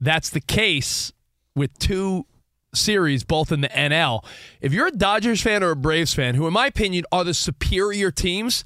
that's 0.00 0.30
the 0.30 0.40
case 0.40 1.12
with 1.54 1.78
two 1.78 2.26
series, 2.74 3.22
both 3.22 3.52
in 3.52 3.60
the 3.60 3.68
NL. 3.68 4.24
If 4.60 4.72
you're 4.72 4.88
a 4.88 4.92
Dodgers 4.92 5.42
fan 5.42 5.62
or 5.62 5.70
a 5.70 5.76
Braves 5.76 6.14
fan, 6.14 6.34
who 6.34 6.46
in 6.46 6.52
my 6.52 6.66
opinion 6.66 7.04
are 7.12 7.22
the 7.22 7.34
superior 7.34 8.10
teams, 8.10 8.64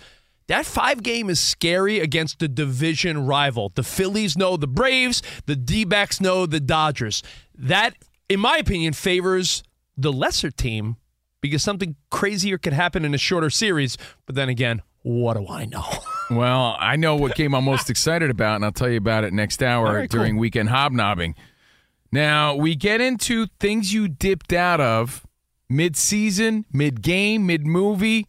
that 0.48 0.66
five 0.66 1.02
game 1.02 1.30
is 1.30 1.38
scary 1.38 2.00
against 2.00 2.38
the 2.40 2.48
division 2.48 3.26
rival. 3.26 3.70
The 3.74 3.82
Phillies 3.82 4.36
know 4.36 4.56
the 4.56 4.66
Braves, 4.66 5.22
the 5.46 5.56
D 5.56 5.84
backs 5.84 6.20
know 6.20 6.46
the 6.46 6.60
Dodgers. 6.60 7.22
That, 7.54 7.94
in 8.28 8.40
my 8.40 8.56
opinion, 8.56 8.92
favors 8.94 9.62
the 9.96 10.12
lesser 10.12 10.50
team 10.50 10.96
because 11.40 11.62
something 11.62 11.96
crazier 12.10 12.58
could 12.58 12.72
happen 12.72 13.04
in 13.04 13.14
a 13.14 13.18
shorter 13.18 13.50
series. 13.50 13.96
But 14.26 14.34
then 14.34 14.48
again, 14.48 14.82
what 15.02 15.36
do 15.36 15.46
I 15.48 15.64
know? 15.64 15.84
Well, 16.30 16.76
I 16.78 16.96
know 16.96 17.16
what 17.16 17.36
game 17.36 17.54
I'm 17.54 17.64
most 17.64 17.88
excited 17.88 18.28
about, 18.28 18.56
and 18.56 18.64
I'll 18.66 18.70
tell 18.70 18.90
you 18.90 18.98
about 18.98 19.24
it 19.24 19.32
next 19.32 19.62
hour 19.62 19.94
right, 19.94 20.10
during 20.10 20.34
cool. 20.34 20.40
weekend 20.40 20.68
hobnobbing. 20.68 21.34
Now, 22.12 22.54
we 22.54 22.74
get 22.74 23.00
into 23.00 23.46
things 23.58 23.94
you 23.94 24.08
dipped 24.08 24.52
out 24.52 24.78
of 24.78 25.26
mid 25.70 25.96
season, 25.96 26.66
mid 26.70 27.00
game, 27.00 27.46
mid 27.46 27.66
movie. 27.66 28.26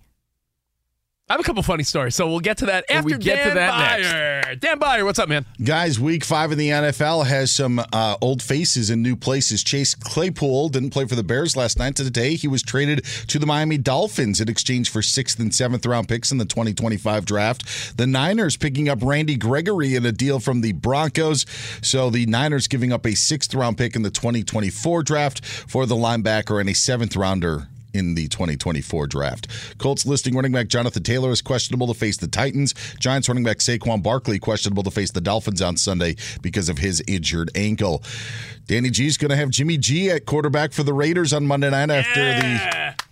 I 1.30 1.34
have 1.34 1.42
a 1.42 1.44
couple 1.44 1.62
funny 1.62 1.84
stories, 1.84 2.16
so 2.16 2.28
we'll 2.28 2.40
get 2.40 2.58
to 2.58 2.66
that 2.66 2.86
after 2.90 3.06
we 3.06 3.16
get 3.20 3.48
to 3.48 3.54
that 3.54 4.02
Beyer. 4.02 4.56
Dan 4.56 4.80
Beyer, 4.80 5.06
what's 5.06 5.20
up, 5.20 5.30
man? 5.30 5.46
Guys, 5.64 6.00
week 6.00 6.24
five 6.26 6.52
in 6.52 6.58
the 6.58 6.70
NFL 6.70 7.28
has 7.28 7.52
some 7.52 7.80
uh, 7.94 8.16
old 8.20 8.42
faces 8.42 8.90
in 8.90 9.04
new 9.04 9.16
places. 9.16 9.64
Chase 9.64 9.94
Claypool 9.94 10.70
didn't 10.70 10.90
play 10.90 11.06
for 11.06 11.14
the 11.14 11.22
Bears 11.22 11.56
last 11.56 11.78
night. 11.78 11.96
Today, 11.96 12.34
he 12.34 12.48
was 12.48 12.64
traded 12.64 13.06
to 13.28 13.38
the 13.38 13.46
Miami 13.46 13.78
Dolphins 13.78 14.42
in 14.42 14.50
exchange 14.50 14.90
for 14.90 15.04
sixth 15.04 15.38
and 15.38 15.54
seventh 15.54 15.86
round 15.86 16.08
picks 16.08 16.32
in 16.32 16.40
the 16.40 16.46
2025 16.46 17.26
draft. 17.26 17.96
The 17.96 18.08
Niners 18.08 18.58
picking 18.58 18.90
up 18.90 18.98
Randy 19.04 19.36
Gregory 19.38 19.94
in 19.94 20.08
a 20.08 20.12
deal 20.12 20.40
from 20.40 20.62
the 20.62 20.72
Broncos. 20.72 21.46
So 21.84 22.10
the 22.10 22.26
Niners 22.26 22.68
giving 22.68 22.92
up 22.92 23.06
a 23.06 23.14
sixth 23.14 23.54
round 23.54 23.78
pick 23.78 23.96
in 23.96 24.02
the 24.02 24.10
2024 24.10 25.04
draft 25.04 25.46
for 25.46 25.86
the 25.86 25.94
linebacker 25.94 26.60
and 26.60 26.68
a 26.68 26.74
seventh 26.74 27.16
rounder 27.16 27.68
in 27.94 28.16
the 28.16 28.28
2024 28.28 29.08
draft. 29.08 29.48
Colts 29.78 30.06
listing 30.06 30.36
running 30.36 30.52
back 30.52 30.68
Jonathan 30.68 31.04
Taylor 31.04 31.32
is 31.32 31.42
questionable 31.42 31.88
to 31.88 31.94
face 31.94 32.18
the 32.18 32.28
Titans. 32.28 32.74
Giants 33.00 33.28
running 33.28 33.44
back 33.44 33.58
Saquon 33.58 34.04
Barkley 34.04 34.40
questionable 34.40 34.84
to 34.84 34.92
face 34.92 35.12
the 35.12 35.22
Dolphins 35.22 35.62
on 35.62 35.78
Sunday 35.78 36.16
because 36.42 36.70
of 36.70 36.78
his 36.78 37.04
injured 37.08 37.52
ankle. 37.56 38.04
Danny 38.68 38.90
G's 38.90 39.18
going 39.18 39.30
to 39.30 39.36
have 39.36 39.50
Jimmy 39.50 39.78
G 39.78 40.10
at 40.12 40.26
quarterback 40.26 40.74
for 40.74 40.84
the 40.84 40.94
Raiders 40.94 41.34
on 41.34 41.46
Monday 41.46 41.70
night 41.70 41.90
after 41.90 42.20
the 42.20 43.09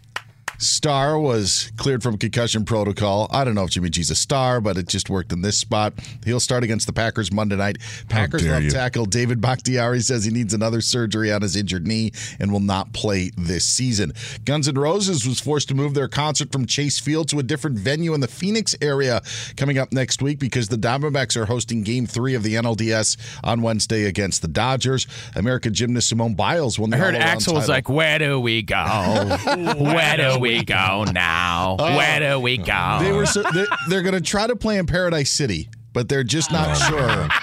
star 0.58 1.20
was 1.20 1.72
cleared 1.78 2.04
from 2.04 2.18
concussion 2.18 2.66
protocol. 2.66 3.28
I 3.32 3.44
don't 3.44 3.56
know 3.56 3.64
if 3.64 3.72
Jimmy 3.72 3.90
G's 3.90 4.12
a 4.12 4.16
star, 4.16 4.62
but 4.62 4.78
it 4.78 4.88
just 4.88 5.10
worked 5.10 5.32
in 5.32 5.42
this 5.42 5.58
spot. 5.58 5.94
He'll 6.26 6.40
start 6.40 6.64
against 6.64 6.88
the 6.88 6.94
Packers 6.94 7.32
Monday 7.32 7.56
night. 7.56 7.78
Packers 8.10 8.46
left 8.46 8.66
you. 8.66 8.72
tackle 8.72 9.06
David 9.06 9.42
Bakhtiari 9.42 10.02
says 10.02 10.26
he 10.26 10.32
needs 10.32 10.54
another 10.54 10.82
surgery 10.82 11.32
on 11.32 11.42
his 11.42 11.56
injured 11.56 11.88
knee 11.88 12.12
and 12.40 12.52
will 12.52 12.60
not 12.60 12.94
play 12.94 13.32
this 13.38 13.66
season. 13.66 14.14
Guns 14.46 14.68
N' 14.68 14.76
Roses 14.76 15.28
was 15.28 15.40
forced 15.40 15.68
to 15.70 15.76
move 15.76 15.94
their 15.94 16.08
concert 16.08 16.52
from 16.52 16.66
Chase 16.66 17.00
Field 17.00 17.28
to 17.30 17.40
a 17.40 17.44
different 17.44 17.78
venue 17.78 18.14
in 18.14 18.22
the 18.22 18.28
Phoenix 18.28 18.76
area 18.82 19.22
coming 19.56 19.78
up 19.78 19.92
next 19.92 20.22
week 20.22 20.40
because 20.40 20.70
the 20.70 20.78
Diamondbacks 20.78 21.36
are 21.36 21.46
hosting 21.46 21.84
game 21.84 22.06
three 22.06 22.34
of 22.34 22.44
the 22.44 22.56
NLDS 22.56 23.18
on 23.44 23.62
Wednesday 23.62 24.06
against 24.06 24.42
the 24.42 24.48
Dodgers. 24.48 25.08
American 25.36 25.74
gymnast 25.74 26.10
Simone 26.10 26.36
Biles 26.36 26.80
won 26.80 26.90
the 26.90 26.98
I 26.98 27.00
heard 27.00 27.16
Axl 27.16 27.54
was 27.54 27.70
like, 27.70 27.90
Where 27.90 28.20
do 28.20 28.40
we 28.40 28.62
go? 28.62 28.76
Where 29.78 30.18
do 30.18 30.40
we 30.40 30.47
go 30.66 31.06
now? 31.12 31.76
Oh, 31.80 31.98
where 31.98 32.20
do 32.20 32.40
we 32.40 32.58
go? 32.58 32.98
They 33.02 33.12
were 33.12 33.26
so, 33.26 33.44
they're, 33.54 33.68
they're 33.90 34.02
going 34.02 34.16
to 34.16 34.22
try 34.22 34.48
to 34.48 34.56
play 34.56 34.78
in 34.78 34.86
Paradise 34.86 35.32
City, 35.32 35.70
but 35.94 36.10
they're 36.10 36.24
just 36.24 36.52
not 36.52 36.70
oh. 36.72 36.90
sure. 36.90 37.30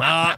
Oh, 0.00 0.36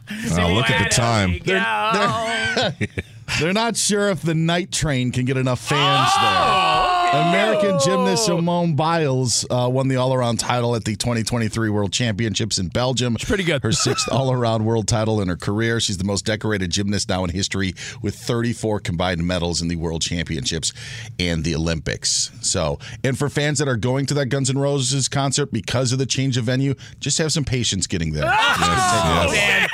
look 0.54 0.70
at 0.70 0.84
the 0.84 0.94
time. 0.94 1.38
They're, 1.44 1.60
they're, 1.92 2.88
they're 3.40 3.52
not 3.52 3.76
sure 3.76 4.08
if 4.08 4.22
the 4.22 4.34
night 4.34 4.72
train 4.72 5.12
can 5.12 5.26
get 5.26 5.36
enough 5.36 5.60
fans 5.60 6.10
oh, 6.14 6.20
there. 6.22 6.79
American 7.12 7.76
gymnast 7.80 8.26
Simone 8.26 8.76
Biles 8.76 9.44
uh, 9.50 9.68
won 9.68 9.88
the 9.88 9.96
all-around 9.96 10.38
title 10.38 10.76
at 10.76 10.84
the 10.84 10.94
2023 10.94 11.68
World 11.68 11.92
Championships 11.92 12.56
in 12.58 12.68
Belgium. 12.68 13.16
It's 13.16 13.24
pretty 13.24 13.42
good. 13.42 13.64
Her 13.64 13.72
sixth 13.72 14.08
all-around 14.12 14.64
world 14.64 14.86
title 14.86 15.20
in 15.20 15.26
her 15.26 15.36
career. 15.36 15.80
She's 15.80 15.98
the 15.98 16.04
most 16.04 16.24
decorated 16.24 16.70
gymnast 16.70 17.08
now 17.08 17.24
in 17.24 17.30
history 17.30 17.74
with 18.00 18.14
34 18.14 18.78
combined 18.78 19.26
medals 19.26 19.60
in 19.60 19.66
the 19.66 19.74
World 19.74 20.02
Championships 20.02 20.72
and 21.18 21.42
the 21.42 21.56
Olympics. 21.56 22.30
So, 22.42 22.78
and 23.02 23.18
for 23.18 23.28
fans 23.28 23.58
that 23.58 23.66
are 23.66 23.76
going 23.76 24.06
to 24.06 24.14
that 24.14 24.26
Guns 24.26 24.48
N' 24.48 24.58
Roses 24.58 25.08
concert 25.08 25.50
because 25.50 25.90
of 25.90 25.98
the 25.98 26.06
change 26.06 26.36
of 26.36 26.44
venue, 26.44 26.74
just 27.00 27.18
have 27.18 27.32
some 27.32 27.44
patience 27.44 27.88
getting 27.88 28.12
there. 28.12 28.32
Oh, 28.62 29.32
Dan. 29.32 29.68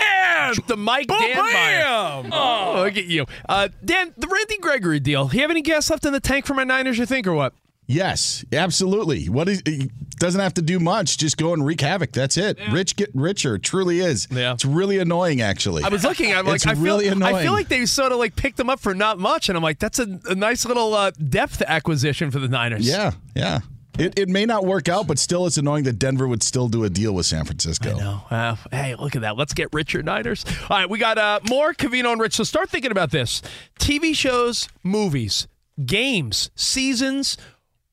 The 0.67 0.77
Mike 0.77 1.09
Dan 1.09 1.37
Beyer. 1.37 2.31
Oh, 2.33 2.83
look 2.85 2.97
at 2.97 3.07
you. 3.07 3.27
Uh, 3.49 3.69
Dan, 3.85 4.13
the 4.17 4.27
Randy 4.27 4.59
Gregory 4.59 5.01
deal. 5.01 5.31
You 5.33 5.41
have 5.41 5.51
any 5.51 5.63
gas 5.63 5.91
left 5.91 6.05
in 6.05 6.13
the 6.13 6.21
tank 6.21 6.47
for 6.47 6.55
my 6.55 6.65
Niners, 6.65 6.99
you 6.99 7.07
think, 7.07 7.27
or 7.27 7.35
what? 7.35 7.53
Yes, 7.89 8.45
absolutely. 8.53 9.29
What 9.29 9.49
is 9.49 9.63
he 9.65 9.91
doesn't 10.19 10.41
have 10.41 10.55
to 10.55 10.63
do 10.63 10.81
much. 10.81 11.19
Just 11.19 11.37
go 11.37 11.53
and 11.53 11.65
wreak 11.65 11.81
havoc. 11.81 12.13
That's 12.13 12.37
it. 12.37 12.59
Rich 12.71 12.97
get 12.97 13.11
richer. 13.15 13.59
Truly 13.59 14.01
is. 14.01 14.27
Yeah. 14.31 14.55
It's 14.55 14.65
really 14.65 14.99
annoying, 14.99 15.41
actually. 15.41 15.85
I 15.85 15.89
was 15.89 16.05
looking 16.05 16.33
at 16.33 16.41
him 16.41 16.47
like 16.47 16.57
it's 16.57 16.67
I 16.67 16.75
feel, 16.75 16.83
really 16.83 17.09
annoying. 17.09 17.35
I 17.37 17.43
feel 17.43 17.53
like 17.53 17.69
they 17.69 17.87
sort 17.87 18.13
of 18.13 18.19
like 18.19 18.35
picked 18.35 18.59
him 18.59 18.71
up 18.71 18.81
for 18.81 18.95
not 18.95 19.19
much, 19.19 19.49
and 19.49 19.57
I'm 19.57 19.63
like, 19.63 19.79
that's 19.79 19.99
a, 19.99 20.21
a 20.25 20.35
nice 20.35 20.65
little 20.65 20.95
uh, 20.95 21.11
depth 21.13 21.63
acquisition 21.63 22.31
for 22.31 22.39
the 22.39 22.49
Niners. 22.49 22.89
yeah, 22.89 23.13
yeah. 23.35 23.61
It, 23.99 24.19
it 24.19 24.29
may 24.29 24.45
not 24.45 24.67
work 24.67 24.89
out, 24.89 25.07
but 25.07 25.19
still, 25.19 25.47
it's 25.47 25.57
annoying 25.57 25.85
that 25.85 25.99
Denver 25.99 26.29
would 26.29 26.43
still 26.43 26.69
do 26.69 26.85
a 26.85 26.91
deal 26.91 27.13
with 27.15 27.25
San 27.25 27.45
Francisco. 27.45 27.95
I 27.97 27.99
know. 27.99 28.23
Uh, 28.31 28.57
hey, 28.71 28.95
look 28.95 29.17
at 29.17 29.23
that. 29.23 29.39
Let's 29.39 29.55
get 29.55 29.69
richer 29.73 30.03
Niners. 30.03 30.45
All 30.69 30.77
right, 30.77 30.91
we 30.91 30.99
got 30.99 31.17
uh, 31.17 31.41
more 31.49 31.73
Covino 31.73 32.13
and 32.13 32.21
Rich. 32.21 32.35
So 32.35 32.45
start 32.45 32.69
thinking 32.69 32.91
about 32.91 33.11
this: 33.11 33.41
TV 33.81 34.15
shows, 34.15 34.69
movies, 34.83 35.49
games, 35.85 36.51
seasons. 36.55 37.39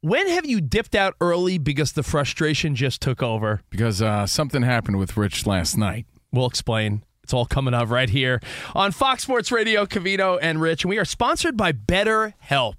When 0.02 0.28
have 0.28 0.46
you 0.46 0.60
dipped 0.60 0.96
out 0.96 1.14
early 1.22 1.58
because 1.58 1.94
the 1.94 2.04
frustration 2.04 2.76
just 2.76 3.02
took 3.02 3.24
over? 3.24 3.62
Because 3.70 4.02
uh, 4.02 4.28
something 4.28 4.62
happened 4.62 4.98
with 5.00 5.16
Rich 5.16 5.46
last 5.46 5.78
night. 5.78 6.06
We'll 6.34 6.48
explain. 6.48 7.04
It's 7.24 7.34
all 7.34 7.46
coming 7.46 7.74
up 7.74 7.90
right 7.90 8.10
here 8.10 8.42
on 8.76 8.92
Fox 8.92 9.24
Sports 9.24 9.50
Radio, 9.50 9.86
Covino 9.86 10.38
and 10.42 10.60
Rich. 10.60 10.84
And 10.84 10.90
we 10.90 10.98
are 10.98 11.06
sponsored 11.06 11.56
by 11.56 11.72
BetterHelp. 11.72 12.76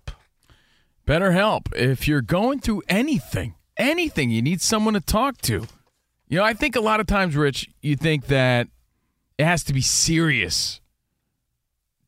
BetterHelp. 1.07 1.75
If 1.75 2.09
you're 2.09 2.23
going 2.23 2.61
through 2.61 2.83
anything, 2.89 3.55
anything, 3.77 4.31
you 4.31 4.43
need 4.43 4.61
someone 4.61 4.95
to 4.95 5.01
talk 5.01 5.39
to. 5.43 5.67
You 6.29 6.39
know, 6.39 6.45
I 6.45 6.55
think 6.55 6.77
a 6.77 6.81
lot 6.81 7.01
of 7.01 7.07
times, 7.07 7.37
Rich, 7.37 7.69
you 7.83 7.97
think 7.97 8.27
that 8.27 8.69
it 9.39 9.45
has 9.45 9.63
to 9.65 9.73
be 9.73 9.83
serious 9.83 10.81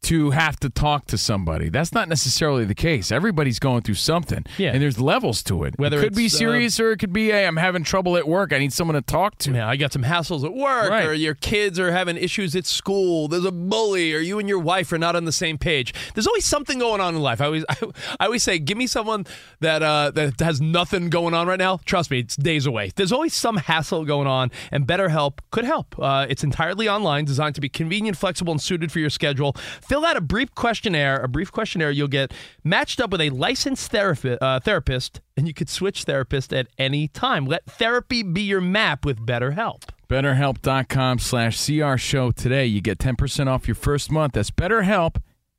to 0.06 0.30
have 0.30 0.56
to 0.60 0.70
talk 0.70 1.06
to 1.06 1.18
somebody. 1.18 1.68
That's 1.68 1.92
not 1.92 2.08
necessarily 2.08 2.64
the 2.64 2.74
case. 2.76 3.10
Everybody's 3.10 3.58
going 3.58 3.82
through 3.82 3.94
something. 3.96 4.44
Yeah. 4.56 4.70
And 4.72 4.80
there's 4.80 5.00
levels 5.00 5.42
to 5.44 5.64
it. 5.64 5.74
Whether 5.78 5.98
it 5.98 6.02
could 6.02 6.14
be 6.14 6.26
uh, 6.26 6.28
serious 6.28 6.78
or 6.78 6.92
it 6.92 6.98
could 6.98 7.12
be, 7.12 7.30
hey, 7.30 7.44
I'm 7.44 7.56
having 7.56 7.82
trouble 7.82 8.16
at 8.16 8.28
work. 8.28 8.52
I 8.52 8.58
need 8.58 8.72
someone 8.72 8.94
to 8.94 9.02
talk 9.02 9.36
to. 9.38 9.52
Yeah, 9.52 9.68
I 9.68 9.74
got 9.76 9.92
some 9.92 10.04
hassles 10.04 10.44
at 10.44 10.54
work, 10.54 10.90
Right. 10.90 11.06
or 11.06 11.12
your 11.12 11.34
kids 11.34 11.80
are 11.80 11.90
having 11.90 12.16
issues 12.16 12.54
at 12.54 12.66
school. 12.66 13.26
There's 13.26 13.44
a 13.44 13.50
bully, 13.52 14.14
or 14.14 14.18
you 14.20 14.38
and 14.38 14.48
your 14.48 14.60
wife 14.60 14.92
are 14.92 14.98
not 14.98 15.16
on 15.16 15.24
the 15.24 15.32
same 15.32 15.58
page. 15.58 15.92
There's 16.14 16.26
always 16.28 16.44
something 16.44 16.78
going 16.78 17.00
on 17.00 17.16
in 17.16 17.20
life. 17.20 17.40
I 17.40 17.46
always, 17.46 17.64
I, 17.68 18.26
always 18.26 18.44
say, 18.44 18.58
give 18.60 18.78
me 18.78 18.86
someone 18.86 19.26
that 19.60 19.82
uh, 19.82 20.12
that 20.12 20.38
has 20.40 20.60
nothing 20.60 21.10
going 21.10 21.34
on 21.34 21.48
right 21.48 21.58
now. 21.58 21.80
Trust 21.84 22.12
me, 22.12 22.20
it's 22.20 22.36
days 22.36 22.64
away. 22.66 22.92
There's 22.94 23.12
always 23.12 23.34
some 23.34 23.56
hassle 23.56 24.04
going 24.04 24.28
on, 24.28 24.52
and 24.70 24.86
BetterHelp 24.86 25.38
could 25.50 25.64
help. 25.64 25.98
Uh, 25.98 26.26
it's 26.28 26.44
entirely 26.44 26.88
online, 26.88 27.24
designed 27.24 27.56
to 27.56 27.60
be 27.60 27.68
convenient, 27.68 28.16
flexible, 28.16 28.52
and 28.52 28.60
suited 28.62 28.92
for 28.92 29.00
your 29.00 29.10
schedule. 29.10 29.54
Fill 29.82 29.95
out 30.04 30.16
a 30.16 30.20
brief 30.20 30.54
questionnaire. 30.54 31.20
A 31.20 31.28
brief 31.28 31.50
questionnaire. 31.52 31.90
You'll 31.90 32.08
get 32.08 32.32
matched 32.64 33.00
up 33.00 33.10
with 33.10 33.20
a 33.20 33.30
licensed 33.30 33.90
therapist, 33.90 34.42
uh, 34.42 34.60
therapist, 34.60 35.20
and 35.36 35.46
you 35.46 35.54
could 35.54 35.68
switch 35.68 36.04
therapist 36.04 36.52
at 36.52 36.68
any 36.78 37.08
time. 37.08 37.46
Let 37.46 37.64
therapy 37.66 38.22
be 38.22 38.42
your 38.42 38.60
map 38.60 39.04
with 39.04 39.24
BetterHelp. 39.24 39.82
BetterHelp.com 40.08 41.18
slash 41.18 41.66
CR 41.66 41.96
show 41.96 42.30
today. 42.30 42.66
You 42.66 42.80
get 42.80 42.98
10% 42.98 43.48
off 43.48 43.66
your 43.66 43.74
first 43.74 44.10
month. 44.10 44.34
That's 44.34 44.50
BetterHelp, 44.50 45.16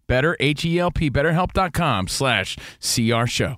better 0.07 0.37
H-E-L-P, 0.39 1.09
BetterHelp.com 1.09 2.07
slash 2.07 2.57
CR 2.79 3.25
show. 3.25 3.57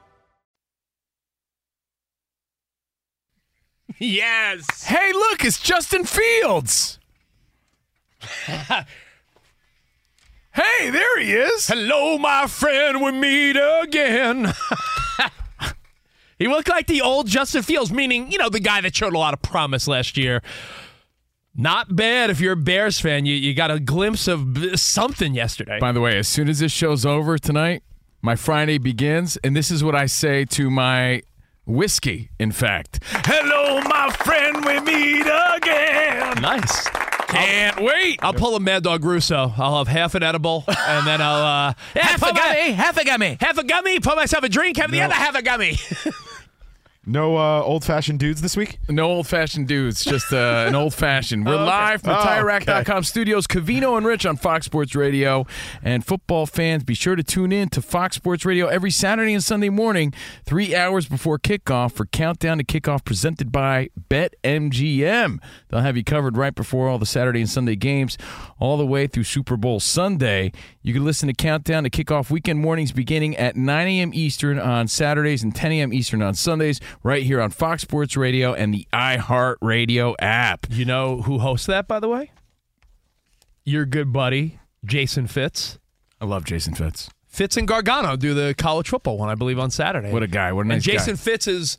Yes. 4.01 4.83
Hey, 4.83 5.13
look, 5.13 5.45
it's 5.45 5.61
Justin 5.61 6.05
Fields. 6.05 6.97
hey, 8.45 8.85
there 10.89 11.19
he 11.19 11.33
is. 11.33 11.67
Hello, 11.67 12.17
my 12.17 12.47
friend. 12.47 12.99
We 12.99 13.11
meet 13.11 13.57
again. 13.57 14.51
he 16.39 16.47
looked 16.47 16.67
like 16.67 16.87
the 16.87 17.01
old 17.01 17.27
Justin 17.27 17.61
Fields, 17.61 17.91
meaning, 17.91 18.31
you 18.31 18.39
know, 18.39 18.49
the 18.49 18.59
guy 18.59 18.81
that 18.81 18.95
showed 18.95 19.13
a 19.13 19.19
lot 19.19 19.35
of 19.35 19.43
promise 19.43 19.87
last 19.87 20.17
year. 20.17 20.41
Not 21.53 21.95
bad 21.95 22.31
if 22.31 22.39
you're 22.39 22.53
a 22.53 22.57
Bears 22.57 22.99
fan. 22.99 23.27
You, 23.27 23.35
you 23.35 23.53
got 23.53 23.69
a 23.69 23.79
glimpse 23.79 24.27
of 24.27 24.57
something 24.79 25.35
yesterday. 25.35 25.77
By 25.79 25.91
the 25.91 26.01
way, 26.01 26.17
as 26.17 26.27
soon 26.27 26.49
as 26.49 26.57
this 26.57 26.71
show's 26.71 27.05
over 27.05 27.37
tonight, 27.37 27.83
my 28.23 28.35
Friday 28.35 28.79
begins, 28.79 29.37
and 29.43 29.55
this 29.55 29.69
is 29.69 29.83
what 29.83 29.95
I 29.95 30.07
say 30.07 30.45
to 30.45 30.71
my 30.71 31.21
whiskey, 31.65 32.29
in 32.39 32.51
fact. 32.51 32.99
Hello, 33.03 33.81
my 33.81 34.09
friend, 34.11 34.63
we 34.65 34.79
meet 34.81 35.21
again. 35.55 36.41
Nice. 36.41 36.87
Can't 37.27 37.81
wait. 37.81 38.19
I'll 38.21 38.33
pull 38.33 38.55
a 38.55 38.59
Mad 38.59 38.83
Dog 38.83 39.05
Russo. 39.05 39.53
I'll 39.57 39.77
have 39.77 39.87
half 39.87 40.15
an 40.15 40.23
edible, 40.23 40.65
and 40.67 41.07
then 41.07 41.21
I'll 41.21 41.69
uh, 41.69 41.73
Half 41.95 42.23
a 42.23 42.33
gummy, 42.33 42.71
half 42.73 42.97
a 42.97 43.05
gummy. 43.05 43.37
half 43.39 43.57
a 43.57 43.63
gummy. 43.63 43.99
Put 44.01 44.17
myself 44.17 44.43
a 44.43 44.49
drink. 44.49 44.75
Have 44.77 44.91
the 44.91 45.01
other 45.01 45.13
half 45.13 45.35
a 45.35 45.41
gummy. 45.41 45.77
No 47.03 47.35
uh, 47.35 47.63
old 47.63 47.83
fashioned 47.83 48.19
dudes 48.19 48.41
this 48.41 48.55
week? 48.55 48.77
No 48.87 49.05
old 49.05 49.27
fashioned 49.27 49.67
dudes, 49.67 50.03
just 50.05 50.31
uh, 50.31 50.65
an 50.67 50.75
old 50.75 50.93
fashioned. 50.93 51.47
We're 51.47 51.53
Oh, 51.55 51.57
okay. 51.61 51.65
live 51.65 52.01
from 52.03 52.11
Oh, 52.11 52.17
TireRack.com 52.23 52.97
okay. 52.97 53.01
studios. 53.05 53.47
Covino 53.47 53.97
and 53.97 54.05
Rich 54.05 54.27
on 54.27 54.37
Fox 54.37 54.67
Sports 54.67 54.93
Radio. 54.93 55.47
And 55.81 56.05
football 56.05 56.45
fans, 56.45 56.83
be 56.83 56.93
sure 56.93 57.15
to 57.15 57.23
tune 57.23 57.51
in 57.51 57.69
to 57.69 57.81
Fox 57.81 58.17
Sports 58.17 58.45
Radio 58.45 58.67
every 58.67 58.91
Saturday 58.91 59.33
and 59.33 59.43
Sunday 59.43 59.69
morning, 59.69 60.13
three 60.45 60.75
hours 60.75 61.07
before 61.07 61.39
kickoff 61.39 61.93
for 61.93 62.05
Countdown 62.05 62.59
to 62.59 62.63
Kickoff 62.63 63.03
presented 63.03 63.51
by 63.51 63.89
BetMGM. 64.09 65.39
They'll 65.69 65.81
have 65.81 65.97
you 65.97 66.03
covered 66.03 66.37
right 66.37 66.53
before 66.53 66.87
all 66.87 66.99
the 66.99 67.07
Saturday 67.07 67.39
and 67.41 67.49
Sunday 67.49 67.75
games, 67.75 68.15
all 68.59 68.77
the 68.77 68.85
way 68.85 69.07
through 69.07 69.23
Super 69.23 69.57
Bowl 69.57 69.79
Sunday. 69.79 70.51
You 70.83 70.93
can 70.93 71.03
listen 71.03 71.27
to 71.27 71.33
Countdown 71.33 71.83
to 71.83 71.89
Kickoff 71.89 72.29
weekend 72.29 72.59
mornings 72.59 72.91
beginning 72.91 73.35
at 73.37 73.55
9 73.55 73.87
a.m. 73.87 74.11
Eastern 74.13 74.59
on 74.59 74.87
Saturdays 74.87 75.41
and 75.43 75.55
10 75.55 75.71
a.m. 75.73 75.93
Eastern 75.93 76.21
on 76.21 76.33
Sundays, 76.35 76.79
right 77.03 77.23
here 77.23 77.41
on 77.41 77.49
Fox 77.51 77.81
Sports 77.81 78.17
Radio 78.17 78.53
and 78.53 78.73
the 78.73 78.87
iHeartRadio 78.93 80.15
app. 80.19 80.67
You 80.69 80.85
know 80.85 81.21
who 81.21 81.39
hosts 81.39 81.67
that, 81.67 81.87
by 81.87 81.99
the 81.99 82.07
way? 82.07 82.31
Your 83.63 83.85
good 83.85 84.11
buddy, 84.11 84.59
Jason 84.85 85.27
Fitz. 85.27 85.79
I 86.19 86.25
love 86.25 86.45
Jason 86.45 86.73
Fitz. 86.73 87.09
Fitz 87.27 87.55
and 87.55 87.67
Gargano 87.67 88.15
do 88.15 88.33
the 88.33 88.53
college 88.57 88.89
football 88.89 89.17
one, 89.17 89.29
I 89.29 89.35
believe, 89.35 89.57
on 89.57 89.71
Saturday. 89.71 90.11
What 90.11 90.23
a 90.23 90.27
guy. 90.27 90.51
What 90.51 90.65
a 90.65 90.69
nice 90.69 90.75
and 90.75 90.83
Jason 90.83 91.13
guy. 91.13 91.21
Fitz 91.21 91.47
is 91.47 91.77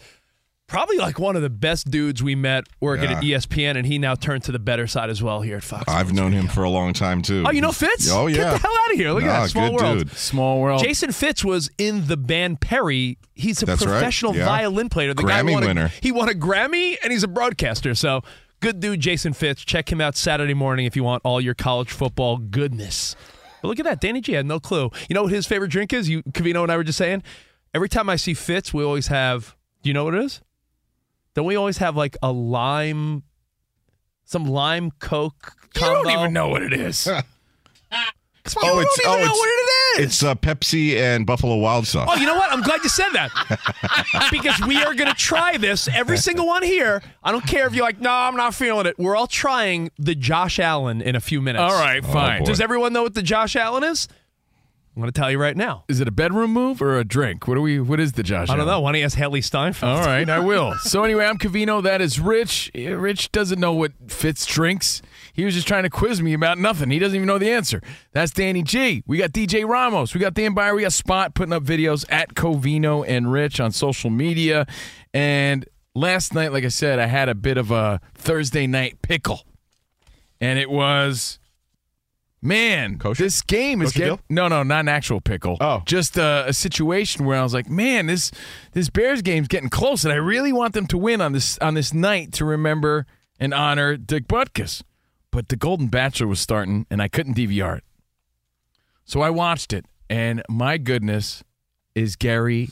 probably 0.73 0.97
like 0.97 1.19
one 1.19 1.37
of 1.37 1.43
the 1.43 1.51
best 1.51 1.91
dudes 1.91 2.23
we 2.23 2.35
met 2.35 2.65
working 2.81 3.11
Yeah. 3.11 3.19
at 3.19 3.23
ESPN, 3.23 3.77
and 3.77 3.87
he 3.87 3.99
now 3.99 4.15
turned 4.15 4.43
to 4.45 4.53
the 4.53 4.59
better 4.59 4.87
side 4.87 5.11
as 5.11 5.23
well 5.23 5.43
here 5.43 5.57
at 5.59 5.63
Fox. 5.63 5.85
I've 5.87 6.13
known 6.13 6.33
him 6.33 6.49
for 6.49 6.65
a 6.65 6.71
long 6.71 6.93
time 6.95 7.21
too. 7.23 7.45
Oh, 7.47 7.51
you 7.51 7.61
know 7.61 7.73
Fitz? 7.73 8.11
Oh 8.11 8.27
yeah. 8.27 8.37
Get 8.39 8.51
the 8.53 8.59
hell 8.59 8.77
out 8.85 8.91
of 8.93 8.97
here. 8.97 9.13
Look 9.13 9.23
Nah, 9.25 9.29
at 9.31 9.43
that. 9.43 9.51
Small 9.51 9.71
good 9.71 9.81
world. 9.83 9.99
dude. 9.99 10.11
Small 10.13 10.61
world. 10.61 10.83
Jason 10.83 11.13
Fitz 11.13 11.45
was 11.45 11.71
in 11.79 12.07
the 12.07 12.17
band 12.17 12.61
Perry. 12.61 13.19
He's 13.35 13.63
a 13.63 13.67
That's 13.67 13.85
right, 13.85 13.93
professional 13.93 14.35
yeah. 14.35 14.47
violin 14.47 14.89
player. 14.89 15.15
The 15.15 15.23
guy 15.23 15.43
Grammy 15.43 15.53
won 15.53 15.63
a, 15.63 15.67
winner. 15.67 15.93
He 16.01 16.11
won 16.11 16.29
a 16.29 16.33
Grammy 16.33 16.97
and 17.03 17.13
he's 17.13 17.23
a 17.23 17.29
broadcaster. 17.29 17.95
So 17.95 18.23
good 18.61 18.81
dude, 18.81 19.01
Jason 19.01 19.33
Fitz. 19.35 19.65
Check 19.65 19.93
him 19.93 20.01
out 20.01 20.17
Saturday 20.17 20.55
morning 20.55 20.87
if 20.87 20.97
you 20.97 21.05
want 21.05 21.21
all 21.25 21.41
your 21.41 21.55
college 21.55 21.91
football 21.91 22.39
goodness. 22.39 23.15
But 23.61 23.69
look 23.69 23.79
at 23.79 23.85
that. 23.85 24.01
Danny 24.01 24.21
G 24.21 24.33
had 24.33 24.47
no 24.47 24.59
clue. 24.59 24.91
You 25.09 25.15
know 25.15 25.25
what 25.25 25.33
his 25.33 25.47
favorite 25.47 25.71
drink 25.71 25.93
is? 25.93 26.09
You 26.09 26.23
Covino 26.25 26.63
and 26.63 26.73
I 26.73 26.77
were 26.77 26.83
just 26.85 26.99
saying. 26.99 27.23
Every 27.75 27.89
time 27.89 28.09
I 28.11 28.17
see 28.17 28.35
Fitz, 28.35 28.73
we 28.75 28.83
always 28.85 29.07
have. 29.07 29.55
Do 29.83 29.91
you 29.91 29.95
know 29.95 30.05
what 30.05 30.15
it 30.15 30.25
is? 30.25 30.41
Don't 31.35 31.47
we 31.47 31.57
always 31.57 31.79
have 31.79 31.97
like 31.97 32.17
a 32.23 32.31
lime, 32.33 33.23
some 34.25 34.45
lime 34.45 34.91
Coke 34.99 35.55
You 35.75 35.81
don't 35.81 36.11
even 36.11 36.33
know 36.33 36.49
what 36.49 36.63
it 36.63 36.73
is. 36.73 37.09
You 38.45 38.61
don't 38.61 39.17
even 39.17 39.27
know 39.27 39.31
what 39.31 39.49
it 39.49 40.01
is. 40.01 40.05
It's 40.07 40.23
uh, 40.25 40.35
Pepsi 40.35 40.97
and 40.97 41.25
Buffalo 41.25 41.57
Wild 41.59 41.87
Sauce. 41.87 42.09
Oh, 42.11 42.17
you 42.17 42.27
know 42.27 42.35
what? 42.35 42.51
I'm 42.51 42.63
glad 42.63 42.83
you 42.83 42.89
said 42.89 43.11
that. 43.11 44.29
because 44.33 44.61
we 44.67 44.83
are 44.83 44.95
going 44.95 45.09
to 45.09 45.15
try 45.15 45.57
this. 45.59 45.87
Every 45.87 46.17
single 46.17 46.47
one 46.47 46.65
here. 46.65 47.03
I 47.23 47.31
don't 47.31 47.47
care 47.47 47.69
if 47.69 47.75
you're 47.75 47.85
like, 47.85 48.01
no, 48.01 48.11
I'm 48.11 48.37
not 48.37 48.53
feeling 48.55 48.87
it. 48.87 48.99
We're 48.99 49.15
all 49.15 49.29
trying 49.29 49.91
the 49.97 50.17
Josh 50.17 50.59
Allen 50.59 51.01
in 51.03 51.15
a 51.15 51.21
few 51.21 51.41
minutes. 51.41 51.63
All 51.63 51.79
right, 51.79 52.05
fine. 52.05 52.41
boy. 52.41 52.47
Does 52.47 52.61
everyone 52.61 52.93
know 52.93 53.05
what 53.05 53.15
the 53.15 53.23
Josh 53.23 53.55
Allen 53.55 53.85
is? 53.85 54.09
I'm 54.95 55.01
going 55.01 55.11
to 55.11 55.19
tell 55.19 55.31
you 55.31 55.39
right 55.39 55.57
now. 55.57 55.85
Is 55.89 56.01
it 56.01 56.09
a 56.09 56.11
bedroom 56.11 56.53
move 56.53 56.83
or 56.83 56.99
a 56.99 57.05
drink? 57.05 57.49
What 57.49 57.57
are 57.57 57.63
we? 57.63 57.81
What 57.81 57.99
is 57.99 58.13
the 58.13 58.23
Josh? 58.23 58.51
I 58.51 58.57
don't 58.57 58.67
know. 58.67 58.81
Why 58.81 58.93
don't 58.93 58.99
you 58.99 59.07
ask 59.07 59.17
Hailee 59.17 59.43
Steinfeld? 59.43 59.91
All 59.91 60.05
right, 60.05 60.29
I 60.29 60.39
will. 60.39 60.75
So 60.83 61.03
anyway, 61.03 61.25
I'm 61.25 61.39
Covino. 61.39 61.83
That 61.83 62.03
is 62.03 62.21
Rich. 62.21 62.71
Eh, 62.75 62.91
Rich 62.91 63.33
doesn't 63.33 63.59
know 63.59 63.73
what 63.73 63.93
Fitz 64.09 64.45
drinks. 64.45 65.01
He 65.33 65.47
was 65.47 65.55
just 65.55 65.67
trying 65.67 65.85
to 65.85 65.91
quiz 65.91 66.21
me 66.21 66.35
about 66.35 66.59
nothing. 66.59 66.91
He 66.91 66.99
doesn't 66.99 67.17
even 67.17 67.27
know 67.27 67.39
the 67.39 67.51
answer. 67.51 67.81
That's 68.13 68.33
Danny 68.33 68.63
G. 68.63 69.03
We 69.07 69.17
got 69.17 69.31
DJ 69.33 69.67
Ramos. 69.67 70.13
We 70.13 70.21
got 70.21 70.35
Dan 70.35 70.53
Beyer. 70.53 70.75
We 70.75 70.83
got 70.83 70.93
Spot 70.93 71.35
putting 71.35 71.55
up 71.55 71.63
videos 71.63 72.05
at 72.11 72.35
Covino 72.35 73.03
and 73.09 73.33
Rich 73.33 73.61
on 73.61 73.73
social 73.73 74.11
media. 74.11 74.67
And 75.15 75.65
last 75.95 76.35
night, 76.35 76.53
like 76.53 76.65
I 76.65 76.69
said, 76.69 76.99
I 76.99 77.07
had 77.07 77.31
a 77.31 77.35
bit 77.35 77.57
of 77.57 77.71
a 77.71 77.99
Thursday 78.15 78.67
night 78.67 79.01
pickle, 79.01 79.41
and 80.39 80.59
it 80.59 80.71
was. 80.71 81.39
Man, 82.45 82.99
this 83.17 83.41
game 83.41 83.83
is 83.83 83.93
Kosher 83.93 83.99
getting 84.01 84.19
no, 84.29 84.49
no, 84.49 84.65
not 84.65 84.81
an 84.81 84.89
actual 84.89 85.21
pickle. 85.21 85.57
Oh. 85.61 85.83
just 85.87 86.17
a, 86.17 86.47
a 86.49 86.53
situation 86.53 87.25
where 87.25 87.39
I 87.39 87.43
was 87.45 87.55
like, 87.55 87.71
man, 87.71 88.07
this 88.07 88.33
this 88.73 88.91
Bears 88.91 89.23
game's 89.23 89.47
getting 89.47 89.69
close, 89.69 90.03
and 90.03 90.13
I 90.13 90.17
really 90.17 90.53
want 90.53 90.75
them 90.75 90.89
to 90.89 90.99
win 90.99 91.21
on 91.21 91.33
this 91.33 91.57
on 91.59 91.75
this 91.75 91.95
night 91.95 92.33
to 92.33 92.45
remember 92.45 93.07
and 93.39 93.55
honor 93.55 93.97
Dick 93.97 94.27
Butkus. 94.27 94.83
But 95.31 95.51
the 95.51 95.57
Golden 95.57 95.87
Bachelor 95.87 96.27
was 96.27 96.41
starting, 96.41 96.85
and 96.91 97.01
I 97.01 97.07
couldn't 97.07 97.37
DVR 97.37 97.79
it, 97.79 97.85
so 99.05 99.21
I 99.21 99.31
watched 99.31 99.73
it, 99.73 99.87
and 100.11 100.43
my 100.49 100.79
goodness, 100.79 101.45
is 101.95 102.17
Gary 102.17 102.71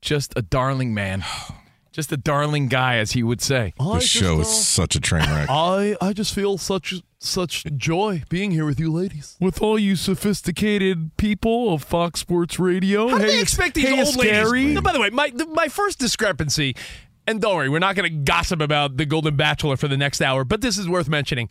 just 0.00 0.32
a 0.34 0.42
darling 0.42 0.92
man, 0.92 1.24
just 1.92 2.10
a 2.10 2.16
darling 2.16 2.68
guy, 2.68 2.96
as 2.96 3.12
he 3.12 3.22
would 3.22 3.40
say. 3.40 3.74
This 3.94 4.04
show 4.08 4.40
is 4.40 4.48
such 4.48 4.96
a 4.96 5.00
train 5.00 5.28
wreck. 5.28 5.46
I, 5.50 5.96
I 6.00 6.12
just 6.12 6.34
feel 6.34 6.58
such 6.58 6.94
such 7.18 7.64
joy 7.76 8.24
being 8.28 8.50
here 8.50 8.64
with 8.66 8.80
you 8.80 8.90
ladies. 8.92 9.36
With 9.40 9.62
all 9.62 9.78
you 9.78 9.94
sophisticated 9.94 11.16
people 11.16 11.72
of 11.72 11.84
Fox 11.84 12.18
Sports 12.20 12.58
Radio, 12.58 13.08
How 13.08 13.18
do 13.18 13.22
hey, 13.22 13.28
they 13.28 13.32
it's- 13.34 13.42
expect 13.42 13.74
these 13.76 13.84
hey, 13.88 13.98
old 13.98 14.08
it's 14.08 14.16
ladies? 14.16 14.74
No, 14.74 14.80
by 14.80 14.92
the 14.92 15.00
way, 15.00 15.10
my 15.10 15.30
my 15.52 15.68
first 15.68 15.98
discrepancy, 15.98 16.74
and 17.26 17.40
don't 17.40 17.54
worry, 17.54 17.68
we're 17.68 17.78
not 17.78 17.94
going 17.94 18.10
to 18.10 18.16
gossip 18.24 18.60
about 18.60 18.96
the 18.96 19.06
Golden 19.06 19.36
Bachelor 19.36 19.76
for 19.76 19.86
the 19.88 19.96
next 19.96 20.20
hour, 20.20 20.44
but 20.44 20.60
this 20.62 20.78
is 20.78 20.88
worth 20.88 21.08
mentioning. 21.08 21.48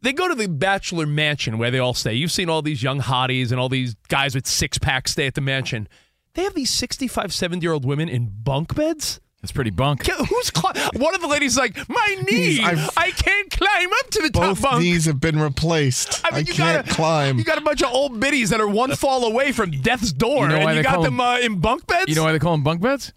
They 0.00 0.12
go 0.12 0.26
to 0.28 0.34
the 0.34 0.48
Bachelor 0.48 1.06
Mansion 1.06 1.58
where 1.58 1.70
they 1.70 1.78
all 1.78 1.94
stay. 1.94 2.14
You've 2.14 2.32
seen 2.32 2.48
all 2.48 2.60
these 2.62 2.82
young 2.82 3.00
hotties 3.00 3.52
and 3.52 3.60
all 3.60 3.68
these 3.68 3.94
guys 4.08 4.34
with 4.34 4.46
six 4.48 4.76
packs 4.78 5.12
stay 5.12 5.26
at 5.28 5.34
the 5.34 5.40
mansion. 5.40 5.86
They 6.34 6.42
have 6.42 6.54
these 6.54 6.70
65, 6.70 7.32
70 7.32 7.62
year 7.62 7.72
old 7.72 7.84
women 7.84 8.08
in 8.08 8.28
bunk 8.42 8.74
beds. 8.74 9.20
That's 9.42 9.50
pretty 9.52 9.70
bunk. 9.70 10.06
Yeah, 10.06 10.14
Who's 10.24 10.50
cli- 10.50 10.80
one 10.94 11.16
of 11.16 11.20
the 11.20 11.26
ladies 11.26 11.58
like 11.58 11.76
my 11.88 12.16
knee? 12.30 12.62
I've- 12.62 13.12
can't 13.22 13.50
climb 13.50 13.88
up 14.00 14.10
to 14.10 14.22
the 14.22 14.30
top 14.30 14.42
bunk. 14.42 14.60
Both 14.60 14.62
bunk. 14.70 14.82
knees 14.82 15.04
have 15.06 15.20
been 15.20 15.38
replaced. 15.38 16.24
I 16.24 16.36
I, 16.36 16.38
you 16.40 16.52
can't 16.52 16.86
got 16.86 16.88
a, 16.88 16.94
climb. 16.94 17.38
You 17.38 17.44
got 17.44 17.58
a 17.58 17.62
bunch 17.62 17.82
of 17.82 17.92
old 17.92 18.18
biddies 18.20 18.50
that 18.50 18.60
are 18.60 18.68
one 18.68 18.94
fall 18.96 19.24
away 19.24 19.52
from 19.52 19.70
death's 19.70 20.12
door, 20.12 20.44
You 20.44 20.48
know 20.48 20.68
and 20.68 20.76
you 20.76 20.82
got 20.82 20.94
call 20.94 21.02
them 21.02 21.20
uh, 21.20 21.38
in 21.38 21.60
bunk 21.60 21.86
beds. 21.86 22.08
You 22.08 22.14
know 22.14 22.24
why 22.24 22.32
they 22.32 22.38
call 22.38 22.52
them 22.52 22.62
bunk 22.62 22.80
beds? 22.80 23.12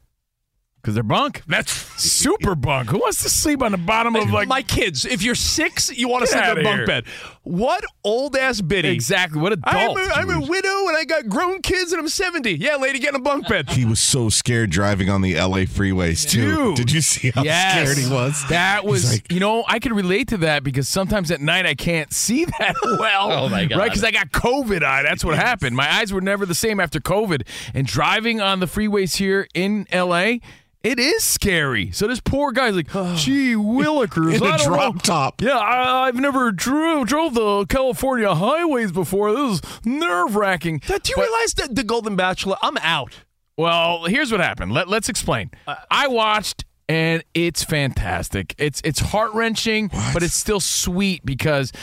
Because 0.82 0.93
they're 0.93 1.03
bunk. 1.03 1.41
That's 1.47 1.71
super 2.01 2.53
bunk. 2.53 2.89
Who 2.89 2.99
wants 2.99 3.23
to 3.23 3.30
sleep 3.30 3.63
on 3.63 3.71
the 3.71 3.78
bottom 3.78 4.15
of 4.15 4.30
like 4.32 4.47
my 4.47 4.61
kids. 4.61 5.05
If 5.05 5.23
you're 5.23 5.34
six, 5.34 5.95
you 5.95 6.07
want 6.07 6.26
to 6.26 6.28
sleep 6.28 6.43
in 6.43 6.57
a 6.59 6.63
bunk 6.63 6.78
here. 6.78 6.86
bed. 6.86 7.05
What 7.45 7.85
old 8.03 8.35
ass 8.35 8.59
biddy? 8.59 8.89
Exactly. 8.89 9.39
What 9.39 9.53
I'm 9.63 9.91
adult? 9.91 9.99
a, 9.99 10.15
I'm 10.15 10.29
a 10.31 10.39
widow 10.47 10.87
and 10.87 10.97
I 10.97 11.05
got 11.05 11.29
grown 11.29 11.61
kids 11.61 11.91
and 11.91 12.01
I'm 12.01 12.07
70. 12.07 12.55
Yeah, 12.55 12.77
lady, 12.77 12.97
get 12.97 13.09
in 13.09 13.15
a 13.15 13.23
bunk 13.23 13.47
bed. 13.47 13.69
He 13.69 13.85
was 13.85 13.99
so 13.99 14.29
scared 14.29 14.71
driving 14.71 15.11
on 15.11 15.21
the 15.21 15.35
LA 15.35 15.59
freeways 15.59 16.27
too. 16.27 16.55
Dude. 16.55 16.75
Did 16.75 16.91
you 16.91 17.01
see 17.01 17.29
how 17.29 17.43
yes. 17.43 17.73
scared 17.73 17.97
he 17.99 18.11
was? 18.11 18.43
That 18.49 18.83
was, 18.83 19.11
like- 19.13 19.31
you 19.31 19.39
know, 19.39 19.63
I 19.67 19.77
can 19.77 19.93
relate 19.93 20.29
to 20.29 20.37
that 20.37 20.63
because 20.63 20.89
sometimes 20.89 21.29
at 21.29 21.39
night 21.39 21.67
I 21.67 21.75
can't 21.75 22.11
see 22.11 22.45
that 22.59 22.75
well. 22.83 23.31
Oh, 23.31 23.47
my 23.49 23.65
God. 23.65 23.77
Right? 23.77 23.91
Because 23.91 24.03
I 24.03 24.09
got 24.09 24.31
COVID 24.31 24.83
eye. 24.83 25.03
That's 25.03 25.23
what 25.23 25.35
happened. 25.35 25.75
My 25.75 25.91
eyes 25.93 26.11
were 26.11 26.21
never 26.21 26.47
the 26.47 26.55
same 26.55 26.79
after 26.79 26.99
COVID. 26.99 27.47
And 27.75 27.85
driving 27.85 28.41
on 28.41 28.59
the 28.59 28.65
freeways 28.65 29.17
here 29.17 29.47
in 29.53 29.85
LA, 29.93 30.37
it 30.86 30.99
is 30.99 31.23
scary. 31.23 31.91
So 31.91 32.07
this 32.07 32.19
poor 32.19 32.51
guy's 32.51 32.75
like, 32.75 32.88
gee, 33.17 33.55
Willikers. 33.55 34.36
In 34.36 34.43
a 34.43 34.45
I 34.45 34.57
don't 34.57 34.67
drop 34.67 34.95
know. 34.95 34.99
top. 34.99 35.41
Yeah, 35.41 35.57
I, 35.57 36.07
I've 36.07 36.15
never 36.15 36.51
drove, 36.51 37.07
drove 37.07 37.33
the 37.33 37.65
California 37.65 38.33
highways 38.33 38.91
before. 38.91 39.33
This 39.33 39.59
is 39.59 39.86
nerve 39.86 40.36
wracking. 40.36 40.79
Do 40.79 40.93
you 40.93 41.15
realize 41.17 41.55
that 41.55 41.75
the 41.75 41.83
Golden 41.83 42.15
Bachelor? 42.15 42.57
I'm 42.61 42.77
out. 42.77 43.13
Well, 43.57 44.03
here's 44.05 44.31
what 44.31 44.41
happened. 44.41 44.73
Let, 44.73 44.88
let's 44.88 45.09
explain. 45.09 45.49
I 45.89 46.07
watched 46.07 46.65
and 46.88 47.23
it's 47.33 47.63
fantastic. 47.63 48.53
It's 48.57 48.81
it's 48.83 48.99
heart 48.99 49.33
wrenching, 49.33 49.89
but 50.13 50.21
it's 50.21 50.36
still 50.36 50.59
sweet 50.59 51.25
because 51.25 51.71
uh, 51.73 51.77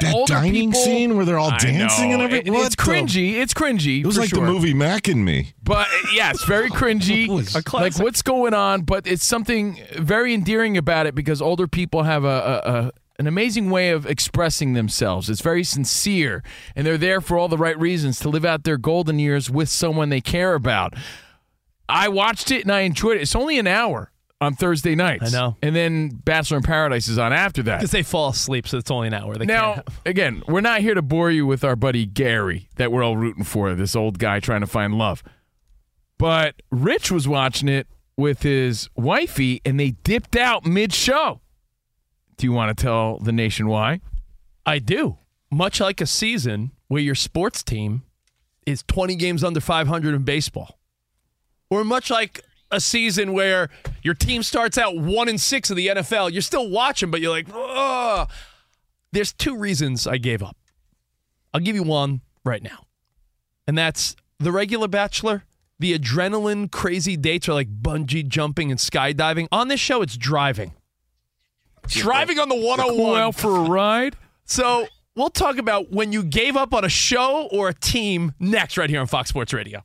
That 0.00 0.14
older 0.14 0.32
dining 0.34 0.70
people- 0.70 0.80
scene 0.84 1.16
where 1.16 1.24
they're 1.24 1.38
all 1.38 1.50
I 1.52 1.58
dancing 1.58 2.08
know. 2.08 2.14
and 2.14 2.22
everything? 2.22 2.46
It- 2.54 2.56
What 2.56 2.66
it's 2.66 2.76
the- 2.76 2.82
cringy. 2.82 3.34
It's 3.34 3.52
cringy. 3.54 4.00
It 4.00 4.06
was 4.06 4.18
like 4.18 4.30
sure. 4.30 4.44
the 4.44 4.50
movie 4.52 4.72
Mac 4.74 5.08
and 5.08 5.24
Me. 5.24 5.52
But 5.62 5.86
uh, 5.88 6.08
yeah, 6.14 6.30
it's 6.30 6.44
very 6.44 6.70
cringy. 6.80 7.28
like 7.72 7.98
what's 7.98 8.22
going 8.22 8.54
on? 8.54 8.82
But 8.82 9.06
it's 9.06 9.24
something 9.24 9.78
very 9.96 10.32
endearing 10.34 10.76
about 10.76 11.06
it 11.06 11.14
because 11.14 11.42
older 11.42 11.66
people 11.68 12.04
have 12.04 12.24
a, 12.24 12.28
a, 12.64 12.70
a 12.86 12.90
an 13.20 13.26
amazing 13.28 13.70
way 13.70 13.90
of 13.90 14.06
expressing 14.06 14.72
themselves. 14.72 15.30
It's 15.30 15.40
very 15.42 15.62
sincere, 15.62 16.42
and 16.74 16.84
they're 16.86 16.98
there 16.98 17.20
for 17.20 17.38
all 17.38 17.46
the 17.48 17.56
right 17.58 17.78
reasons 17.78 18.18
to 18.20 18.28
live 18.28 18.44
out 18.44 18.64
their 18.64 18.76
golden 18.78 19.18
years 19.20 19.48
with 19.50 19.68
someone 19.68 20.08
they 20.08 20.20
care 20.20 20.54
about. 20.54 20.94
I 21.88 22.08
watched 22.08 22.50
it 22.50 22.62
and 22.62 22.72
I 22.72 22.80
enjoyed 22.80 23.18
it. 23.18 23.20
It's 23.22 23.36
only 23.36 23.58
an 23.58 23.66
hour 23.66 24.10
on 24.40 24.54
Thursday 24.54 24.94
nights. 24.94 25.34
I 25.34 25.38
know. 25.38 25.56
And 25.62 25.74
then 25.74 26.08
Bachelor 26.08 26.58
in 26.58 26.62
Paradise 26.62 27.08
is 27.08 27.18
on 27.18 27.32
after 27.32 27.62
that. 27.64 27.78
Because 27.78 27.90
they 27.90 28.02
fall 28.02 28.30
asleep, 28.30 28.68
so 28.68 28.78
it's 28.78 28.90
only 28.90 29.08
an 29.08 29.14
hour. 29.14 29.36
They 29.36 29.46
Now, 29.46 29.82
again, 30.04 30.42
we're 30.46 30.60
not 30.60 30.80
here 30.80 30.94
to 30.94 31.02
bore 31.02 31.30
you 31.30 31.46
with 31.46 31.64
our 31.64 31.76
buddy 31.76 32.06
Gary 32.06 32.68
that 32.76 32.92
we're 32.92 33.02
all 33.02 33.16
rooting 33.16 33.44
for, 33.44 33.74
this 33.74 33.96
old 33.96 34.18
guy 34.18 34.40
trying 34.40 34.60
to 34.60 34.66
find 34.66 34.94
love. 34.94 35.22
But 36.18 36.62
Rich 36.70 37.10
was 37.10 37.26
watching 37.26 37.68
it 37.68 37.86
with 38.16 38.42
his 38.42 38.88
wifey 38.94 39.60
and 39.64 39.78
they 39.78 39.90
dipped 39.90 40.36
out 40.36 40.64
mid 40.64 40.92
show. 40.92 41.40
Do 42.36 42.46
you 42.46 42.52
want 42.52 42.76
to 42.76 42.82
tell 42.82 43.18
the 43.18 43.32
nation 43.32 43.66
why? 43.68 44.00
I 44.66 44.78
do. 44.78 45.18
Much 45.50 45.80
like 45.80 46.00
a 46.00 46.06
season 46.06 46.72
where 46.88 47.02
your 47.02 47.14
sports 47.14 47.62
team 47.62 48.02
is 48.66 48.82
20 48.86 49.14
games 49.16 49.44
under 49.44 49.60
500 49.60 50.14
in 50.14 50.22
baseball, 50.22 50.78
or 51.70 51.84
much 51.84 52.10
like 52.10 52.42
a 52.74 52.80
season 52.80 53.32
where 53.32 53.70
your 54.02 54.14
team 54.14 54.42
starts 54.42 54.76
out 54.76 54.96
one 54.96 55.28
and 55.28 55.40
six 55.40 55.70
of 55.70 55.76
the 55.76 55.88
NFL, 55.88 56.32
you're 56.32 56.42
still 56.42 56.68
watching, 56.68 57.10
but 57.10 57.20
you're 57.20 57.30
like, 57.30 57.46
oh. 57.52 58.26
There's 59.12 59.32
two 59.32 59.56
reasons 59.56 60.08
I 60.08 60.18
gave 60.18 60.42
up. 60.42 60.56
I'll 61.52 61.60
give 61.60 61.76
you 61.76 61.84
one 61.84 62.20
right 62.44 62.62
now, 62.62 62.84
and 63.64 63.78
that's 63.78 64.16
the 64.40 64.50
regular 64.50 64.88
Bachelor. 64.88 65.44
The 65.78 65.96
adrenaline 65.96 66.70
crazy 66.70 67.16
dates 67.16 67.48
are 67.48 67.54
like 67.54 67.68
bungee 67.80 68.26
jumping 68.26 68.72
and 68.72 68.80
skydiving. 68.80 69.46
On 69.52 69.68
this 69.68 69.78
show, 69.78 70.02
it's 70.02 70.16
driving. 70.16 70.72
Driving 71.86 72.40
on 72.40 72.48
the 72.48 72.56
101. 72.56 72.96
Go 72.96 73.14
out 73.14 73.34
for 73.36 73.56
a 73.56 73.68
ride. 73.68 74.16
So 74.46 74.88
we'll 75.14 75.30
talk 75.30 75.58
about 75.58 75.92
when 75.92 76.12
you 76.12 76.24
gave 76.24 76.56
up 76.56 76.74
on 76.74 76.84
a 76.84 76.88
show 76.88 77.48
or 77.52 77.68
a 77.68 77.74
team 77.74 78.32
next, 78.40 78.76
right 78.76 78.90
here 78.90 79.00
on 79.00 79.06
Fox 79.06 79.28
Sports 79.28 79.52
Radio. 79.52 79.84